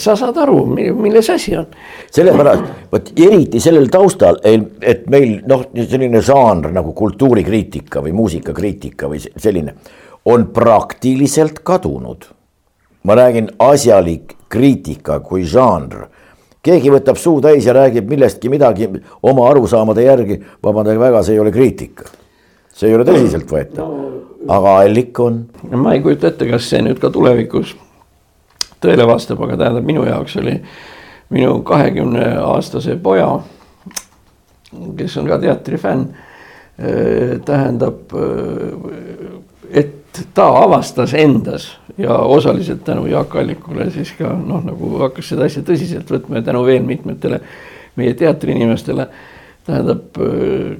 sa 0.00 0.14
saad 0.18 0.36
aru, 0.42 0.58
milles 0.76 1.28
asi 1.32 1.56
on. 1.56 1.66
sellepärast, 2.12 2.64
vot 2.92 3.10
eriti 3.16 3.60
sellel 3.62 3.88
taustal, 3.92 4.38
et 4.44 5.06
meil 5.10 5.38
noh, 5.48 5.64
selline 5.80 6.20
žanr 6.24 6.72
nagu 6.74 6.92
kultuurikriitika 6.96 8.02
või 8.04 8.14
muusikakriitika 8.16 9.08
või 9.08 9.22
selline 9.22 9.76
on 10.24 10.50
praktiliselt 10.54 11.62
kadunud. 11.64 12.24
ma 13.02 13.14
räägin 13.14 13.48
asjalik 13.58 14.36
kriitika 14.48 15.20
kui 15.20 15.44
žanr. 15.44 16.06
keegi 16.62 16.90
võtab 16.90 17.16
suu 17.16 17.40
täis 17.40 17.66
ja 17.66 17.72
räägib 17.72 18.08
millestki 18.08 18.48
midagi 18.48 18.88
oma 19.22 19.48
arusaamade 19.50 20.02
järgi, 20.02 20.42
vabandage 20.62 20.98
väga, 20.98 21.22
see 21.22 21.34
ei 21.34 21.40
ole 21.40 21.50
kriitika. 21.50 22.04
see 22.74 22.88
ei 22.88 22.94
ole 22.94 23.04
tõsiseltvõetav, 23.04 23.96
aga 24.48 24.76
allik 24.82 25.20
on. 25.20 25.46
ma 25.70 25.94
ei 25.94 26.02
kujuta 26.02 26.28
ette, 26.28 26.46
kas 26.46 26.68
see 26.68 26.82
nüüd 26.82 27.00
ka 27.00 27.10
tulevikus 27.10 27.74
tõele 28.82 29.06
vastab, 29.08 29.40
aga 29.46 29.56
tähendab, 29.56 29.86
minu 29.86 30.04
jaoks 30.08 30.36
oli 30.42 30.58
minu 31.32 31.62
kahekümne 31.64 32.26
aastase 32.44 32.96
poja, 33.02 33.30
kes 34.96 35.16
on 35.20 35.30
ka 35.30 35.38
teatrifänn, 35.40 36.06
eh, 36.78 37.40
tähendab, 37.44 38.12
eh, 38.12 39.82
et 39.82 40.22
ta 40.34 40.48
avastas 40.62 41.14
endas 41.14 41.70
ja 41.98 42.18
osaliselt 42.18 42.84
tänu 42.84 43.06
Jaak 43.06 43.36
Allikule 43.36 43.90
siis 43.90 44.12
ka 44.18 44.32
noh, 44.36 44.64
nagu 44.64 44.98
hakkas 45.00 45.32
seda 45.32 45.48
asja 45.48 45.62
tõsiselt 45.64 46.10
võtma 46.12 46.40
ja 46.40 46.48
tänu 46.50 46.64
veel 46.66 46.82
mitmetele 46.82 47.40
meie 47.96 48.14
teatriinimestele. 48.14 49.08
tähendab, 49.66 50.18
eh, 50.18 50.76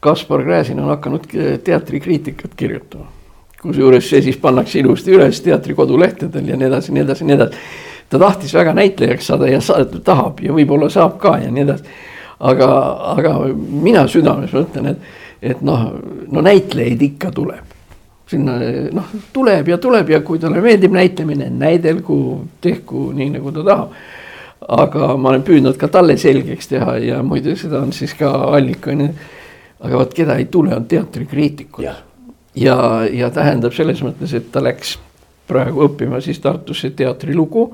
Kaspar 0.00 0.42
Gräzin 0.44 0.80
on 0.80 0.88
hakanud 0.88 1.26
teatrikriitikat 1.64 2.54
kirjutama 2.56 3.19
kusjuures 3.62 4.10
see 4.10 4.22
siis 4.24 4.38
pannakse 4.40 4.80
ilusti 4.80 5.14
üles 5.14 5.40
teatri 5.44 5.74
kodulehtedel 5.76 6.48
ja 6.48 6.58
nii 6.58 6.68
edasi, 6.70 6.94
nii 6.96 7.04
edasi, 7.04 7.26
nii 7.28 7.36
edasi. 7.36 7.64
ta 8.10 8.18
tahtis 8.18 8.54
väga 8.54 8.74
näitlejaks 8.74 9.26
saada 9.26 9.48
ja 9.48 9.60
sa, 9.60 9.84
tahab 10.04 10.40
ja 10.42 10.54
võib-olla 10.56 10.90
saab 10.90 11.18
ka 11.20 11.36
ja 11.42 11.50
nii 11.50 11.66
edasi. 11.66 11.98
aga, 12.40 12.70
aga 13.16 13.34
mina 13.56 14.06
südames 14.08 14.54
mõtlen, 14.56 14.94
et, 14.94 15.10
et 15.52 15.60
noh, 15.62 15.90
no 16.32 16.46
näitlejaid 16.46 17.02
ikka 17.10 17.30
tuleb. 17.36 17.76
sinna 18.30 18.56
noh, 18.94 19.12
tuleb 19.32 19.68
ja 19.68 19.78
tuleb 19.78 20.10
ja 20.10 20.20
kui 20.22 20.38
talle 20.38 20.60
meeldib 20.60 20.92
näitlemine, 20.94 21.50
näidelgu, 21.50 22.46
tehku 22.60 23.10
nii 23.12 23.30
nagu 23.36 23.52
ta 23.52 23.64
tahab 23.64 23.94
aga 24.68 25.16
ma 25.16 25.32
olen 25.32 25.42
püüdnud 25.42 25.76
ka 25.80 25.88
talle 25.88 26.16
selgeks 26.20 26.68
teha 26.68 26.98
ja 27.00 27.22
muide, 27.22 27.56
seda 27.56 27.80
on 27.80 27.92
siis 27.92 28.14
ka 28.14 28.30
allika 28.56 28.92
onju. 28.92 29.08
aga 29.80 29.96
vot 29.96 30.14
keda 30.14 30.36
ei 30.36 30.44
tule, 30.44 30.74
on 30.76 30.84
teatrikriitikud 30.84 32.09
ja, 32.54 32.76
ja 33.12 33.30
tähendab 33.30 33.74
selles 33.76 34.02
mõttes, 34.04 34.34
et 34.34 34.50
ta 34.52 34.62
läks 34.64 34.98
praegu 35.50 35.84
õppima 35.86 36.20
siis 36.22 36.38
Tartusse 36.42 36.92
teatrilugu, 36.96 37.66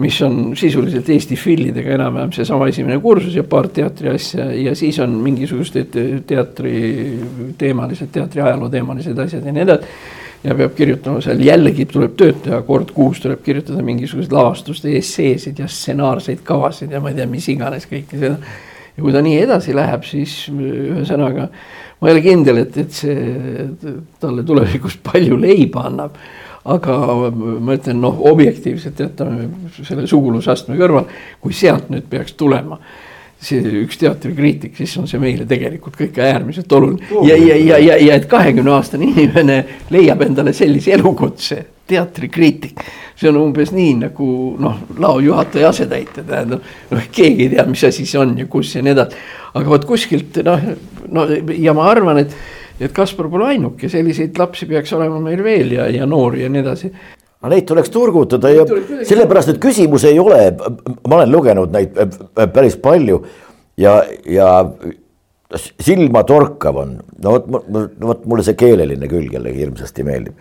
mis 0.00 0.20
on 0.22 0.54
sisuliselt 0.56 1.08
Eesti 1.10 1.36
fillidega 1.36 1.96
enam-vähem 1.96 2.32
seesama 2.32 2.68
esimene 2.70 3.00
kursus 3.02 3.34
ja 3.36 3.44
paar 3.44 3.68
teatriasja 3.74 4.46
ja 4.54 4.74
siis 4.78 4.98
on 5.02 5.18
mingisugused 5.24 5.98
teatri 6.26 6.74
teemalised, 7.58 8.12
teatri 8.14 8.42
ajaloo 8.46 8.70
teemalised 8.72 9.18
asjad 9.18 9.46
ja 9.46 9.52
nii 9.52 9.66
edasi. 9.66 9.94
ja 10.44 10.54
peab 10.56 10.72
kirjutama 10.72 11.20
seal 11.20 11.42
jällegi 11.44 11.84
tuleb 11.84 12.14
tööd 12.16 12.38
teha, 12.46 12.62
kord 12.64 12.94
kuus 12.96 13.20
tuleb 13.20 13.42
kirjutada 13.44 13.82
mingisuguseid 13.84 14.32
lavastuste 14.32 14.94
esseesid 14.96 15.58
ja 15.60 15.68
stsenaarseid 15.68 16.40
kavasid 16.44 16.94
ja 16.94 17.00
ma 17.00 17.10
ei 17.10 17.18
tea, 17.18 17.26
mis 17.28 17.48
iganes 17.52 17.84
kõike 17.90 18.22
seda. 18.22 18.38
Ja 19.00 19.06
kui 19.06 19.14
ta 19.16 19.22
nii 19.24 19.38
edasi 19.46 19.72
läheb, 19.76 20.04
siis 20.04 20.34
ühesõnaga 20.52 21.48
ma 22.00 22.08
ei 22.08 22.14
ole 22.14 22.22
kindel, 22.24 22.62
et, 22.64 22.76
et 22.80 22.92
see 22.92 23.96
talle 24.20 24.44
tulevikus 24.46 24.98
palju 25.04 25.40
leiba 25.40 25.86
annab. 25.88 26.20
aga 26.70 26.94
ma 27.32 27.72
ütlen, 27.72 28.02
noh, 28.02 28.18
objektiivselt 28.28 28.98
jätame 29.00 29.46
selle 29.80 30.04
sugulusastme 30.06 30.76
kõrval, 30.76 31.06
kui 31.40 31.56
sealt 31.56 31.88
nüüd 31.88 32.04
peaks 32.10 32.36
tulema 32.36 32.76
see 33.40 33.64
üks 33.80 33.96
teatrikriitik, 33.96 34.74
siis 34.76 34.92
on 35.00 35.08
see 35.08 35.16
meile 35.22 35.46
tegelikult 35.48 35.96
kõik 35.96 36.18
äärmiselt 36.20 36.72
oluline 36.76 37.24
ja, 37.24 37.38
ja, 37.40 37.56
ja, 37.56 37.78
ja, 37.80 37.96
ja 37.96 38.18
et 38.20 38.26
kahekümne 38.28 38.74
aastane 38.76 39.08
inimene 39.08 39.56
leiab 39.88 40.26
endale 40.26 40.52
sellise 40.52 40.92
elukutse, 40.98 41.62
teatrikriitik. 41.90 42.84
see 43.20 43.28
on 43.28 43.36
umbes 43.36 43.72
nii 43.76 43.96
nagu 44.00 44.26
noh, 44.62 44.78
laojuhataja 44.98 45.68
asetäitja, 45.74 46.24
tähendab, 46.24 46.64
noh, 46.90 47.10
keegi 47.12 47.48
ei 47.48 47.52
tea, 47.54 47.66
mis 47.68 47.84
asi 47.84 48.06
see 48.08 48.20
on 48.20 48.32
ja 48.38 48.46
kus 48.50 48.74
ja 48.76 48.82
nii 48.86 48.94
edasi. 48.96 49.20
aga 49.54 49.74
vot 49.74 49.86
kuskilt 49.88 50.40
noh, 50.46 50.66
no 51.12 51.26
ja 51.52 51.74
ma 51.76 51.90
arvan, 51.90 52.22
et, 52.24 52.36
et 52.80 52.94
Kaspar 52.96 53.28
pole 53.32 53.50
ainuke, 53.52 53.90
selliseid 53.92 54.38
lapsi 54.40 54.68
peaks 54.70 54.92
olema 54.96 55.20
meil 55.24 55.44
veel 55.44 55.76
ja, 55.76 55.88
ja 55.92 56.08
noori 56.08 56.46
ja 56.46 56.52
nii 56.52 56.64
edasi 56.64 56.92
no 57.40 57.50
neid 57.52 57.66
tuleks 57.68 57.92
turgutada 57.92 58.52
ja 58.52 58.64
sellepärast, 58.68 59.54
et 59.54 59.60
küsimus 59.62 60.04
ei 60.08 60.18
ole, 60.20 60.42
ma 61.08 61.20
olen 61.20 61.32
lugenud 61.32 61.72
neid 61.72 61.96
päris 62.54 62.76
palju 62.80 63.22
ja, 63.80 64.00
ja 64.28 64.50
silmatorkav 65.58 66.76
on, 66.84 66.94
no 67.24 67.34
vot, 67.34 67.48
vot 68.00 68.26
mulle 68.28 68.44
see 68.46 68.58
keeleline 68.58 69.08
külg 69.10 69.34
jällegi 69.34 69.64
hirmsasti 69.64 70.06
meeldib. 70.06 70.36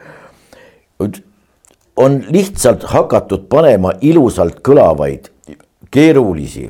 On 2.00 2.22
lihtsalt 2.32 2.84
hakatud 2.88 3.48
panema 3.52 3.92
ilusalt 4.02 4.62
kõlavaid, 4.64 5.28
keerulisi, 5.92 6.70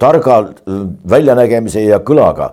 targa 0.00 0.40
väljanägemise 1.10 1.84
ja 1.84 2.00
kõlaga 2.00 2.52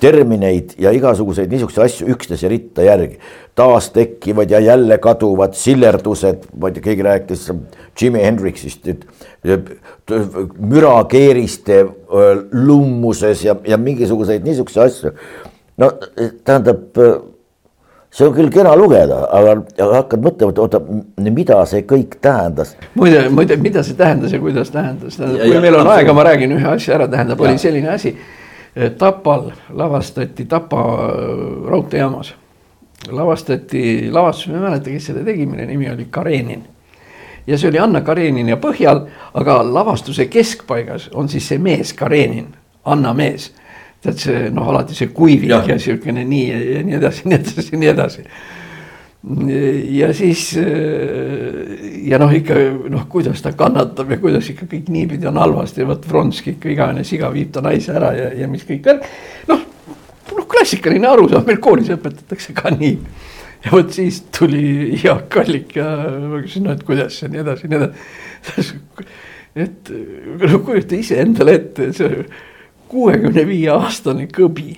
termineid 0.00 0.74
ja 0.80 0.92
igasuguseid 0.92 1.50
niisuguseid 1.50 1.84
asju 1.86 2.08
üksteise 2.12 2.48
ritta 2.52 2.84
järgi. 2.84 3.18
taas 3.54 3.90
tekkivad 3.90 4.50
ja 4.50 4.60
jälle 4.60 4.98
kaduvad 4.98 5.54
sillerdused, 5.56 6.42
ma 6.60 6.68
ei 6.68 6.74
tea, 6.76 6.82
keegi 6.82 7.02
rääkis 7.02 7.46
Jimi 8.00 8.20
Hendrixist, 8.22 8.88
et 8.88 9.06
mürakeeriste 10.58 11.86
lummuses 12.52 13.44
ja, 13.44 13.56
ja 13.64 13.76
mingisuguseid 13.76 14.44
niisuguseid 14.44 14.84
asju. 14.84 15.10
no 15.76 15.92
tähendab, 16.44 17.00
see 18.10 18.26
on 18.26 18.34
küll 18.36 18.50
kena 18.52 18.76
lugeda, 18.78 19.24
aga 19.32 19.56
hakkad 19.98 20.24
mõtlema, 20.24 20.54
et 20.54 20.58
oota, 20.62 20.80
mida 21.30 21.60
see 21.68 21.84
kõik 21.88 22.18
tähendas. 22.24 22.76
muide, 22.94 23.28
muide, 23.28 23.56
mida 23.60 23.82
see 23.86 23.98
tähendas 23.98 24.32
ja 24.32 24.40
kuidas 24.40 24.70
tähendas, 24.74 25.18
tähendab, 25.20 25.44
kui 25.44 25.60
meil 25.60 25.78
on 25.80 25.92
aega, 25.94 26.16
ma 26.16 26.26
räägin 26.30 26.56
ühe 26.56 26.74
asja 26.76 26.96
ära, 26.96 27.08
tähendab, 27.12 27.40
oli 27.40 27.58
selline 27.60 27.94
asi 27.94 28.16
Tapal 28.98 29.52
lavastati 29.72 30.44
Tapa 30.44 30.80
äh, 30.80 31.70
raudteejaamas. 31.70 32.34
lavastati 33.10 34.10
lavastus, 34.12 34.48
ma 34.48 34.54
ei 34.54 34.60
mäleta, 34.60 34.90
kes 34.90 35.06
selle 35.06 35.22
tegi, 35.24 35.46
mille 35.46 35.66
nimi 35.66 35.90
oli 35.90 36.06
Karenin. 36.10 36.64
ja 37.46 37.58
see 37.58 37.68
oli 37.68 37.78
Anna 37.78 38.00
Karenini 38.00 38.56
põhjal, 38.56 39.06
aga 39.34 39.60
lavastuse 39.74 40.26
keskpaigas 40.26 41.10
on 41.14 41.28
siis 41.28 41.48
see 41.48 41.58
mees 41.58 41.92
Karenin, 41.92 42.48
Anna 42.84 43.14
mees. 43.14 43.52
Tead 44.06 44.22
see 44.22 44.44
noh, 44.54 44.70
alati 44.72 44.96
see 44.96 45.10
kuivik 45.14 45.50
ja, 45.50 45.62
ja 45.68 45.78
siukene 45.82 46.24
nii 46.26 46.46
ja, 46.48 46.60
ja 46.76 46.84
nii 46.86 47.00
edasi, 47.00 47.26
nii 47.28 47.40
edasi, 47.40 47.80
nii 47.82 47.92
edasi 47.92 48.24
ja 49.90 50.12
siis 50.14 50.52
ja 52.06 52.18
noh, 52.22 52.30
ikka 52.30 52.56
noh, 52.92 53.06
kuidas 53.10 53.42
ta 53.42 53.50
kannatab 53.58 54.12
ja 54.14 54.18
kuidas 54.22 54.50
ikka 54.52 54.68
kõik 54.70 54.90
niipidi 54.94 55.26
on 55.26 55.40
halvasti 55.40 55.82
ja 55.82 55.88
vot 55.88 56.04
Vronski 56.06 56.54
ikka 56.54 56.70
igavene 56.70 57.02
siga 57.06 57.32
viib 57.34 57.50
ta 57.54 57.62
naise 57.64 57.96
ära 57.96 58.12
ja, 58.14 58.28
ja 58.42 58.50
mis 58.50 58.62
kõik 58.68 58.86
veel. 58.86 59.00
noh, 59.50 59.64
noh 60.30 60.46
klassikaline 60.50 61.10
arusaam, 61.10 61.46
meil 61.48 61.58
koolis 61.62 61.90
õpetatakse 61.96 62.54
ka 62.54 62.70
nii. 62.76 62.94
ja 63.66 63.74
vot 63.74 63.90
siis 63.98 64.22
tuli 64.30 64.94
Jaak 65.02 65.40
Allik 65.42 65.74
ja 65.80 65.88
ma 66.06 66.42
küsisin, 66.44 66.68
no 66.68 66.76
et 66.76 66.86
kuidas 66.86 67.18
ja 67.22 67.30
nii 67.32 67.42
edasi 67.42 67.72
nii 67.72 67.82
edasi. 67.82 68.78
et 69.66 69.90
no 70.52 70.60
kujuta 70.62 71.00
ise 71.00 71.18
endale 71.24 71.58
ette, 71.58 71.90
see 71.96 72.26
kuuekümne 72.88 73.46
viie 73.46 73.70
aastane 73.74 74.28
kõbi 74.32 74.76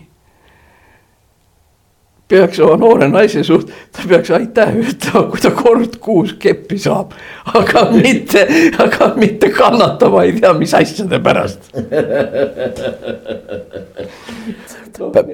peaks 2.28 2.61
oma 2.61 2.76
noore 2.76 3.09
naise 3.09 3.42
suht-, 3.46 3.70
ta 3.92 4.04
peaks 4.09 4.30
aitäh 4.36 4.74
ütlema, 4.82 5.24
kui 5.32 5.40
ta 5.42 5.52
kord 5.56 5.96
kuus 6.04 6.34
keppi 6.40 6.78
saab. 6.80 7.14
aga 7.56 7.86
mitte, 7.94 8.44
aga 8.84 9.12
mitte 9.16 9.50
kannatama 9.54 10.26
ei 10.28 10.36
tea 10.40 10.52
mis 10.59 10.74
asjade 10.76 11.20
pärast 11.24 11.70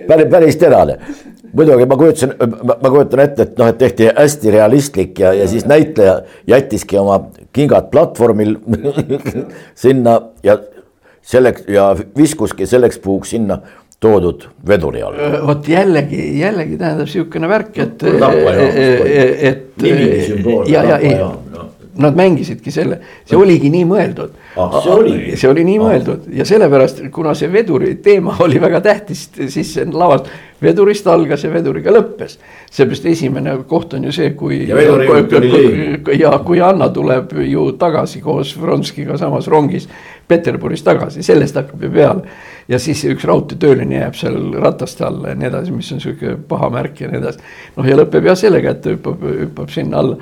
päris, 0.08 0.28
päris 0.30 0.60
terane. 0.60 0.98
muidugi 1.52 1.86
ma 1.86 1.96
kujutasin, 1.98 2.34
ma 2.82 2.90
kujutan 2.90 3.24
ette, 3.24 3.48
et 3.48 3.58
noh, 3.58 3.70
et 3.70 3.78
tehti 3.78 4.10
hästi 4.14 4.54
realistlik 4.54 5.18
ja, 5.22 5.32
ja 5.34 5.48
siis 5.50 5.66
näitleja 5.70 6.20
jättiski 6.50 6.98
oma 6.98 7.20
kingad 7.54 7.90
platvormil 7.90 8.56
sinna 9.84 10.20
ja 10.42 10.58
selleks 11.24 11.64
ja 11.68 11.88
viskuski 12.16 12.66
selleks 12.66 12.98
puhuks 12.98 13.30
sinna 13.34 13.58
toodud 14.00 14.48
veduri 14.68 15.02
all. 15.02 15.16
vot 15.46 15.68
jällegi, 15.68 16.20
jällegi 16.40 16.76
tähendab 16.80 17.08
sihukene 17.08 17.48
värk, 17.48 17.78
et, 17.78 18.02
et. 19.50 19.86
ja, 20.68 20.82
ja 20.90 20.98
ei, 20.98 21.16
nad 21.98 22.16
mängisidki 22.16 22.72
selle, 22.74 22.98
see 23.28 23.38
oligi 23.38 23.70
nii 23.72 23.84
mõeldud 23.88 24.32
ah,. 24.56 24.78
see 24.82 24.94
oli, 24.94 25.14
see 25.38 25.50
oli 25.50 25.64
nii 25.66 25.76
ah. 25.78 25.84
mõeldud 25.88 26.26
ja 26.34 26.46
sellepärast, 26.48 27.04
kuna 27.14 27.34
see 27.38 27.50
veduri 27.52 27.94
teema 28.04 28.36
oli 28.46 28.60
väga 28.62 28.80
tähtis, 28.84 29.28
siis 29.36 29.74
see 29.76 29.86
lavast, 29.92 30.30
vedurist 30.64 31.06
algas 31.10 31.44
ja 31.44 31.52
veduriga 31.52 31.92
lõppes. 31.94 32.38
seepärast 32.70 33.06
esimene 33.10 33.56
koht 33.68 33.94
on 33.94 34.08
ju 34.08 34.14
see, 34.14 34.32
kui. 34.38 34.64
ja 34.68 34.78
leib. 34.78 36.10
ja 36.18 36.32
kui 36.46 36.60
Anna 36.64 36.88
tuleb 36.88 37.36
ju 37.44 37.70
tagasi 37.78 38.20
koos 38.24 38.56
Vronskiga 38.60 39.18
samas 39.18 39.48
rongis 39.48 39.88
Peterburis 40.28 40.82
tagasi, 40.82 41.22
sellest 41.22 41.56
hakkab 41.60 41.82
ju 41.84 41.90
peale 41.92 42.22
ja 42.68 42.78
siis 42.80 43.02
üks 43.08 43.26
raudteetööline 43.28 43.98
jääb 44.00 44.16
seal 44.18 44.38
rataste 44.62 45.04
alla 45.06 45.32
ja 45.32 45.38
nii 45.38 45.50
edasi, 45.50 45.74
mis 45.74 45.92
on 45.92 46.00
sihuke 46.02 46.36
paha 46.48 46.70
märk 46.72 47.04
ja 47.04 47.10
nii 47.12 47.20
edasi. 47.20 47.44
noh, 47.76 47.88
ja 47.88 47.98
lõpeb 47.98 48.30
jah 48.30 48.38
sellega, 48.38 48.74
et 48.74 48.82
ta 48.84 48.94
hüppab, 48.94 49.24
hüppab 49.44 49.72
sinna 49.74 50.00
alla. 50.00 50.18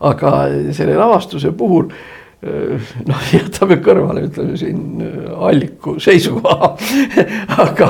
Aga 0.00 0.34
selle 0.74 0.96
lavastuse 0.98 1.52
puhul 1.56 1.88
eh, 1.90 2.90
noh, 3.08 3.22
jätame 3.36 3.78
kõrvale, 3.84 4.26
ütleme 4.28 4.58
siin 4.60 5.02
eh, 5.04 5.30
alliku 5.34 5.96
seisukoha. 6.02 6.74
Aga, 7.64 7.88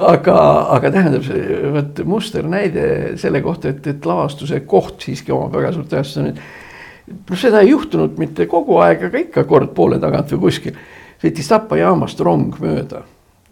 aga, 0.00 0.34
aga 0.72 0.90
tähendab 0.94 1.24
see 1.26 1.60
vot 1.74 1.98
musternäide 2.08 2.84
selle 3.20 3.42
kohta, 3.44 3.72
et, 3.74 3.86
et 3.92 4.06
lavastuse 4.08 4.62
koht 4.68 5.04
siiski 5.04 5.34
omab 5.34 5.58
väga 5.58 5.72
suurt 5.76 5.90
tähtsust, 5.92 6.20
on, 6.22 6.30
et 6.32 7.18
noh, 7.28 7.38
seda 7.38 7.60
ei 7.60 7.72
juhtunud 7.72 8.16
mitte 8.20 8.46
kogu 8.50 8.78
aeg, 8.82 9.08
aga 9.10 9.20
ikka 9.20 9.44
kord 9.48 9.74
poole 9.76 10.00
tagant 10.02 10.32
või 10.32 10.46
kuskil. 10.48 10.78
Sõitis 11.22 11.50
Tapa 11.50 11.78
jaamast 11.78 12.20
rong 12.24 12.56
mööda. 12.62 13.04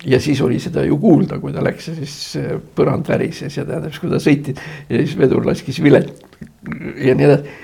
Ja 0.09 0.17
siis 0.21 0.41
oli 0.41 0.57
seda 0.63 0.83
ju 0.87 0.97
kuulda, 1.01 1.37
kui 1.43 1.53
ta 1.53 1.61
läks 1.63 1.91
ja 1.91 1.95
siis 1.99 2.15
põrand 2.77 3.09
värises 3.09 3.59
ja 3.59 3.67
tähendab, 3.69 3.93
kui 4.01 4.09
ta 4.11 4.21
sõitis. 4.23 4.63
Ja 4.89 5.03
siis 5.03 5.17
vedur 5.21 5.45
laskis 5.47 5.81
vilet 5.85 6.09
ja 7.05 7.15
nii 7.17 7.27
edasi. 7.29 7.59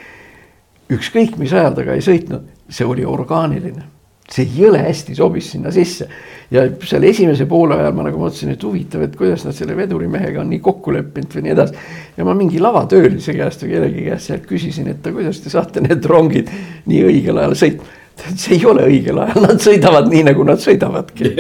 Ükskõik, 0.93 1.37
mis 1.41 1.53
ajal 1.53 1.74
ta 1.76 1.84
ka 1.87 1.97
ei 1.97 2.05
sõitnud, 2.05 2.47
see 2.70 2.87
oli 2.87 3.05
orgaaniline, 3.07 3.84
see 4.30 4.47
jõle 4.57 4.80
hästi 4.82 5.14
sobis 5.18 5.51
sinna 5.55 5.70
sisse. 5.74 6.09
ja 6.51 6.62
seal 6.87 7.03
esimese 7.07 7.47
poole 7.47 7.74
ajal 7.74 7.95
ma 7.95 8.07
nagu 8.07 8.18
mõtlesin, 8.20 8.53
et 8.55 8.62
huvitav, 8.62 9.03
et 9.03 9.16
kuidas 9.18 9.45
nad 9.47 9.55
selle 9.55 9.76
vedurimehega 9.76 10.41
on 10.41 10.51
nii 10.51 10.62
kokku 10.62 10.95
leppinud 10.95 11.34
või 11.34 11.47
nii 11.47 11.55
edasi. 11.55 11.84
ja 12.16 12.24
ma 12.24 12.34
mingi 12.34 12.62
lavatöölise 12.62 13.34
käest 13.34 13.62
või 13.62 13.74
kellegi 13.74 14.09
käest 14.09 14.30
sealt 14.30 14.47
küsisin, 14.47 14.91
et 14.91 15.07
kuidas 15.07 15.41
te 15.43 15.51
saate 15.51 15.82
need 15.82 16.05
rongid 16.07 16.51
nii 16.87 17.05
õigel 17.11 17.43
ajal 17.43 17.57
sõitma 17.62 17.95
see 18.16 18.57
ei 18.57 18.66
ole 18.66 18.87
õigel 18.89 19.18
ajal, 19.20 19.43
nad 19.45 19.62
sõidavad 19.62 20.09
nii, 20.11 20.22
nagu 20.30 20.45
nad 20.49 20.61
sõidavadki 20.62 21.32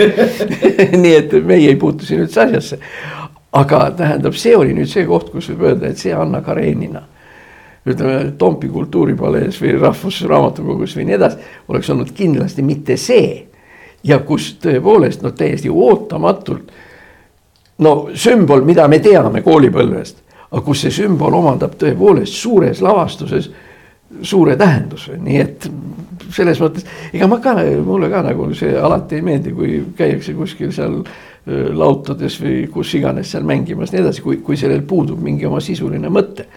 nii 1.02 1.14
et 1.16 1.36
meie 1.46 1.72
ei 1.72 1.78
puutu 1.80 2.06
siin 2.06 2.24
üldse 2.26 2.44
asjasse. 2.44 2.78
aga 3.56 3.90
tähendab, 3.96 4.36
see 4.36 4.56
oli 4.56 4.74
nüüd 4.76 4.90
see 4.90 5.06
koht, 5.08 5.30
kus 5.32 5.48
võib 5.52 5.70
öelda, 5.70 5.90
et 5.90 6.00
see 6.00 6.12
Anna 6.12 6.42
Karenina. 6.44 7.06
Ütleme 7.86 8.32
Tompi 8.38 8.68
kultuuripalees 8.68 9.60
või 9.62 9.76
Rahvusraamatukogus 9.80 10.96
või 10.96 11.06
nii 11.08 11.18
edasi, 11.18 11.52
oleks 11.68 11.90
olnud 11.90 12.10
kindlasti 12.14 12.62
mitte 12.62 12.96
see. 12.96 13.46
ja 14.04 14.18
kus 14.18 14.58
tõepoolest 14.62 15.22
no 15.22 15.30
täiesti 15.30 15.70
ootamatult. 15.70 16.72
no 17.78 18.08
sümbol, 18.14 18.64
mida 18.64 18.88
me 18.88 18.98
teame 18.98 19.42
koolipõlvest, 19.42 20.16
aga 20.50 20.62
kus 20.62 20.80
see 20.80 20.90
sümbol 20.90 21.34
omandab 21.34 21.74
tõepoolest 21.78 22.32
suures 22.32 22.82
lavastuses 22.82 23.50
suure 24.22 24.56
tähenduse, 24.56 25.16
nii 25.18 25.38
et 25.40 25.70
selles 26.34 26.60
mõttes, 26.62 26.86
ega 27.14 27.26
ma 27.30 27.38
ka, 27.42 27.56
mulle 27.84 28.10
ka 28.10 28.22
nagu 28.26 28.48
see 28.54 28.74
alati 28.78 29.18
ei 29.18 29.24
meeldi, 29.26 29.52
kui 29.54 29.80
käiakse 29.98 30.34
kuskil 30.34 30.72
seal 30.74 31.00
lautades 31.46 32.40
või 32.42 32.64
kus 32.72 32.94
iganes 32.98 33.30
seal 33.30 33.44
mängimas, 33.46 33.92
nii 33.92 34.00
edasi, 34.02 34.22
kui, 34.24 34.40
kui 34.42 34.56
sellel 34.58 34.82
puudub 34.88 35.20
mingi 35.22 35.46
oma 35.46 35.60
sisuline 35.62 36.10
mõte. 36.10 36.48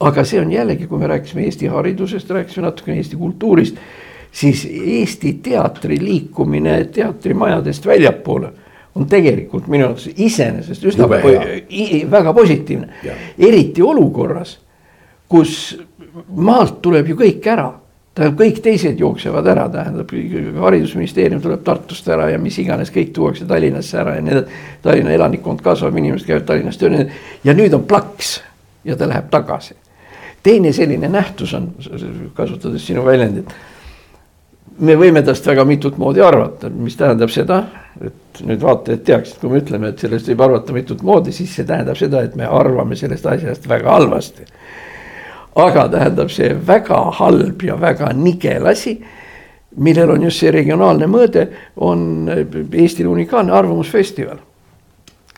aga 0.00 0.22
see 0.24 0.38
on 0.40 0.52
jällegi, 0.52 0.86
kui 0.86 0.98
me 0.98 1.08
rääkisime 1.10 1.42
Eesti 1.48 1.66
haridusest, 1.66 2.30
rääkisime 2.30 2.68
natukene 2.68 3.00
Eesti 3.00 3.18
kultuurist, 3.18 3.80
siis 4.30 4.62
Eesti 4.68 5.32
teatri 5.42 5.98
liikumine 5.98 6.84
teatrimajadest 6.84 7.86
väljapoole 7.86 8.52
on 8.94 9.06
tegelikult 9.10 9.66
minu 9.66 9.88
arvates 9.88 10.12
iseenesest 10.16 10.86
üsna 10.90 11.08
väga 11.10 12.32
positiivne, 12.34 12.88
eriti 13.38 13.82
olukorras, 13.82 14.56
kus 15.28 15.78
maalt 16.34 16.80
tuleb 16.82 17.10
ju 17.10 17.18
kõik 17.18 17.46
ära 17.50 17.68
tähendab, 18.18 18.38
kõik 18.40 18.60
teised 18.62 19.00
jooksevad 19.00 19.46
ära, 19.52 19.68
tähendab 19.72 20.12
haridusministeerium 20.64 21.42
tuleb 21.42 21.62
Tartust 21.66 22.08
ära 22.10 22.28
ja 22.32 22.38
mis 22.42 22.58
iganes, 22.58 22.90
kõik 22.94 23.12
tuuakse 23.16 23.46
Tallinnasse 23.48 23.98
ära 24.00 24.16
ja 24.16 24.24
nii 24.24 24.34
edasi. 24.34 24.62
Tallinna 24.82 25.14
elanikkond 25.14 25.62
kasvab, 25.64 25.96
inimesed 25.98 26.26
käivad 26.26 26.46
Tallinnas 26.48 26.80
tööl 26.80 26.98
ja 27.44 27.54
nüüd 27.54 27.74
on 27.76 27.86
plaks 27.88 28.38
ja 28.84 28.96
ta 28.96 29.08
läheb 29.08 29.30
tagasi. 29.30 29.74
teine 30.42 30.72
selline 30.72 31.08
nähtus 31.08 31.54
on, 31.54 31.72
kasutades 32.34 32.86
sinu 32.86 33.04
väljendit. 33.04 33.50
me 34.78 34.94
võime 34.94 35.22
tast 35.22 35.46
väga 35.46 35.64
mitut 35.64 35.96
moodi 35.98 36.20
arvata, 36.22 36.70
mis 36.70 36.96
tähendab 36.96 37.30
seda, 37.30 37.64
et 38.00 38.42
nüüd 38.46 38.62
vaatajad 38.62 39.02
teaksid, 39.04 39.40
kui 39.40 39.50
me 39.50 39.58
ütleme, 39.58 39.88
et 39.88 39.98
sellest 39.98 40.28
võib 40.28 40.40
arvata 40.40 40.72
mitut 40.72 41.02
moodi, 41.02 41.32
siis 41.32 41.54
see 41.54 41.66
tähendab 41.66 41.96
seda, 41.98 42.22
et 42.22 42.36
me 42.36 42.46
arvame 42.46 42.96
sellest 42.96 43.26
asjast 43.26 43.68
väga 43.68 43.90
halvasti 43.90 44.46
aga 45.58 45.88
tähendab 45.90 46.30
see 46.30 46.52
väga 46.66 46.98
halb 47.18 47.62
ja 47.62 47.76
väga 47.80 48.12
nigel 48.14 48.66
asi 48.66 48.98
millel 49.76 50.10
on 50.10 50.22
just 50.22 50.42
see 50.42 50.52
regionaalne 50.52 51.06
mõõde, 51.10 51.46
on 51.84 52.28
Eestil 52.72 53.08
unikaalne 53.08 53.52
arvamusfestival. 53.52 54.38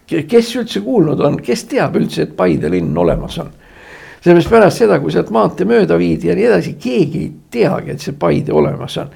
kes 0.07 0.57
üldse 0.57 0.81
kuulnud 0.81 1.21
on, 1.21 1.37
kes 1.43 1.65
teab 1.65 1.97
üldse, 1.97 2.23
et 2.23 2.37
Paide 2.37 2.71
linn 2.71 2.97
olemas 2.99 3.39
on? 3.39 3.51
sellepärast 4.21 4.51
pärast 4.51 4.79
seda, 4.79 4.99
kui 5.01 5.13
sealt 5.13 5.31
maantee 5.31 5.65
mööda 5.65 5.97
viidi 5.99 6.29
ja 6.29 6.35
nii 6.35 6.45
edasi, 6.45 6.75
keegi 6.77 7.19
ei 7.19 7.33
teagi, 7.51 7.91
et 7.91 8.01
see 8.01 8.13
Paide 8.13 8.53
olemas 8.53 8.97
on 9.01 9.09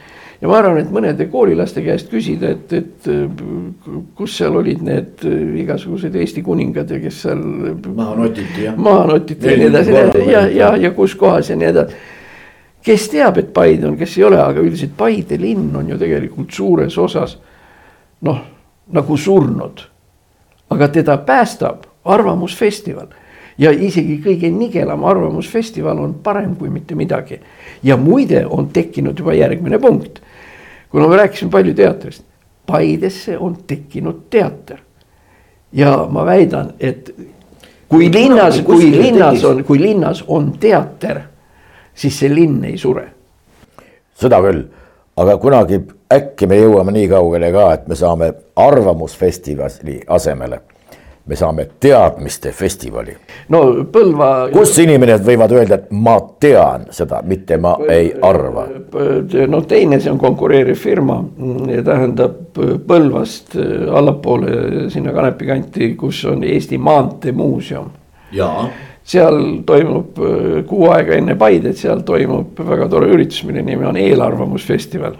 ja 0.45 0.49
ma 0.51 0.59
arvan, 0.61 0.76
et 0.82 0.90
mõnede 0.92 1.24
koolilaste 1.32 1.80
käest 1.80 2.11
küsida, 2.12 2.51
et, 2.53 2.72
et 2.76 3.07
kus 4.12 4.34
seal 4.36 4.59
olid 4.61 4.82
need 4.84 5.22
igasugused 5.62 6.12
Eesti 6.20 6.42
kuningad 6.45 6.90
ja 6.92 6.99
kes 7.01 7.22
seal. 7.24 7.40
maha 7.86 8.18
notiti 8.18 8.66
jah. 8.66 8.76
maha 8.76 9.07
notiti 9.14 9.49
ja 9.49 9.55
nii 9.57 9.70
edasi 9.70 9.95
ja, 10.28 10.42
ja, 10.53 10.68
ja 10.82 10.90
kus 10.92 11.14
kohas 11.16 11.49
ja 11.49 11.57
nii 11.57 11.70
edasi. 11.70 11.97
kes 12.84 13.07
teab, 13.14 13.40
et 13.40 13.55
Paide 13.57 13.88
on, 13.88 13.97
kes 13.97 14.18
ei 14.18 14.26
ole, 14.28 14.42
aga 14.42 14.61
üldiselt 14.61 14.92
Paide 14.99 15.40
linn 15.40 15.72
on 15.80 15.88
ju 15.88 15.97
tegelikult 16.03 16.53
suures 16.53 16.99
osas 17.01 17.38
noh, 18.28 18.45
nagu 18.92 19.16
surnud. 19.16 19.80
aga 20.76 20.90
teda 20.92 21.16
päästab 21.24 21.88
Arvamusfestival 22.05 23.09
ja 23.57 23.72
isegi 23.72 24.18
kõige 24.20 24.53
nigelam 24.53 25.09
arvamusfestival 25.09 26.05
on 26.05 26.14
parem 26.20 26.53
kui 26.61 26.68
mitte 26.68 26.95
midagi. 26.95 27.40
ja 27.82 27.97
muide, 27.97 28.45
on 28.47 28.68
tekkinud 28.68 29.18
juba 29.18 29.32
järgmine 29.40 29.78
punkt 29.78 30.20
kuna 30.95 31.09
me 31.09 31.16
rääkisime 31.16 31.51
palju 31.51 31.74
teatrist, 31.74 32.24
Paidesse 32.66 33.38
on 33.38 33.57
tekkinud 33.66 34.20
teater. 34.30 34.78
ja 35.72 36.07
ma 36.11 36.24
väidan, 36.26 36.74
et 36.80 37.11
kui 37.88 38.12
linnas, 38.12 38.61
kui 38.61 38.90
linnas 38.90 39.45
on, 39.45 39.64
kui 39.64 39.80
linnas 39.80 40.24
on 40.28 40.53
teater, 40.61 41.20
siis 41.95 42.18
see 42.18 42.30
linn 42.34 42.64
ei 42.64 42.78
sure. 42.78 43.09
seda 44.14 44.38
küll, 44.40 44.62
aga 45.16 45.36
kunagi 45.38 45.80
äkki 46.14 46.47
me 46.47 46.61
jõuame 46.62 46.95
nii 46.95 47.09
kaugele 47.11 47.51
ka, 47.53 47.72
et 47.74 47.88
me 47.90 47.99
saame 47.99 48.30
arvamusfestivali 48.57 50.01
asemele 50.07 50.61
me 51.27 51.37
saame 51.37 51.66
teadmiste 51.81 52.53
festivali. 52.53 53.16
no 53.49 53.61
Põlva. 53.93 54.31
kus 54.53 54.77
inimesed 54.79 55.25
võivad 55.25 55.53
öelda, 55.57 55.79
et 55.81 55.91
ma 55.91 56.16
tean 56.41 56.87
seda, 56.93 57.22
mitte 57.25 57.57
ma 57.57 57.77
ei 57.89 58.12
arva. 58.22 58.66
no 59.49 59.61
teine, 59.68 60.01
see 60.01 60.12
on 60.12 60.20
konkureeriv 60.20 60.79
firma, 60.79 61.22
tähendab 61.85 62.41
Põlvast 62.87 63.57
allapoole 63.91 64.89
sinna 64.93 65.12
Kanepi 65.12 65.47
kanti, 65.49 65.93
kus 65.99 66.25
on 66.31 66.45
Eesti 66.45 66.79
Maanteemuuseum. 66.79 67.89
seal 69.05 69.41
toimub 69.66 70.18
äh, 70.18 70.64
kuu 70.66 70.89
aega 70.91 71.16
enne 71.18 71.35
Paidet, 71.37 71.77
seal 71.77 72.01
toimub 72.09 72.61
väga 72.68 72.89
tore 72.89 73.11
üritus, 73.12 73.43
mille 73.45 73.62
nimi 73.62 73.85
on 73.85 73.97
eelarvamusfestival 74.01 75.18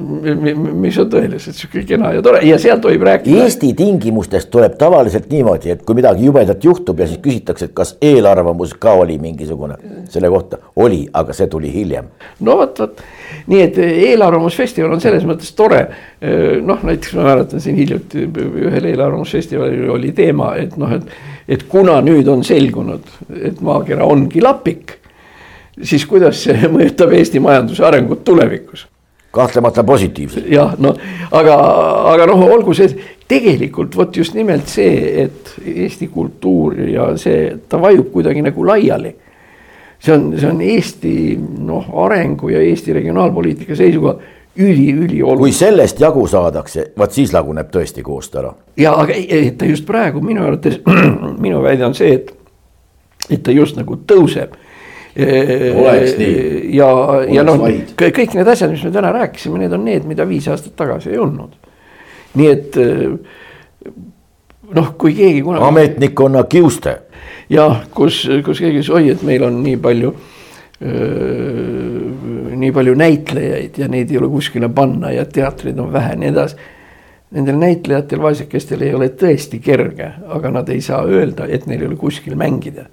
mis 0.00 0.96
on 0.96 1.08
tõeliselt 1.12 1.56
sihuke 1.58 1.82
kena 1.84 2.14
ja 2.14 2.22
tore 2.24 2.38
ja 2.48 2.56
seal 2.60 2.78
tohib 2.80 3.02
rääkida. 3.04 3.42
Eesti 3.44 3.74
tingimustes 3.76 4.46
tuleb 4.48 4.78
tavaliselt 4.80 5.26
niimoodi, 5.28 5.74
et 5.74 5.82
kui 5.84 5.96
midagi 5.98 6.24
jubedat 6.24 6.64
juhtub 6.64 7.00
ja 7.02 7.08
siis 7.10 7.20
küsitakse, 7.20 7.68
et 7.68 7.74
kas 7.76 7.92
eelarvamus 8.00 8.72
ka 8.80 8.94
oli 9.02 9.18
mingisugune 9.20 9.76
selle 10.12 10.30
kohta, 10.32 10.62
oli, 10.80 11.02
aga 11.12 11.36
see 11.36 11.50
tuli 11.52 11.72
hiljem. 11.74 12.08
no 12.40 12.56
vot, 12.62 12.80
vot 12.80 13.02
nii 13.52 13.60
et 13.66 13.76
eelarvamusfestival 13.84 14.96
on 14.96 15.04
selles 15.04 15.26
mõttes 15.28 15.52
tore. 15.56 15.82
noh, 16.64 16.80
näiteks 16.88 17.12
ma 17.18 17.26
mäletan 17.28 17.60
siin 17.60 17.76
hiljuti 17.76 18.24
ühel 18.64 18.88
eelarvamusfestivalil 18.94 19.90
oli 19.92 20.14
teema, 20.16 20.54
et 20.56 20.78
noh, 20.80 20.96
et, 20.96 21.04
et 21.48 21.66
kuna 21.68 21.98
nüüd 22.00 22.32
on 22.32 22.44
selgunud, 22.46 23.12
et 23.42 23.60
maakera 23.60 24.08
ongi 24.08 24.40
lapik 24.40 24.96
siis 25.82 26.06
kuidas 26.08 26.46
see 26.46 26.68
mõjutab 26.72 27.12
Eesti 27.12 27.44
majanduse 27.44 27.84
arengut 27.84 28.24
tulevikus 28.24 28.86
kahtlemata 29.32 29.84
positiivselt. 29.84 30.46
jah, 30.52 30.74
no 30.78 30.94
aga, 31.30 31.56
aga 32.12 32.28
noh, 32.28 32.44
olgu 32.52 32.74
see 32.76 32.92
tegelikult 33.28 33.96
vot 33.96 34.16
just 34.16 34.36
nimelt 34.36 34.68
see, 34.68 35.24
et 35.24 35.54
Eesti 35.64 36.08
kultuur 36.12 36.76
ja 36.90 37.12
see, 37.20 37.48
ta 37.68 37.80
vajub 37.80 38.12
kuidagi 38.12 38.44
nagu 38.44 38.66
laiali. 38.66 39.14
see 39.98 40.14
on, 40.14 40.28
see 40.38 40.50
on 40.50 40.60
Eesti 40.60 41.16
noh, 41.64 41.88
arengu 42.04 42.52
ja 42.52 42.60
Eesti 42.60 42.92
regionaalpoliitika 42.92 43.76
seisukohalt 43.78 44.40
üli-ülioluline. 44.56 45.38
kui 45.38 45.52
sellest 45.56 46.00
jagu 46.00 46.26
saadakse, 46.28 46.90
vot 46.98 47.12
siis 47.12 47.32
laguneb 47.32 47.70
tõesti 47.72 48.04
koostöö 48.04 48.42
ära. 48.42 48.52
ja 48.76 48.92
aga 49.00 49.16
ta 49.56 49.68
just 49.68 49.86
praegu 49.88 50.20
minu 50.20 50.44
arvates, 50.44 50.80
minu 51.46 51.62
väide 51.64 51.86
on 51.88 51.96
see, 51.96 52.12
et, 52.20 52.34
et 53.30 53.42
ta 53.42 53.54
just 53.56 53.80
nagu 53.80 53.96
tõuseb 53.96 54.52
oleks 55.16 56.16
nii. 56.16 56.36
ja, 56.76 56.88
ja 57.28 57.44
noh, 57.44 57.60
kõik 57.98 58.36
need 58.36 58.48
asjad, 58.48 58.72
mis 58.72 58.84
me 58.86 58.92
täna 58.94 59.12
rääkisime, 59.12 59.60
need 59.60 59.72
on 59.76 59.84
need, 59.84 60.06
mida 60.08 60.24
viis 60.28 60.48
aastat 60.48 60.74
tagasi 60.78 61.12
ei 61.12 61.20
olnud. 61.20 61.52
nii 62.40 62.48
et 62.48 62.78
noh, 64.72 64.92
kui 64.98 65.14
keegi 65.14 65.42
kunagi. 65.44 65.64
ametnikkonna 65.68 66.44
kiuste. 66.48 66.96
jah, 67.52 67.82
kus, 67.94 68.24
kus 68.44 68.62
keegi 68.62 68.80
ütles, 68.80 68.92
oi, 68.94 69.10
et 69.12 69.26
meil 69.26 69.44
on 69.48 69.60
nii 69.64 69.80
palju 69.84 70.14
nii 72.58 72.72
palju 72.74 72.94
näitlejaid 72.98 73.76
ja 73.78 73.86
neid 73.86 74.10
ei 74.10 74.18
ole 74.18 74.26
kuskile 74.32 74.66
panna 74.74 75.12
ja 75.14 75.22
teatreid 75.30 75.78
on 75.78 75.92
vähe 75.92 76.16
ja 76.16 76.18
nii 76.18 76.30
edasi. 76.32 76.56
Nendel 77.32 77.60
näitlejatel, 77.60 78.18
vaesekestel 78.18 78.82
ei 78.82 78.90
ole 78.94 79.06
tõesti 79.14 79.60
kerge, 79.62 80.08
aga 80.26 80.50
nad 80.50 80.68
ei 80.74 80.82
saa 80.82 81.04
öelda, 81.06 81.46
et 81.46 81.68
neil 81.70 81.84
ei 81.84 81.92
ole 81.92 82.00
kuskil 82.00 82.34
mängida 82.36 82.88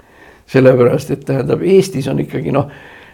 sellepärast 0.50 1.12
et 1.14 1.26
tähendab, 1.28 1.62
Eestis 1.62 2.08
on 2.10 2.20
ikkagi 2.24 2.54
noh, 2.54 2.70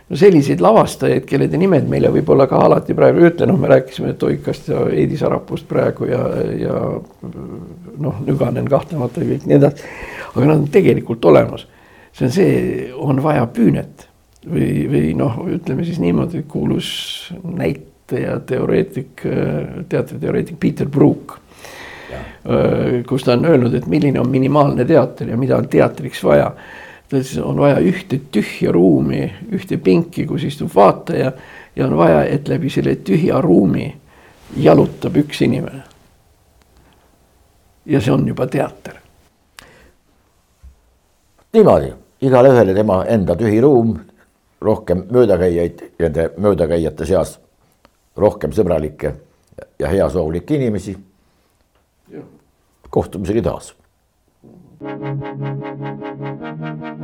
no 0.09 0.19
selliseid 0.19 0.61
lavastajaid, 0.63 1.25
kellede 1.27 1.59
nimed 1.59 1.87
meile 1.89 2.11
võib-olla 2.13 2.47
ka 2.49 2.61
alati 2.67 2.95
praegu 2.97 3.23
ei 3.23 3.31
ütle, 3.31 3.47
noh, 3.49 3.59
me 3.59 3.71
rääkisime 3.71 4.13
Toikast 4.21 4.69
ja 4.71 4.85
Heidi 4.91 5.17
Sarapust 5.19 5.67
praegu 5.69 6.09
ja, 6.09 6.21
ja 6.61 6.81
noh, 7.97 8.19
Nüganen 8.25 8.69
kahtlemata 8.71 9.23
ja 9.23 9.31
kõik 9.33 9.47
nii 9.49 9.57
edasi. 9.59 9.89
aga 10.33 10.51
nad 10.51 10.59
on 10.59 10.67
tegelikult 10.71 11.25
olemas. 11.25 11.67
see 12.15 12.27
on 12.27 12.31
see, 12.31 12.91
on 12.95 13.23
vaja 13.23 13.47
püünet 13.51 14.07
või, 14.45 14.69
või 14.91 15.15
noh, 15.17 15.41
ütleme 15.57 15.83
siis 15.83 15.99
niimoodi, 15.99 16.45
kuulus 16.47 17.33
näitleja, 17.43 18.39
teoreetik, 18.45 19.25
teatriteoreetik 19.89 20.59
Peter 20.59 20.87
Brook 20.87 21.39
kus 23.09 23.23
ta 23.25 23.33
on 23.33 23.45
öelnud, 23.49 23.73
et 23.73 23.87
milline 23.89 24.19
on 24.21 24.29
minimaalne 24.29 24.85
teater 24.85 25.31
ja 25.31 25.37
mida 25.37 25.57
on 25.57 25.67
teatriks 25.67 26.21
vaja 26.23 26.51
ta 27.09 27.17
ütles, 27.17 27.37
on 27.41 27.59
vaja 27.59 27.79
ühte 27.79 28.19
tühja 28.31 28.71
ruumi, 28.73 29.33
ühte 29.53 29.77
pinki, 29.77 30.25
kus 30.27 30.43
istub 30.43 30.71
vaataja 30.75 31.31
ja 31.75 31.87
on 31.87 31.97
vaja, 31.97 32.23
et 32.25 32.47
läbi 32.47 32.69
selle 32.69 32.95
tühja 32.95 33.41
ruumi 33.41 33.95
jalutab 34.57 35.17
üks 35.17 35.41
inimene. 35.41 35.83
ja 37.85 38.01
see 38.01 38.13
on 38.13 38.27
juba 38.27 38.47
teater. 38.47 38.93
niimoodi, 41.53 41.93
igale 42.21 42.49
ühele 42.49 42.73
tema 42.73 43.05
enda 43.05 43.37
tühi 43.37 43.61
ruum, 43.61 43.99
rohkem 44.61 45.05
möödakäijaid, 45.11 45.79
nende 45.99 46.29
möödakäijate 46.37 47.05
seas 47.05 47.39
rohkem 48.17 48.51
sõbralikke 48.51 49.13
ja 49.79 49.87
heasoovlikke 49.87 50.55
inimesi. 50.55 50.97
kohtumiseni 52.89 53.41
taas. 53.41 53.75
Thank 54.77 56.83
you. 56.83 56.94